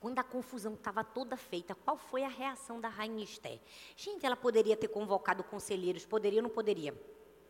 Quando 0.00 0.18
a 0.18 0.24
confusão 0.24 0.74
estava 0.74 1.04
toda 1.04 1.36
feita, 1.36 1.74
qual 1.74 1.96
foi 1.96 2.24
a 2.24 2.28
reação 2.28 2.80
da 2.80 2.88
rainha 2.88 3.24
Esther? 3.24 3.58
Gente, 3.96 4.24
ela 4.24 4.36
poderia 4.36 4.76
ter 4.76 4.88
convocado 4.88 5.42
conselheiros, 5.44 6.04
poderia 6.04 6.40
ou 6.40 6.44
não 6.44 6.50
poderia? 6.50 6.94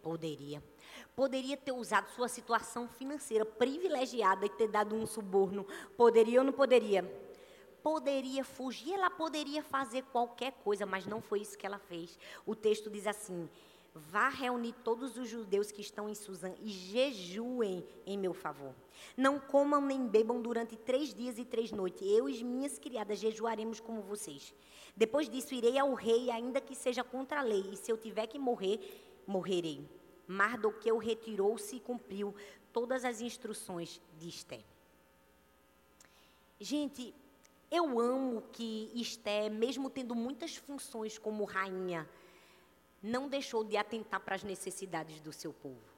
Poderia. 0.02 0.62
Poderia 1.16 1.56
ter 1.56 1.72
usado 1.72 2.10
sua 2.10 2.28
situação 2.28 2.88
financeira 2.88 3.44
privilegiada 3.44 4.46
e 4.46 4.50
ter 4.50 4.68
dado 4.68 4.94
um 4.94 5.06
suborno. 5.06 5.66
Poderia 5.96 6.40
ou 6.40 6.44
não 6.44 6.52
poderia? 6.52 7.02
Poderia 7.82 8.44
fugir, 8.44 8.94
ela 8.94 9.10
poderia 9.10 9.62
fazer 9.62 10.02
qualquer 10.04 10.52
coisa, 10.64 10.86
mas 10.86 11.06
não 11.06 11.20
foi 11.20 11.40
isso 11.40 11.58
que 11.58 11.66
ela 11.66 11.78
fez. 11.78 12.18
O 12.46 12.54
texto 12.54 12.90
diz 12.90 13.06
assim: 13.06 13.48
Vá 13.94 14.28
reunir 14.28 14.72
todos 14.82 15.16
os 15.16 15.28
judeus 15.28 15.70
que 15.70 15.80
estão 15.80 16.08
em 16.08 16.16
Suzã 16.16 16.52
e 16.60 16.68
jejuem 16.68 17.86
em 18.04 18.18
meu 18.18 18.34
favor. 18.34 18.74
Não 19.16 19.38
comam 19.38 19.80
nem 19.80 20.04
bebam 20.04 20.42
durante 20.42 20.76
três 20.76 21.14
dias 21.14 21.38
e 21.38 21.44
três 21.44 21.70
noites. 21.70 22.02
Eu 22.02 22.28
e 22.28 22.42
minhas 22.42 22.76
criadas 22.76 23.20
jejuaremos 23.20 23.78
como 23.78 24.02
vocês. 24.02 24.52
Depois 24.96 25.28
disso, 25.28 25.54
irei 25.54 25.78
ao 25.78 25.94
rei, 25.94 26.28
ainda 26.28 26.60
que 26.60 26.74
seja 26.74 27.04
contra 27.04 27.38
a 27.38 27.42
lei. 27.42 27.70
E 27.72 27.76
se 27.76 27.88
eu 27.88 27.96
tiver 27.96 28.26
que 28.26 28.36
morrer, 28.36 28.80
morrerei. 29.28 29.88
Mardoqueu 30.26 30.98
retirou-se 30.98 31.76
e 31.76 31.80
cumpriu 31.80 32.34
todas 32.72 33.04
as 33.04 33.20
instruções 33.20 34.00
de 34.18 34.28
Esté. 34.28 34.64
Gente, 36.58 37.14
eu 37.70 38.00
amo 38.00 38.42
que 38.52 38.90
Esté, 38.94 39.48
mesmo 39.48 39.88
tendo 39.88 40.16
muitas 40.16 40.56
funções 40.56 41.16
como 41.16 41.44
rainha, 41.44 42.08
não 43.04 43.28
deixou 43.28 43.62
de 43.62 43.76
atentar 43.76 44.18
para 44.20 44.34
as 44.34 44.42
necessidades 44.42 45.20
do 45.20 45.30
seu 45.30 45.52
povo. 45.52 45.92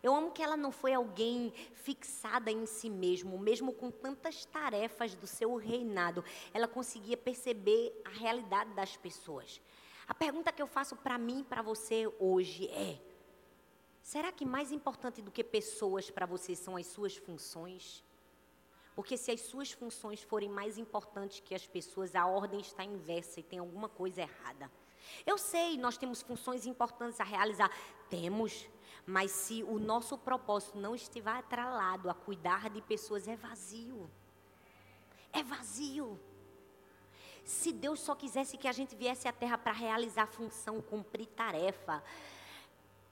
Eu 0.00 0.14
amo 0.14 0.30
que 0.30 0.42
ela 0.42 0.56
não 0.56 0.70
foi 0.70 0.92
alguém 0.92 1.52
fixada 1.74 2.48
em 2.50 2.64
si 2.64 2.88
mesmo, 2.88 3.36
mesmo 3.38 3.72
com 3.72 3.90
tantas 3.90 4.44
tarefas 4.44 5.14
do 5.16 5.26
seu 5.26 5.56
reinado, 5.56 6.22
ela 6.52 6.68
conseguia 6.68 7.16
perceber 7.16 8.00
a 8.04 8.10
realidade 8.10 8.72
das 8.74 8.96
pessoas. 8.96 9.60
A 10.06 10.14
pergunta 10.14 10.52
que 10.52 10.62
eu 10.62 10.66
faço 10.66 10.94
para 10.94 11.18
mim 11.18 11.40
e 11.40 11.44
para 11.44 11.60
você 11.60 12.06
hoje 12.20 12.68
é: 12.68 13.00
será 14.00 14.30
que 14.30 14.44
mais 14.44 14.70
importante 14.70 15.20
do 15.20 15.32
que 15.32 15.42
pessoas 15.42 16.08
para 16.08 16.26
você 16.26 16.54
são 16.54 16.76
as 16.76 16.86
suas 16.86 17.16
funções? 17.16 18.04
Porque 18.94 19.16
se 19.16 19.32
as 19.32 19.40
suas 19.40 19.72
funções 19.72 20.22
forem 20.22 20.48
mais 20.48 20.78
importantes 20.78 21.40
que 21.40 21.54
as 21.54 21.66
pessoas, 21.66 22.14
a 22.14 22.26
ordem 22.26 22.60
está 22.60 22.84
inversa 22.84 23.40
e 23.40 23.42
tem 23.42 23.58
alguma 23.58 23.88
coisa 23.88 24.20
errada. 24.20 24.70
Eu 25.26 25.38
sei, 25.38 25.76
nós 25.76 25.96
temos 25.96 26.22
funções 26.22 26.66
importantes 26.66 27.20
a 27.20 27.24
realizar. 27.24 27.70
Temos, 28.08 28.68
mas 29.06 29.30
se 29.30 29.62
o 29.62 29.78
nosso 29.78 30.16
propósito 30.16 30.78
não 30.78 30.94
estiver 30.94 31.32
atralado 31.32 32.08
a 32.10 32.14
cuidar 32.14 32.70
de 32.70 32.80
pessoas, 32.82 33.28
é 33.28 33.36
vazio. 33.36 34.10
É 35.32 35.42
vazio. 35.42 36.18
Se 37.44 37.72
Deus 37.72 38.00
só 38.00 38.14
quisesse 38.14 38.56
que 38.56 38.66
a 38.66 38.72
gente 38.72 38.96
viesse 38.96 39.28
à 39.28 39.32
terra 39.32 39.58
para 39.58 39.72
realizar 39.72 40.26
função, 40.26 40.80
cumprir 40.80 41.26
tarefa, 41.26 42.02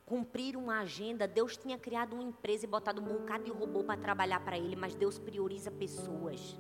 cumprir 0.07 0.57
uma 0.57 0.81
agenda, 0.81 1.29
Deus 1.29 1.57
tinha 1.57 1.79
criado 1.79 2.15
uma 2.15 2.23
empresa 2.23 2.65
e 2.65 2.69
botado 2.69 3.03
um 3.03 3.05
bocado 3.05 3.45
de 3.45 3.51
robô 3.51 3.85
para 3.85 4.01
trabalhar 4.01 4.41
para 4.41 4.57
Ele, 4.57 4.75
mas 4.75 4.95
Deus 4.95 5.19
prioriza 5.19 5.71
pessoas. 5.71 6.59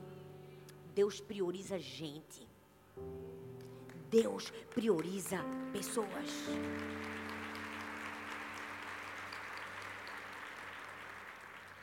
Deus 0.95 1.21
prioriza 1.21 1.79
gente. 1.79 2.47
Deus 4.13 4.51
prioriza 4.75 5.39
pessoas. 5.73 6.29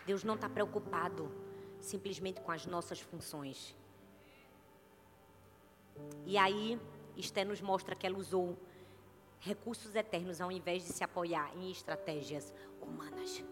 Deus 0.05 0.23
não 0.23 0.36
está 0.36 0.47
preocupado 0.47 1.32
simplesmente 1.82 2.39
com 2.41 2.51
as 2.51 2.67
nossas 2.67 2.99
funções. 2.99 3.75
E 6.27 6.38
aí, 6.38 6.80
Esté 7.17 7.43
nos 7.43 7.61
mostra 7.61 7.95
que 7.95 8.05
ela 8.05 8.17
usou 8.17 8.55
recursos 9.39 9.95
eternos 9.95 10.39
ao 10.39 10.51
invés 10.51 10.86
de 10.86 10.93
se 10.93 11.03
apoiar 11.03 11.51
em 11.57 11.71
estratégias 11.71 12.53
humanas. 12.80 13.43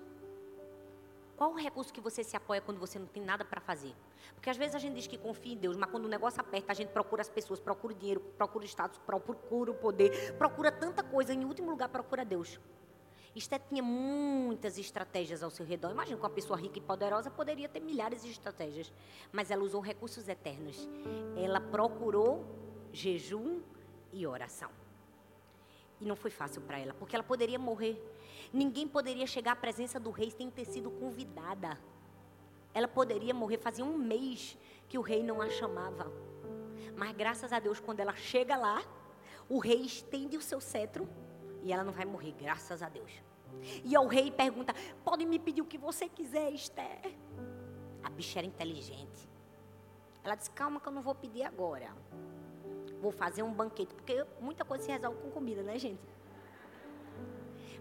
Qual 1.37 1.51
o 1.51 1.55
recurso 1.55 1.93
que 1.93 2.01
você 2.01 2.23
se 2.23 2.35
apoia 2.35 2.59
quando 2.59 2.79
você 2.79 2.97
não 2.97 3.05
tem 3.05 3.23
nada 3.23 3.45
para 3.45 3.61
fazer? 3.61 3.93
Porque 4.33 4.49
às 4.49 4.57
vezes 4.57 4.73
a 4.73 4.79
gente 4.79 4.95
diz 4.95 5.05
que 5.05 5.19
confia 5.19 5.53
em 5.53 5.57
Deus, 5.57 5.77
mas 5.77 5.89
quando 5.91 6.05
o 6.05 6.09
negócio 6.09 6.41
aperta, 6.41 6.71
a 6.71 6.75
gente 6.75 6.89
procura 6.89 7.21
as 7.21 7.29
pessoas, 7.29 7.59
procura 7.59 7.93
o 7.93 7.95
dinheiro, 7.95 8.19
procura 8.35 8.65
o 8.65 8.67
status, 8.67 8.99
procura 9.05 9.69
o 9.69 9.75
poder, 9.75 10.33
procura 10.33 10.71
tanta 10.71 11.03
coisa, 11.03 11.35
em 11.35 11.45
último 11.45 11.69
lugar 11.69 11.89
procura 11.89 12.25
Deus. 12.25 12.59
Esté 13.35 13.59
tinha 13.59 13.83
muitas 13.83 14.79
estratégias 14.79 15.43
ao 15.43 15.51
seu 15.51 15.63
redor. 15.63 15.91
Imagina 15.91 16.17
que 16.17 16.23
uma 16.23 16.29
pessoa 16.29 16.57
rica 16.57 16.79
e 16.79 16.81
poderosa 16.81 17.29
poderia 17.29 17.69
ter 17.69 17.81
milhares 17.81 18.23
de 18.23 18.31
estratégias, 18.31 18.91
mas 19.31 19.51
ela 19.51 19.61
usou 19.61 19.79
recursos 19.79 20.27
eternos. 20.27 20.89
Ela 21.35 21.61
procurou 21.61 22.43
jejum 22.91 23.61
e 24.11 24.25
oração. 24.25 24.71
E 25.99 26.05
não 26.05 26.15
foi 26.15 26.29
fácil 26.31 26.61
para 26.61 26.79
ela, 26.79 26.93
porque 26.93 27.15
ela 27.15 27.23
poderia 27.23 27.57
morrer. 27.57 28.01
Ninguém 28.53 28.87
poderia 28.87 29.25
chegar 29.25 29.53
à 29.53 29.55
presença 29.55 29.99
do 29.99 30.11
rei 30.11 30.31
sem 30.31 30.49
ter 30.49 30.65
sido 30.65 30.91
convidada. 30.91 31.77
Ela 32.73 32.87
poderia 32.87 33.33
morrer, 33.33 33.57
fazia 33.57 33.83
um 33.83 33.97
mês 33.97 34.57
que 34.87 34.97
o 34.97 35.01
rei 35.01 35.23
não 35.23 35.41
a 35.41 35.49
chamava. 35.49 36.11
Mas 36.95 37.15
graças 37.15 37.51
a 37.51 37.59
Deus, 37.59 37.79
quando 37.79 37.99
ela 37.99 38.15
chega 38.15 38.55
lá, 38.55 38.83
o 39.49 39.59
rei 39.59 39.81
estende 39.81 40.37
o 40.37 40.41
seu 40.41 40.59
cetro 40.59 41.07
e 41.63 41.73
ela 41.73 41.83
não 41.83 41.93
vai 41.93 42.05
morrer, 42.05 42.33
graças 42.33 42.81
a 42.81 42.89
Deus. 42.89 43.11
E 43.83 43.95
ao 43.95 44.07
rei 44.07 44.31
pergunta: 44.31 44.73
Pode 45.03 45.25
me 45.25 45.39
pedir 45.39 45.61
o 45.61 45.65
que 45.65 45.77
você 45.77 46.07
quiser, 46.07 46.51
Esther? 46.51 47.13
A 48.03 48.09
bicha 48.09 48.39
era 48.39 48.47
inteligente. 48.47 49.27
Ela 50.23 50.35
disse: 50.35 50.51
Calma, 50.51 50.79
que 50.79 50.87
eu 50.87 50.91
não 50.91 51.01
vou 51.01 51.15
pedir 51.15 51.43
agora. 51.43 51.93
Vou 53.01 53.11
fazer 53.11 53.43
um 53.43 53.53
banquete, 53.53 53.93
porque 53.93 54.25
muita 54.39 54.65
coisa 54.65 54.83
se 54.83 54.91
resolve 54.91 55.17
com 55.21 55.29
comida, 55.29 55.61
né, 55.61 55.77
gente? 55.77 55.99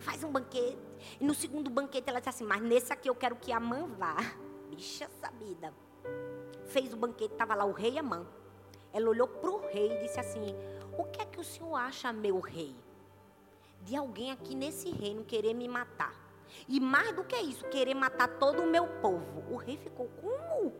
faz 0.07 0.23
um 0.23 0.31
banquete. 0.31 0.79
E 1.21 1.25
no 1.25 1.35
segundo 1.35 1.69
banquete 1.69 2.09
ela 2.09 2.21
disse 2.21 2.29
assim, 2.29 2.45
mas 2.45 2.63
nesse 2.63 2.93
aqui 2.93 3.09
eu 3.09 3.15
quero 3.15 3.35
que 3.35 3.53
a 3.53 3.59
mãe 3.59 3.85
vá. 3.99 4.17
Bicha 4.71 5.09
sabida. 5.21 5.75
Fez 6.67 6.93
o 6.93 6.97
banquete, 6.97 7.33
estava 7.33 7.55
lá 7.55 7.65
o 7.65 7.73
rei 7.73 7.95
e 7.95 7.99
a 7.99 8.03
mãe. 8.03 8.25
Ela 8.93 9.09
olhou 9.09 9.27
para 9.27 9.51
o 9.51 9.67
rei 9.69 9.93
e 9.93 10.03
disse 10.03 10.19
assim, 10.21 10.55
o 10.97 11.05
que 11.05 11.21
é 11.21 11.25
que 11.25 11.41
o 11.41 11.45
senhor 11.45 11.75
acha, 11.75 12.13
meu 12.13 12.39
rei? 12.39 12.75
De 13.83 13.97
alguém 13.97 14.31
aqui 14.31 14.55
nesse 14.55 14.91
reino 14.91 15.25
querer 15.25 15.55
me 15.55 15.69
matar. 15.69 16.15
E 16.69 16.79
mais 16.79 17.13
do 17.13 17.25
que 17.25 17.37
isso, 17.37 17.65
querer 17.67 17.95
matar 17.95 18.29
todo 18.39 18.63
o 18.63 18.67
meu 18.67 18.87
povo. 19.01 19.45
O 19.51 19.57
rei 19.57 19.77
ficou, 19.77 20.09
como? 20.21 20.73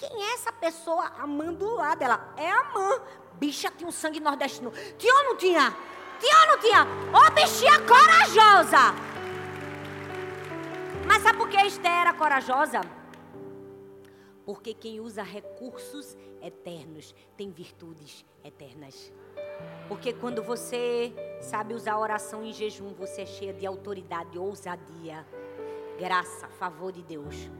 Quem 0.00 0.22
é 0.22 0.32
essa 0.32 0.50
pessoa? 0.50 1.12
A 1.18 1.26
mãe 1.26 1.52
do 1.52 1.74
lado. 1.74 2.00
Ela, 2.00 2.32
é 2.38 2.50
a 2.50 2.64
mãe. 2.72 3.00
Bicha 3.34 3.70
tinha 3.70 3.86
um 3.86 3.92
sangue 3.92 4.18
nordestino. 4.18 4.72
Tinha 4.96 5.14
ou 5.14 5.24
não 5.24 5.36
tinha? 5.36 5.76
Tinha 6.18 6.40
ou 6.40 6.46
não 6.48 6.58
tinha? 6.58 6.86
Ô 7.12 7.30
bichinha 7.34 7.78
corajosa! 7.80 8.94
Mas 11.06 11.22
sabe 11.22 11.36
por 11.36 11.50
que 11.50 11.58
Esther 11.58 11.92
era 11.92 12.14
corajosa? 12.14 12.80
Porque 14.46 14.72
quem 14.72 15.00
usa 15.00 15.22
recursos 15.22 16.16
eternos 16.40 17.14
tem 17.36 17.50
virtudes 17.50 18.24
eternas. 18.42 19.12
Porque 19.86 20.14
quando 20.14 20.42
você 20.42 21.12
sabe 21.42 21.74
usar 21.74 21.98
oração 21.98 22.42
em 22.42 22.54
jejum, 22.54 22.94
você 22.94 23.22
é 23.22 23.26
cheia 23.26 23.52
de 23.52 23.66
autoridade, 23.66 24.38
ousadia, 24.38 25.26
graça, 25.98 26.48
favor 26.48 26.90
de 26.90 27.02
Deus. 27.02 27.50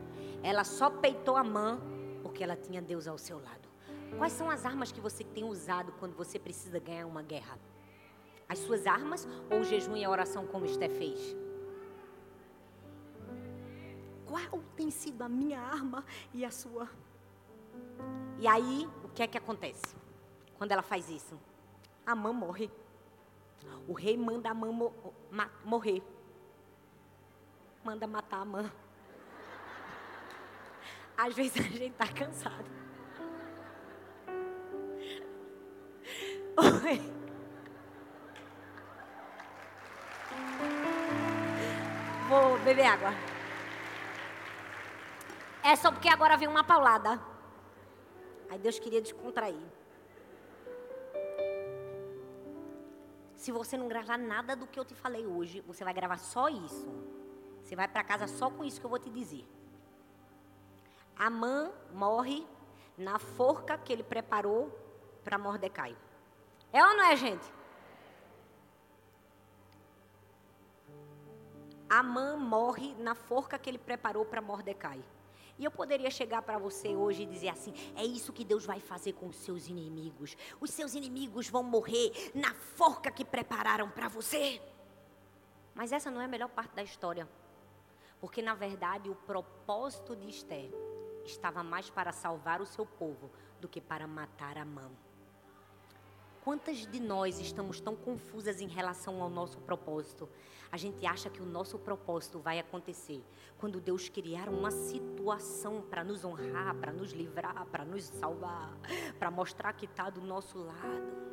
Ela 0.43 0.65
só 0.65 0.89
peitou 0.89 1.37
a 1.37 1.45
mão 1.45 2.00
porque 2.31 2.45
ela 2.45 2.57
tinha 2.57 2.81
Deus 2.81 3.07
ao 3.07 3.19
seu 3.19 3.39
lado. 3.39 3.69
Quais 4.17 4.33
são 4.33 4.49
as 4.49 4.65
armas 4.65 4.93
que 4.93 5.01
você 5.01 5.25
tem 5.25 5.45
usado 5.45 5.93
quando 5.99 6.15
você 6.17 6.39
precisa 6.39 6.79
ganhar 6.79 7.07
uma 7.07 7.23
guerra? 7.23 7.59
as 8.51 8.59
suas 8.59 8.85
armas 8.85 9.29
ou 9.49 9.61
o 9.61 9.63
jejum 9.65 9.97
e 9.97 10.05
a 10.05 10.11
oração 10.11 10.45
como 10.45 10.67
Esté 10.67 10.89
fez? 10.89 11.37
Qual 14.27 14.61
tem 14.77 14.91
sido 14.91 15.23
a 15.23 15.29
minha 15.29 15.61
arma 15.61 16.05
e 16.35 16.45
a 16.45 16.51
sua? 16.51 16.89
E 18.41 18.49
aí, 18.49 18.89
o 19.05 19.09
que 19.09 19.23
é 19.23 19.29
que 19.29 19.39
acontece? 19.39 19.95
Quando 20.59 20.73
ela 20.73 20.83
faz 20.83 21.09
isso? 21.09 21.39
A 22.05 22.17
mãe 22.17 22.35
morre. 22.35 22.69
O 23.87 23.93
rei 23.93 24.17
manda 24.17 24.51
a 24.51 24.55
mãe 24.55 24.73
mo 24.73 24.93
morrer. 25.65 26.03
Manda 27.85 28.05
matar 28.09 28.41
a 28.41 28.45
mãe. 28.45 28.73
Às 31.23 31.35
vezes 31.35 31.55
a 31.59 31.63
gente 31.63 31.95
tá 31.97 32.09
cansado. 32.09 32.65
Oi. 36.57 37.13
Vou 42.27 42.59
beber 42.61 42.87
água. 42.87 43.11
É 45.63 45.77
só 45.77 45.93
porque 45.93 46.09
agora 46.09 46.39
vem 46.39 46.49
uma 46.49 46.65
paulada. 46.65 47.21
Aí 48.49 48.59
Deus 48.59 48.79
queria 48.79 49.03
descontrair. 49.03 49.61
Se 53.37 53.53
você 53.53 53.77
não 53.77 53.89
gravar 53.89 54.17
nada 54.17 54.57
do 54.57 54.67
que 54.67 54.81
eu 54.81 54.87
te 54.87 54.95
falei 54.95 55.27
hoje, 55.27 55.61
você 55.61 55.85
vai 55.85 55.93
gravar 55.93 56.17
só 56.17 56.49
isso. 56.49 56.89
Você 57.63 57.77
vai 57.77 57.87
para 57.87 58.03
casa 58.03 58.27
só 58.27 58.49
com 58.49 58.65
isso 58.65 58.81
que 58.81 58.87
eu 58.87 58.91
vou 58.91 58.99
te 58.99 59.11
dizer. 59.11 59.47
Amã 61.21 61.71
morre 61.93 62.47
na 62.97 63.19
forca 63.19 63.77
que 63.77 63.93
ele 63.93 64.03
preparou 64.03 64.71
para 65.23 65.37
Mordecai. 65.37 65.95
É 66.73 66.83
ou 66.83 66.97
não 66.97 67.05
é, 67.05 67.15
gente? 67.15 67.47
Amã 71.91 72.39
morre 72.39 72.95
na 72.95 73.15
forca 73.15 73.59
que 73.59 73.69
ele 73.69 73.77
preparou 73.77 74.25
para 74.25 74.41
Mordecai. 74.41 75.05
E 75.59 75.65
eu 75.67 75.71
poderia 75.71 76.11
chegar 76.11 76.41
para 76.41 76.57
você 76.57 76.97
hoje 76.97 77.25
e 77.25 77.27
dizer 77.27 77.51
assim: 77.51 77.75
é 77.95 78.03
isso 78.03 78.33
que 78.33 78.43
Deus 78.43 78.65
vai 78.65 78.81
fazer 78.81 79.13
com 79.13 79.29
os 79.29 79.37
seus 79.37 79.69
inimigos. 79.69 80.35
Os 80.59 80.71
seus 80.71 80.95
inimigos 80.95 81.51
vão 81.51 81.63
morrer 81.63 82.33
na 82.35 82.55
forca 82.55 83.11
que 83.11 83.27
prepararam 83.27 83.91
para 83.91 84.09
você. 84.09 84.59
Mas 85.75 85.93
essa 85.93 86.11
não 86.11 86.23
é 86.23 86.25
a 86.25 86.29
melhor 86.29 86.49
parte 86.49 86.75
da 86.75 86.83
história. 86.83 87.29
Porque, 88.23 88.41
na 88.41 88.55
verdade, 88.55 89.11
o 89.11 89.15
propósito 89.15 90.17
de 90.17 90.31
Esther 90.31 90.71
estava 91.25 91.63
mais 91.63 91.91
para 91.91 92.13
salvar 92.13 92.61
o 92.61 92.67
seu 92.67 92.85
povo 92.87 93.31
do 93.61 93.69
que 93.69 93.81
para 93.81 94.07
matar 94.07 94.57
a 94.59 94.65
mão. 94.65 94.91
Quantas 96.43 96.87
de 96.87 96.99
nós 96.99 97.39
estamos 97.39 97.81
tão 97.81 97.95
confusas 97.95 98.63
em 98.63 98.67
relação 98.67 99.23
ao 99.23 99.29
nosso 99.29 99.59
propósito? 99.61 100.29
A 100.73 100.77
gente 100.77 101.05
acha 101.05 101.29
que 101.29 101.43
o 101.43 101.47
nosso 101.47 101.79
propósito 101.79 102.39
vai 102.39 102.59
acontecer 102.59 103.23
quando 103.59 103.81
Deus 103.81 104.09
criar 104.09 104.49
uma 104.49 104.71
situação 104.71 105.83
para 105.83 106.03
nos 106.03 106.25
honrar, 106.25 106.75
para 106.77 106.93
nos 106.93 107.13
livrar, 107.13 107.67
para 107.67 107.85
nos 107.85 108.05
salvar, 108.05 108.73
para 109.19 109.31
mostrar 109.31 109.75
que 109.75 109.85
está 109.85 110.09
do 110.09 110.23
nosso 110.23 110.59
lado. 110.59 111.31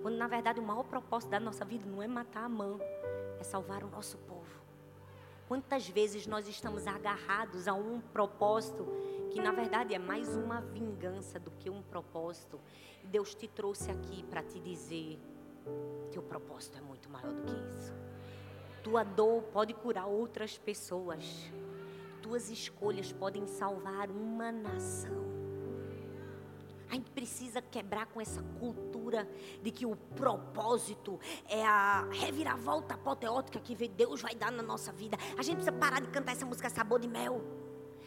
Quando 0.00 0.16
na 0.16 0.26
verdade 0.26 0.58
o 0.58 0.62
maior 0.62 0.84
propósito 0.84 1.30
da 1.30 1.40
nossa 1.40 1.64
vida 1.64 1.84
não 1.84 2.02
é 2.02 2.06
matar 2.06 2.44
a 2.44 2.48
mão, 2.48 2.80
é 3.38 3.44
salvar 3.44 3.84
o 3.84 3.90
nosso 3.90 4.16
povo. 4.18 4.37
Quantas 5.48 5.88
vezes 5.88 6.26
nós 6.26 6.46
estamos 6.46 6.86
agarrados 6.86 7.66
a 7.66 7.74
um 7.74 8.00
propósito 8.00 8.86
que 9.30 9.40
na 9.40 9.50
verdade 9.50 9.94
é 9.94 9.98
mais 9.98 10.36
uma 10.36 10.60
vingança 10.60 11.40
do 11.40 11.50
que 11.50 11.68
um 11.70 11.82
propósito. 11.82 12.60
Deus 13.02 13.34
te 13.34 13.48
trouxe 13.48 13.90
aqui 13.90 14.22
para 14.24 14.42
te 14.42 14.60
dizer 14.60 15.18
o 16.18 16.22
propósito 16.22 16.76
é 16.78 16.80
muito 16.80 17.08
maior 17.08 17.32
do 17.32 17.42
que 17.42 17.54
isso. 17.76 17.94
Tua 18.82 19.04
dor 19.04 19.42
pode 19.44 19.72
curar 19.74 20.06
outras 20.06 20.58
pessoas. 20.58 21.24
Tuas 22.22 22.50
escolhas 22.50 23.12
podem 23.12 23.46
salvar 23.46 24.10
uma 24.10 24.50
nação. 24.50 25.37
A 26.90 26.94
gente 26.94 27.10
precisa 27.10 27.60
quebrar 27.60 28.06
com 28.06 28.20
essa 28.20 28.42
cultura 28.58 29.28
de 29.62 29.70
que 29.70 29.84
o 29.84 29.94
propósito 29.94 31.20
é 31.48 31.64
a 31.64 32.08
reviravolta 32.10 32.94
apoteótica 32.94 33.60
que 33.60 33.74
Deus 33.88 34.22
vai 34.22 34.34
dar 34.34 34.50
na 34.50 34.62
nossa 34.62 34.90
vida. 34.90 35.16
A 35.36 35.42
gente 35.42 35.56
precisa 35.56 35.72
parar 35.72 36.00
de 36.00 36.08
cantar 36.08 36.32
essa 36.32 36.46
música 36.46 36.70
Sabor 36.70 36.98
de 36.98 37.08
Mel. 37.08 37.42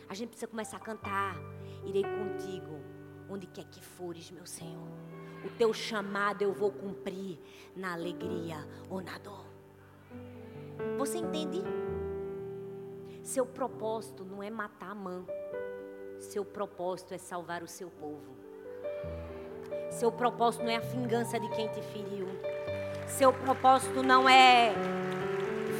A 0.09 0.13
gente 0.15 0.29
precisa 0.29 0.47
começar 0.47 0.77
a 0.77 0.79
cantar. 0.79 1.35
Irei 1.85 2.03
contigo, 2.03 2.79
onde 3.29 3.45
quer 3.47 3.65
que 3.65 3.83
fores, 3.83 4.31
meu 4.31 4.45
Senhor. 4.45 4.87
O 5.45 5.49
teu 5.57 5.73
chamado 5.73 6.41
eu 6.41 6.53
vou 6.53 6.71
cumprir 6.71 7.39
na 7.75 7.93
alegria 7.93 8.67
ou 8.89 8.99
na 8.99 9.17
dor. 9.19 9.45
Você 10.97 11.19
entende? 11.19 11.61
Seu 13.23 13.45
propósito 13.45 14.25
não 14.25 14.41
é 14.41 14.49
matar 14.49 14.91
a 14.91 14.95
mãe. 14.95 15.25
Seu 16.19 16.43
propósito 16.43 17.13
é 17.13 17.17
salvar 17.17 17.63
o 17.63 17.67
seu 17.67 17.89
povo. 17.89 18.40
Seu 19.91 20.11
propósito 20.11 20.63
não 20.63 20.71
é 20.71 20.77
a 20.77 20.79
vingança 20.79 21.39
de 21.39 21.47
quem 21.49 21.67
te 21.67 21.81
feriu. 21.81 22.27
Seu 23.07 23.31
propósito 23.31 24.01
não 24.01 24.27
é 24.27 24.73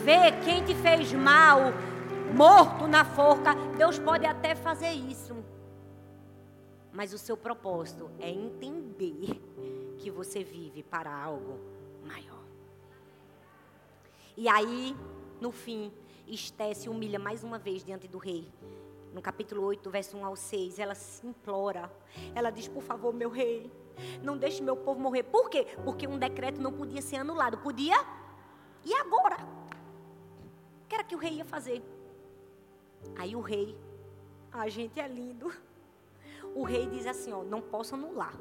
ver 0.03 0.43
quem 0.43 0.63
te 0.63 0.75
fez 0.75 1.11
mal 1.13 1.73
morto 2.35 2.87
na 2.87 3.03
forca. 3.03 3.55
Deus 3.77 3.97
pode 3.97 4.25
até 4.25 4.53
fazer 4.53 4.91
isso. 4.91 5.35
Mas 6.91 7.13
o 7.13 7.17
seu 7.17 7.37
propósito 7.37 8.11
é 8.19 8.29
entender 8.29 9.41
que 9.97 10.11
você 10.11 10.43
vive 10.43 10.83
para 10.83 11.11
algo 11.11 11.57
maior. 12.03 12.43
E 14.35 14.47
aí, 14.47 14.95
no 15.39 15.51
fim, 15.51 15.91
Esté 16.27 16.73
se 16.73 16.87
humilha 16.87 17.19
mais 17.19 17.43
uma 17.43 17.59
vez 17.59 17.83
diante 17.83 18.07
do 18.07 18.17
rei. 18.17 18.47
No 19.13 19.21
capítulo 19.21 19.63
8, 19.63 19.89
verso 19.89 20.15
1 20.15 20.25
ao 20.25 20.35
6, 20.35 20.79
ela 20.79 20.95
se 20.95 21.27
implora. 21.27 21.91
Ela 22.33 22.49
diz: 22.49 22.69
Por 22.69 22.81
favor, 22.81 23.13
meu 23.13 23.29
rei, 23.29 23.69
não 24.21 24.37
deixe 24.37 24.61
meu 24.61 24.75
povo 24.75 24.99
morrer. 24.99 25.23
Por 25.23 25.49
quê? 25.49 25.65
Porque 25.83 26.07
um 26.07 26.17
decreto 26.17 26.61
não 26.61 26.71
podia 26.71 27.01
ser 27.01 27.17
anulado. 27.17 27.57
Podia? 27.57 27.97
E 28.83 28.93
agora? 28.93 29.37
O 30.83 30.87
que 30.87 30.95
era 30.95 31.03
que 31.03 31.15
o 31.15 31.19
rei 31.19 31.33
ia 31.33 31.45
fazer? 31.45 31.81
Aí 33.15 33.35
o 33.35 33.41
rei, 33.41 33.77
a 34.51 34.67
gente 34.69 34.99
é 34.99 35.07
lindo. 35.07 35.51
O 36.53 36.63
rei 36.63 36.85
diz 36.87 37.05
assim: 37.05 37.31
ó, 37.31 37.43
não 37.43 37.61
posso 37.61 37.95
anular. 37.95 38.33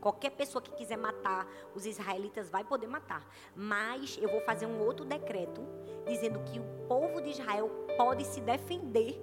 Qualquer 0.00 0.30
pessoa 0.30 0.62
que 0.62 0.70
quiser 0.72 0.96
matar 0.96 1.46
os 1.74 1.84
israelitas 1.84 2.48
vai 2.48 2.64
poder 2.64 2.86
matar. 2.86 3.22
Mas 3.54 4.18
eu 4.20 4.30
vou 4.30 4.40
fazer 4.40 4.64
um 4.64 4.80
outro 4.80 5.04
decreto 5.04 5.60
dizendo 6.06 6.40
que 6.44 6.58
o 6.58 6.64
povo 6.88 7.20
de 7.20 7.30
Israel 7.30 7.68
pode 7.96 8.24
se 8.24 8.40
defender. 8.40 9.20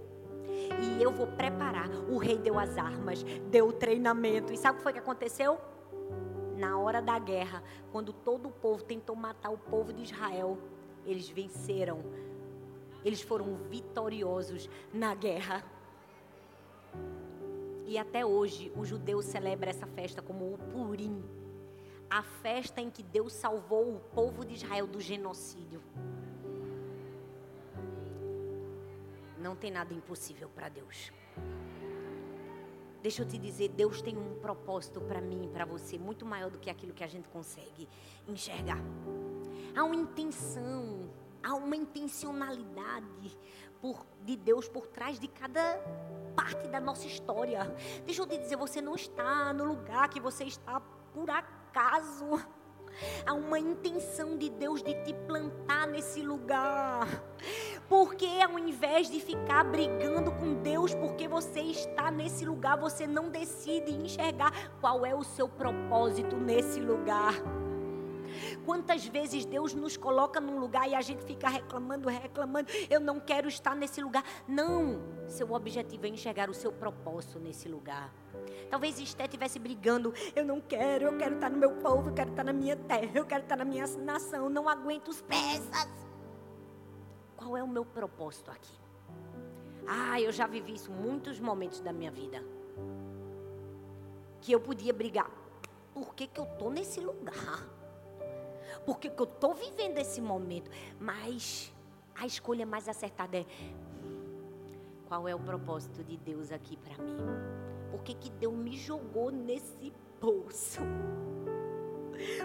E 0.82 1.02
eu 1.02 1.12
vou 1.12 1.28
preparar. 1.28 1.90
O 2.10 2.18
rei 2.18 2.38
deu 2.38 2.58
as 2.58 2.78
armas, 2.78 3.24
deu 3.50 3.68
o 3.68 3.74
treinamento. 3.74 4.54
E 4.54 4.58
sabe 4.58 4.76
o 4.76 4.78
que 4.78 4.84
foi 4.84 4.94
que 4.94 5.00
aconteceu? 5.00 5.60
Na 6.56 6.78
hora 6.78 7.02
da 7.02 7.20
guerra, 7.20 7.64
quando 7.92 8.12
todo 8.12 8.50
o 8.50 8.52
povo 8.52 8.84
tentou 8.84 9.16
matar 9.16 9.50
o 9.50 9.58
povo 9.58 9.94
de 9.94 10.04
Israel, 10.04 10.58
eles 11.06 11.30
venceram 11.30 12.04
eles 13.08 13.22
foram 13.22 13.56
vitoriosos 13.70 14.70
na 14.94 15.16
guerra. 15.16 15.64
E 17.86 17.98
até 17.98 18.26
hoje 18.26 18.70
o 18.76 18.84
judeu 18.84 19.22
celebra 19.22 19.70
essa 19.70 19.88
festa 19.88 20.22
como 20.22 20.54
o 20.54 20.58
Purim, 20.58 21.24
a 22.10 22.22
festa 22.22 22.82
em 22.82 22.90
que 22.90 23.02
Deus 23.02 23.32
salvou 23.32 23.96
o 23.96 24.00
povo 24.14 24.44
de 24.44 24.56
Israel 24.56 24.86
do 24.88 25.00
genocídio. 25.00 25.82
Não 29.40 29.56
tem 29.56 29.72
nada 29.72 29.94
impossível 29.94 30.50
para 30.50 30.70
Deus. 30.70 31.12
Deixa 33.02 33.22
eu 33.22 33.28
te 33.28 33.38
dizer, 33.38 33.70
Deus 33.70 34.02
tem 34.02 34.18
um 34.18 34.40
propósito 34.40 35.00
para 35.02 35.22
mim 35.22 35.46
e 35.46 35.48
para 35.48 35.66
você 35.66 35.98
muito 35.98 36.26
maior 36.26 36.50
do 36.50 36.58
que 36.58 36.70
aquilo 36.70 36.94
que 36.94 37.04
a 37.04 37.08
gente 37.08 37.30
consegue 37.30 37.88
enxergar. 38.28 38.82
Há 39.76 39.84
uma 39.84 39.96
intenção 39.96 41.10
há 41.48 41.56
uma 41.56 41.76
intencionalidade 41.76 43.38
por, 43.82 44.06
de 44.24 44.36
Deus 44.36 44.68
por 44.68 44.88
trás 44.88 45.20
de 45.20 45.28
cada 45.28 45.78
parte 46.36 46.68
da 46.68 46.80
nossa 46.80 47.08
história. 47.08 47.64
Deixa 48.06 48.22
eu 48.22 48.28
te 48.28 48.38
dizer, 48.38 48.58
você 48.58 48.82
não 48.82 48.96
está 48.96 49.54
no 49.54 49.64
lugar 49.64 50.10
que 50.10 50.20
você 50.20 50.44
está 50.44 50.80
por 51.14 51.30
acaso. 51.30 52.26
Há 53.26 53.34
uma 53.34 53.60
intenção 53.60 54.38
de 54.38 54.50
Deus 54.50 54.82
de 54.82 54.94
te 55.04 55.14
plantar 55.14 55.88
nesse 55.88 56.22
lugar. 56.22 57.08
Porque 57.88 58.28
ao 58.42 58.58
invés 58.60 59.10
de 59.10 59.20
ficar 59.20 59.64
brigando 59.64 60.32
com 60.32 60.56
Deus 60.56 60.94
porque 60.94 61.28
você 61.28 61.62
está 61.62 62.12
nesse 62.12 62.46
lugar, 62.46 62.78
você 62.78 63.08
não 63.08 63.30
decide 63.30 63.92
enxergar 63.92 64.52
qual 64.82 65.06
é 65.06 65.16
o 65.16 65.24
seu 65.24 65.48
propósito 65.48 66.36
nesse 66.36 66.80
lugar. 66.80 67.34
Quantas 68.66 69.06
vezes 69.06 69.46
Deus 69.46 69.74
nos 69.74 69.98
coloca 69.98 70.40
num 70.40 70.60
lugar 70.60 70.88
e 70.90 70.96
a 70.96 71.02
gente 71.02 71.24
fica 71.24 71.48
reclamando, 71.50 72.10
reclamando, 72.10 72.70
eu 72.90 73.00
não 73.00 73.20
quero 73.20 73.48
estar 73.48 73.76
nesse 73.76 74.02
lugar. 74.02 74.24
Não, 74.48 75.02
seu 75.28 75.52
objetivo 75.52 76.06
é 76.06 76.10
enxergar 76.10 76.50
o 76.50 76.54
seu 76.54 76.72
propósito 76.72 77.40
nesse 77.40 77.68
lugar. 77.68 78.14
Talvez 78.70 79.00
Esté 79.00 79.24
estivesse 79.24 79.60
brigando, 79.60 80.14
eu 80.36 80.46
não 80.46 80.60
quero, 80.60 81.06
eu 81.06 81.18
quero 81.18 81.36
estar 81.36 81.50
no 81.50 81.58
meu 81.58 81.72
povo, 81.78 82.10
eu 82.10 82.14
quero 82.14 82.32
estar 82.32 82.44
na 82.44 82.54
minha 82.54 82.76
terra, 82.76 83.12
eu 83.14 83.26
quero 83.26 83.44
estar 83.44 83.56
na 83.56 83.66
minha 83.66 83.88
nação, 83.98 84.50
não 84.50 84.68
aguento 84.68 85.08
os 85.08 85.22
peças. 85.22 85.88
Qual 87.36 87.56
é 87.56 87.64
o 87.64 87.68
meu 87.68 87.86
propósito 87.86 88.52
aqui? 88.52 88.74
Ah, 89.88 90.20
eu 90.20 90.32
já 90.34 90.46
vivi 90.46 90.74
isso 90.74 90.92
muitos 90.92 91.40
momentos 91.40 91.80
da 91.80 91.94
minha 91.94 92.12
vida. 92.12 92.44
Que 94.42 94.52
eu 94.52 94.60
podia 94.60 94.92
brigar. 94.92 95.32
Por 95.94 96.14
que, 96.14 96.28
que 96.28 96.40
eu 96.40 96.44
estou 96.44 96.70
nesse 96.70 97.00
lugar? 97.00 97.77
Porque 98.88 99.10
eu 99.10 99.26
estou 99.26 99.54
vivendo 99.54 99.98
esse 99.98 100.22
momento. 100.22 100.72
Mas 100.98 101.74
a 102.16 102.26
escolha 102.26 102.66
mais 102.66 102.88
acertada 102.88 103.38
é: 103.38 103.46
qual 105.10 105.28
é 105.28 105.36
o 105.36 105.40
propósito 105.40 106.02
de 106.06 106.16
Deus 106.16 106.54
aqui 106.54 106.78
para 106.78 106.98
mim? 107.04 107.18
Por 107.92 108.02
que, 108.02 108.14
que 108.14 108.30
Deus 108.30 108.56
me 108.56 108.78
jogou 108.78 109.30
nesse 109.30 109.92
poço? 110.22 110.80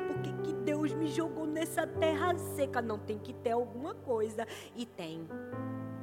Por 0.08 0.20
que, 0.20 0.32
que 0.42 0.52
Deus 0.64 0.92
me 0.92 1.06
jogou 1.06 1.46
nessa 1.46 1.86
terra 1.86 2.36
seca? 2.36 2.82
Não 2.82 2.98
tem 2.98 3.20
que 3.20 3.32
ter 3.32 3.52
alguma 3.52 3.94
coisa. 3.94 4.44
E 4.74 4.84
tem, 4.84 5.28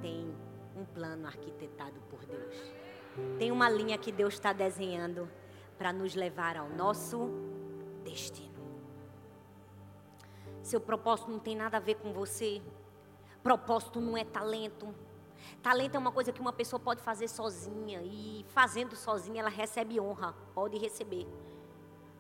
tem 0.02 0.34
um 0.74 0.86
plano 0.86 1.28
arquitetado 1.28 2.00
por 2.10 2.26
Deus. 2.26 2.74
Tem 3.38 3.52
uma 3.52 3.70
linha 3.70 3.98
que 3.98 4.12
Deus 4.12 4.36
está 4.36 4.54
desenhando 4.54 5.30
para 5.78 5.92
nos 5.92 6.16
levar 6.16 6.56
ao 6.56 6.70
nosso 6.70 7.30
destino. 8.06 8.49
Seu 10.70 10.80
propósito 10.80 11.32
não 11.32 11.40
tem 11.40 11.56
nada 11.56 11.78
a 11.78 11.80
ver 11.80 11.96
com 11.96 12.14
você. 12.14 12.62
Propósito 13.42 14.00
não 14.00 14.16
é 14.16 14.24
talento. 14.24 14.94
Talento 15.64 15.96
é 15.96 15.98
uma 15.98 16.12
coisa 16.12 16.32
que 16.32 16.40
uma 16.40 16.54
pessoa 16.54 16.80
pode 16.80 17.02
fazer 17.02 17.28
sozinha 17.28 18.04
e 18.04 18.46
fazendo 18.50 18.96
sozinha 18.96 19.40
ela 19.40 19.50
recebe 19.50 20.00
honra, 20.00 20.36
pode 20.54 20.78
receber. 20.78 21.26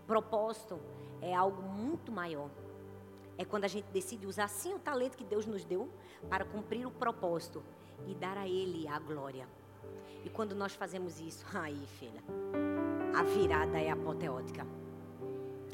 Propósito 0.08 0.80
é 1.22 1.32
algo 1.32 1.62
muito 1.62 2.12
maior. 2.12 2.50
É 3.38 3.45
quando 3.45 3.66
a 3.66 3.68
gente 3.68 3.86
decide 3.91 4.26
usar 4.26 4.47
sim 4.47 4.74
o 4.74 4.80
talento 4.80 5.16
que 5.16 5.24
Deus 5.24 5.45
nos 5.45 5.64
deu 5.64 5.88
para 6.28 6.43
cumprir 6.43 6.88
o 6.88 6.91
propósito 6.91 7.64
e 8.08 8.16
dar 8.16 8.36
a 8.36 8.47
Ele 8.47 8.88
a 8.88 8.97
glória. 8.97 9.47
E 10.26 10.30
quando 10.32 10.56
nós 10.56 10.74
fazemos 10.74 11.20
isso, 11.20 11.45
aí, 11.54 11.86
filha, 12.00 12.24
a 13.16 13.22
virada 13.22 13.80
é 13.80 13.91
apoteótica. 13.91 14.66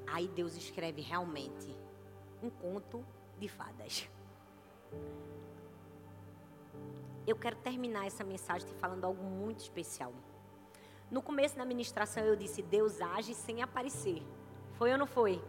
Aí 0.07 0.27
Deus 0.27 0.57
escreve 0.57 1.01
realmente 1.01 1.84
um 2.45 2.49
conto 2.49 3.03
de 3.39 3.47
fadas. 3.47 4.07
Eu 7.25 7.35
quero 7.35 7.55
terminar 7.55 8.05
essa 8.05 8.23
mensagem 8.23 8.67
te 8.67 8.73
falando 8.75 9.05
algo 9.05 9.23
muito 9.23 9.59
especial. 9.59 10.13
No 11.09 11.21
começo 11.21 11.57
da 11.57 11.65
ministração 11.65 12.23
eu 12.23 12.35
disse: 12.35 12.61
Deus 12.61 13.01
age 13.01 13.33
sem 13.33 13.61
aparecer. 13.63 14.21
Foi 14.73 14.91
ou 14.91 14.97
não 14.97 15.07
foi? 15.07 15.41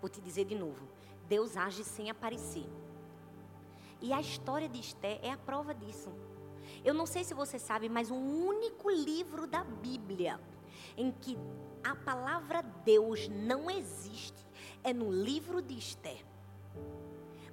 Vou 0.00 0.08
te 0.08 0.20
dizer 0.20 0.44
de 0.44 0.54
novo: 0.54 0.88
Deus 1.28 1.56
age 1.56 1.82
sem 1.82 2.08
aparecer. 2.08 2.66
E 4.00 4.12
a 4.12 4.20
história 4.20 4.68
de 4.68 4.78
Esté 4.78 5.18
é 5.22 5.30
a 5.30 5.36
prova 5.36 5.74
disso. 5.74 6.10
Eu 6.84 6.94
não 6.94 7.06
sei 7.06 7.22
se 7.24 7.34
você 7.34 7.58
sabe, 7.58 7.88
mas 7.88 8.10
o 8.10 8.14
um 8.14 8.46
único 8.46 8.90
livro 8.90 9.46
da 9.46 9.62
Bíblia 9.62 10.40
em 10.96 11.10
que 11.12 11.38
a 11.82 11.94
palavra 11.94 12.62
Deus 12.62 13.28
não 13.28 13.70
existe 13.70 14.42
é 14.84 14.92
no 14.92 15.10
livro 15.10 15.60
de 15.62 15.78
Esté. 15.78 16.16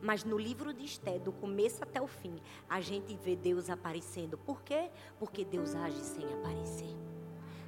Mas 0.01 0.23
no 0.23 0.37
livro 0.37 0.73
de 0.73 0.85
Esté, 0.85 1.19
do 1.19 1.31
começo 1.31 1.83
até 1.83 2.01
o 2.01 2.07
fim, 2.07 2.39
a 2.69 2.79
gente 2.79 3.15
vê 3.15 3.35
Deus 3.35 3.69
aparecendo. 3.69 4.37
Por 4.37 4.61
quê? 4.61 4.89
Porque 5.19 5.43
Deus 5.43 5.75
age 5.75 5.99
sem 6.01 6.25
aparecer. 6.33 6.95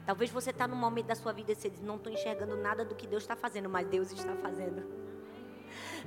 Talvez 0.05 0.31
você 0.31 0.49
está 0.49 0.67
num 0.67 0.75
momento 0.75 1.07
da 1.07 1.15
sua 1.15 1.31
vida 1.31 1.51
e 1.51 1.55
você 1.55 1.69
diz, 1.69 1.81
não 1.81 1.97
estou 1.97 2.11
enxergando 2.11 2.55
nada 2.57 2.83
do 2.83 2.95
que 2.95 3.05
Deus 3.05 3.23
está 3.23 3.35
fazendo, 3.35 3.69
mas 3.69 3.87
Deus 3.87 4.11
está 4.11 4.35
fazendo. 4.35 5.01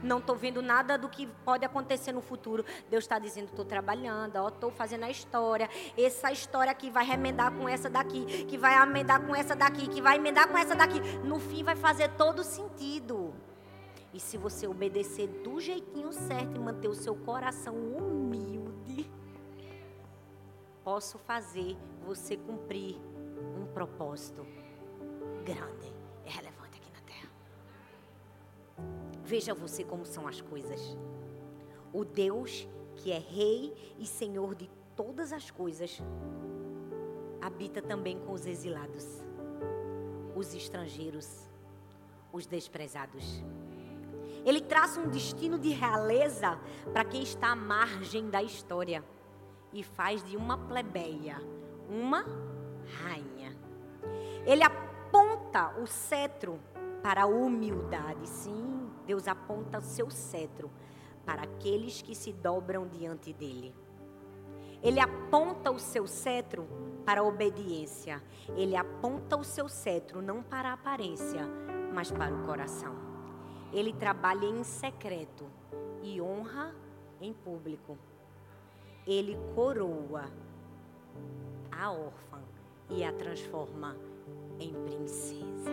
Não 0.03 0.19
estou 0.19 0.37
vendo 0.37 0.61
nada 0.61 0.99
do 0.99 1.09
que 1.09 1.27
pode 1.45 1.65
acontecer 1.65 2.13
no 2.13 2.21
futuro. 2.21 2.65
Deus 2.91 3.05
está 3.05 3.19
dizendo, 3.19 3.47
estou 3.47 3.65
trabalhando, 3.65 4.37
estou 4.49 4.71
fazendo 4.71 5.05
a 5.05 5.11
história. 5.11 5.71
Essa 5.97 6.33
história 6.33 6.71
aqui 6.71 6.91
vai 6.91 7.05
remendar 7.05 7.53
com 7.53 7.69
essa 7.69 7.89
daqui, 7.89 8.25
que 8.45 8.59
vai 8.59 8.83
emendar 8.83 9.25
com 9.25 9.35
essa 9.35 9.55
daqui, 9.55 9.89
que 9.89 10.03
vai 10.03 10.17
emendar 10.17 10.49
com 10.49 10.59
essa 10.59 10.75
daqui. 10.75 11.01
No 11.25 11.39
fim 11.39 11.63
vai 11.63 11.77
fazer 11.77 12.11
todo 12.11 12.43
sentido. 12.43 13.24
E 14.15 14.21
se 14.21 14.39
você 14.39 14.69
obedecer 14.69 15.27
do 15.43 15.61
jeitinho 15.61 16.13
certo 16.13 16.55
e 16.55 16.61
manter 16.61 16.87
o 16.87 16.95
seu 16.95 17.17
coração 17.17 17.75
humilde, 17.75 19.11
posso 20.85 21.19
fazer 21.19 21.77
você 22.07 22.37
cumprir 22.37 22.97
um 23.61 23.67
propósito 23.67 24.47
grande 25.45 25.93
e 26.25 26.31
relevante 26.31 26.79
aqui 26.79 26.93
na 26.93 27.01
terra. 27.01 27.31
Veja 29.25 29.53
você 29.53 29.83
como 29.83 30.07
são 30.07 30.29
as 30.29 30.41
coisas. 30.41 30.97
O 31.93 32.05
Deus 32.05 32.69
que 32.95 33.11
é 33.11 33.19
Rei 33.19 33.75
e 33.99 34.07
Senhor 34.07 34.55
de 34.55 34.71
todas 34.95 35.33
as 35.33 35.51
coisas 35.51 36.01
habita 37.41 37.83
também 37.83 38.17
com 38.21 38.33
os 38.33 38.47
exilados, 38.47 39.05
os 40.37 40.55
estrangeiros, 40.55 41.49
os 42.33 42.47
desprezados. 42.47 43.43
Ele 44.45 44.61
traça 44.61 45.01
um 45.01 45.09
destino 45.09 45.59
de 45.59 45.71
realeza 45.71 46.59
para 46.93 47.05
quem 47.05 47.23
está 47.23 47.53
à 47.53 47.57
margem 47.57 48.29
da 48.29 48.43
história 48.43 49.03
e 49.73 49.83
faz 49.83 50.23
de 50.23 50.37
uma 50.37 50.59
plebeia 50.59 51.41
uma 51.89 52.25
rainha. 53.03 53.57
Ele 54.47 54.63
aponta 54.63 55.75
o 55.81 55.87
cetro 55.87 56.61
para 57.03 57.23
a 57.23 57.27
humildade. 57.27 58.29
Sim, 58.29 58.91
Deus 59.07 59.29
aponta 59.29 59.79
o 59.79 59.83
seu 59.83 60.11
cetro 60.11 60.71
para 61.25 61.43
aqueles 61.43 62.03
que 62.03 62.15
se 62.15 62.33
dobram 62.33 62.87
diante 62.87 63.33
dele. 63.33 63.75
Ele 64.83 65.01
aponta 65.01 65.71
o 65.71 65.79
seu 65.79 66.07
cetro 66.07 66.69
para 67.07 67.21
a 67.21 67.25
obediência. 67.25 68.23
Ele 68.55 68.77
aponta 68.77 69.37
o 69.37 69.45
seu 69.45 69.69
cetro 69.69 70.21
não 70.21 70.43
para 70.43 70.71
a 70.71 70.75
aparência, 70.75 71.47
mas 71.95 72.11
para 72.11 72.35
o 72.35 72.45
coração. 72.45 73.14
Ele 73.75 73.93
trabalha 73.93 74.47
em 74.47 74.63
secreto 74.63 75.45
e 76.01 76.23
honra 76.23 76.73
em 77.21 77.33
público. 77.33 77.99
Ele 79.05 79.37
coroa 79.55 80.31
a 81.71 81.91
órfã 81.91 82.41
e 82.89 83.03
a 83.05 83.13
transforma 83.13 83.97
em 84.61 84.73
princesa. 84.73 85.71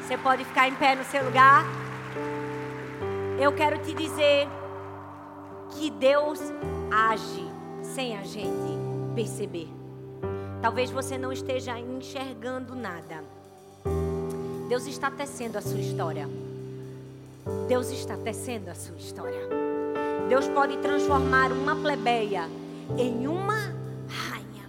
Você 0.00 0.16
pode 0.16 0.44
ficar 0.44 0.68
em 0.68 0.74
pé 0.76 0.94
no 0.94 1.04
seu 1.04 1.24
lugar? 1.24 1.64
Eu 3.40 3.52
quero 3.52 3.82
te 3.82 3.92
dizer 3.92 4.46
que 5.70 5.90
Deus 5.90 6.38
age 6.92 7.44
sem 7.82 8.16
a 8.16 8.22
gente 8.22 8.78
perceber. 9.16 9.68
Talvez 10.60 10.92
você 10.92 11.18
não 11.18 11.32
esteja 11.32 11.76
enxergando 11.76 12.76
nada. 12.76 13.24
Deus 14.68 14.86
está 14.86 15.10
tecendo 15.10 15.58
a 15.58 15.60
sua 15.60 15.80
história. 15.80 16.28
Deus 17.68 17.90
está 17.90 18.16
tecendo 18.16 18.70
a 18.70 18.74
sua 18.74 18.96
história. 18.96 19.48
Deus 20.28 20.48
pode 20.48 20.76
transformar 20.78 21.50
uma 21.52 21.74
plebeia 21.74 22.48
em 22.96 23.26
uma 23.26 23.72
rainha. 24.08 24.66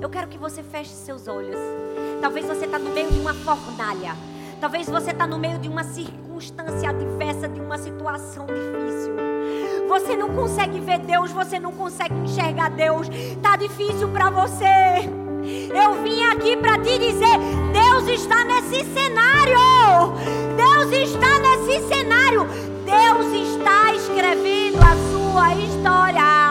Eu 0.00 0.08
quero 0.08 0.28
que 0.28 0.38
você 0.38 0.62
feche 0.62 0.90
seus 0.90 1.26
olhos. 1.26 1.56
Talvez 2.20 2.46
você 2.46 2.64
está 2.64 2.78
no 2.78 2.90
meio 2.90 3.10
de 3.10 3.18
uma 3.18 3.34
fornalha. 3.34 4.14
Talvez 4.60 4.88
você 4.88 5.10
está 5.10 5.26
no 5.26 5.38
meio 5.38 5.58
de 5.58 5.68
uma 5.68 5.82
circunstância 5.82 6.90
adversa, 6.90 7.48
de 7.48 7.60
uma 7.60 7.78
situação 7.78 8.46
difícil. 8.46 9.12
Você 9.88 10.16
não 10.16 10.34
consegue 10.34 10.80
ver 10.80 11.00
Deus, 11.00 11.32
você 11.32 11.58
não 11.58 11.72
consegue 11.72 12.14
enxergar 12.14 12.70
Deus. 12.70 13.08
Está 13.08 13.56
difícil 13.56 14.08
para 14.08 14.30
você. 14.30 14.66
Eu 15.44 16.02
vim 16.02 16.22
aqui 16.22 16.56
para 16.56 16.78
te 16.78 16.98
dizer: 16.98 17.38
Deus 18.04 18.20
está 18.20 18.44
nesse 18.44 18.84
cenário. 18.92 20.12
Deus 20.56 20.92
está 20.92 21.38
nesse 21.38 21.86
cenário. 21.86 22.48
Deus 22.84 23.48
está 23.48 23.94
escrevendo 23.94 24.78
a 24.78 24.96
sua 25.12 25.54
história. 25.54 26.41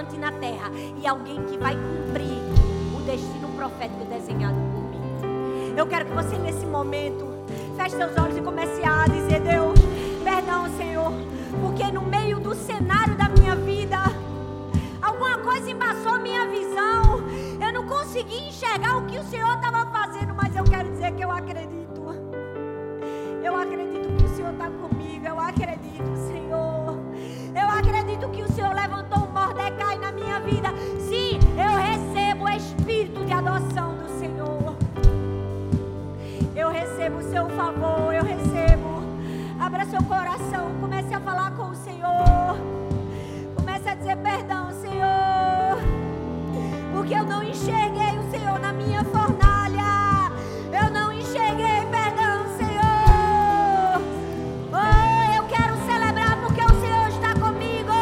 Relevante 0.00 0.16
na 0.18 0.32
terra 0.32 0.70
e 1.00 1.06
alguém 1.06 1.42
que 1.44 1.58
vai 1.58 1.74
cumprir 1.74 2.38
o 2.96 3.00
destino 3.02 3.48
profético 3.56 4.04
desenhado 4.06 4.56
por 4.72 4.82
mim. 4.90 5.74
Eu 5.76 5.86
quero 5.86 6.06
que 6.06 6.12
você 6.12 6.36
nesse 6.38 6.66
momento 6.66 7.26
feche 7.76 7.96
seus 7.96 8.16
olhos 8.16 8.36
e 8.36 8.40
comece 8.40 8.82
a 8.84 9.06
dizer: 9.06 9.40
Deus, 9.40 9.78
perdão, 10.24 10.68
Senhor, 10.76 11.12
porque 11.60 11.84
no 11.92 12.02
meio 12.02 12.40
do 12.40 12.54
cenário 12.54 13.16
da 13.16 13.28
minha 13.28 13.54
vida, 13.56 13.98
alguma 15.02 15.38
coisa 15.38 15.70
embaçou 15.70 16.12
a 16.12 16.18
minha 16.18 16.46
visão. 16.46 17.20
Eu 17.60 17.72
não 17.72 17.86
consegui 17.86 18.48
enxergar 18.48 18.96
o 18.96 19.06
que 19.06 19.18
o 19.18 19.24
Senhor 19.24 19.59
seu 37.30 37.48
favor, 37.50 38.12
eu 38.12 38.24
recebo. 38.24 39.04
Abra 39.58 39.86
seu 39.86 40.02
coração, 40.02 40.72
comece 40.80 41.14
a 41.14 41.20
falar 41.20 41.52
com 41.52 41.70
o 41.70 41.74
Senhor. 41.76 42.56
Comece 43.54 43.88
a 43.88 43.94
dizer 43.94 44.16
perdão, 44.16 44.72
Senhor. 44.72 45.78
Porque 46.92 47.14
eu 47.14 47.24
não 47.24 47.42
enxerguei 47.44 48.18
o 48.18 48.30
Senhor 48.32 48.58
na 48.58 48.72
minha 48.72 49.04
fornalha. 49.04 50.32
Eu 50.72 50.90
não 50.90 51.12
enxerguei, 51.12 51.86
perdão, 51.88 52.46
Senhor. 52.56 54.02
Oh, 54.72 55.36
eu 55.36 55.44
quero 55.44 55.76
celebrar 55.86 56.36
porque 56.40 56.64
o 56.64 56.80
Senhor 56.80 57.08
está 57.08 57.34
comigo. 57.34 57.92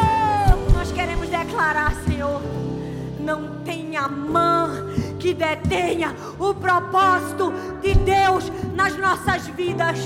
Nós 0.73 0.91
queremos 0.91 1.29
declarar, 1.29 1.93
Senhor, 2.03 2.41
não 3.19 3.59
tenha 3.63 4.07
mão 4.07 4.69
que 5.19 5.33
detenha 5.33 6.15
o 6.39 6.53
propósito 6.53 7.53
nas 8.79 8.95
nossas 8.95 9.45
vidas. 9.47 9.99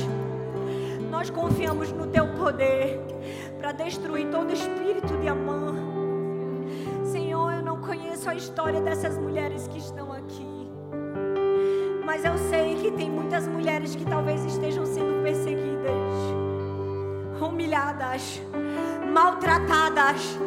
Nós 1.11 1.29
confiamos 1.29 1.91
no 1.91 2.07
teu 2.07 2.25
poder 2.29 2.99
para 3.59 3.71
destruir 3.71 4.27
todo 4.31 4.51
espírito 4.51 5.15
de 5.21 5.27
amor. 5.27 5.75
Senhor, 7.05 7.53
eu 7.53 7.61
não 7.61 7.79
conheço 7.79 8.27
a 8.27 8.33
história 8.33 8.81
dessas 8.81 9.15
mulheres 9.15 9.67
que 9.67 9.77
estão 9.77 10.11
aqui. 10.11 10.67
Mas 12.03 12.25
eu 12.25 12.35
sei 12.49 12.73
que 12.81 12.89
tem 12.89 13.11
muitas 13.11 13.47
mulheres 13.47 13.95
que 13.95 14.05
talvez 14.05 14.43
estejam 14.43 14.87
sendo 14.87 15.21
perseguidas, 15.21 15.93
humilhadas, 17.39 18.41
maltratadas. 19.13 20.39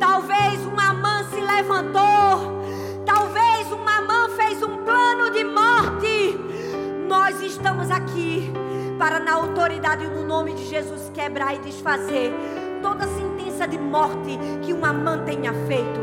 Talvez 0.00 0.64
uma 0.64 0.94
mãe 0.94 1.24
se 1.24 1.40
levantou 1.40 2.54
Talvez 3.04 3.70
uma 3.70 4.00
mão 4.00 4.30
fez 4.30 4.62
um 4.62 4.78
plano 4.78 5.30
de 5.30 5.44
morte. 5.44 5.63
Nós 7.16 7.40
estamos 7.40 7.92
aqui 7.92 8.52
para, 8.98 9.20
na 9.20 9.34
autoridade 9.34 10.04
e 10.04 10.08
no 10.08 10.26
nome 10.26 10.52
de 10.52 10.66
Jesus, 10.66 11.12
quebrar 11.14 11.54
e 11.54 11.58
desfazer 11.60 12.34
toda 12.82 13.06
sentença 13.06 13.68
de 13.68 13.78
morte 13.78 14.36
que 14.60 14.72
uma 14.72 14.92
mãe 14.92 15.22
tenha 15.24 15.52
feito. 15.52 16.00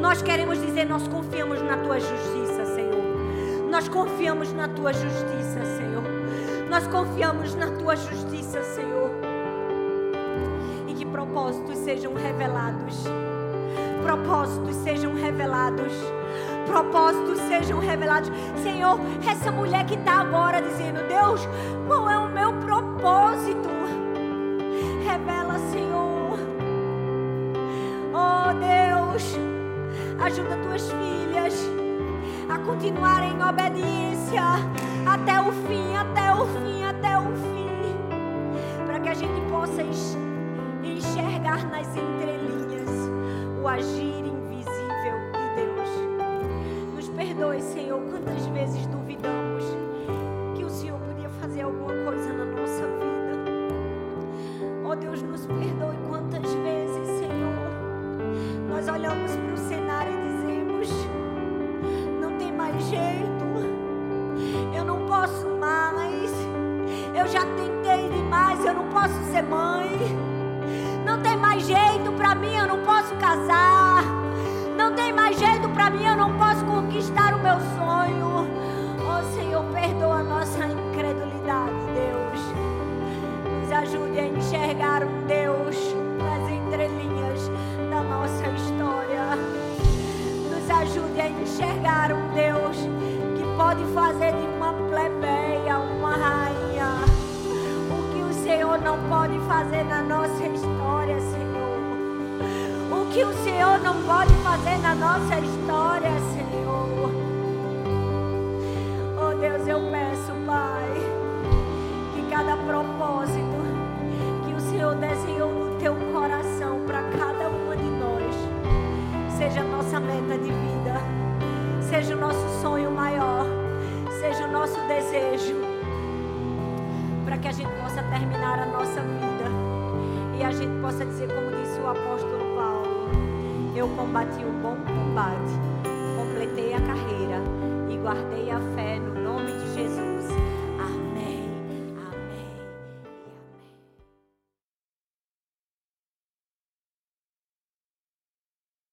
Nós 0.00 0.22
queremos 0.22 0.60
dizer, 0.60 0.84
nós 0.84 1.08
confiamos 1.08 1.60
na 1.60 1.78
tua 1.78 1.98
justiça, 1.98 2.66
Senhor. 2.66 3.68
Nós 3.68 3.88
confiamos 3.88 4.52
na 4.52 4.68
tua 4.68 4.92
justiça, 4.92 5.64
Senhor. 5.76 6.04
Nós 6.70 6.86
confiamos 6.86 7.56
na 7.56 7.72
tua 7.72 7.96
justiça, 7.96 8.62
Senhor. 8.62 9.10
E 10.86 10.94
que 10.94 11.04
propósitos 11.04 11.78
sejam 11.78 12.14
revelados 12.14 13.04
propósitos 14.06 14.76
sejam 14.76 15.14
revelados. 15.14 15.92
Propósitos 16.64 17.38
sejam 17.40 17.80
revelados. 17.80 18.30
Senhor, 18.62 19.00
essa 19.28 19.50
mulher 19.50 19.84
que 19.84 19.94
está 19.94 20.20
agora 20.20 20.62
dizendo: 20.62 21.06
Deus, 21.08 21.40
qual 21.88 22.08
é 22.08 22.16
o 22.16 22.28
meu 22.28 22.52
propósito? 22.52 23.68
Revela, 25.04 25.58
Senhor. 25.72 26.38
Oh 28.14 28.52
Deus, 28.54 29.36
ajuda 30.24 30.56
tuas 30.62 30.88
filhas 30.92 31.68
a 32.48 32.58
continuarem 32.60 33.32
em 33.32 33.42
obediência 33.42 34.42
até 35.04 35.40
o 35.40 35.50
fim, 35.66 35.96
até 35.96 36.32
o 36.32 36.46
fim, 36.46 36.84
até 36.84 37.18
o 37.18 37.26
fim, 37.34 38.86
para 38.86 39.00
que 39.00 39.08
a 39.08 39.14
gente 39.14 39.40
possa 39.50 39.82
enxergar 40.82 41.64
nas 41.68 41.88
entrelinhas 41.88 42.65
agir 43.68 44.24
invisível 44.24 45.18
de 45.32 45.56
Deus. 45.56 45.90
Nos 46.94 47.08
perdoe, 47.08 47.60
Senhor, 47.60 48.00
quantas 48.10 48.46
vezes 48.48 48.86
duvidamos 48.86 49.05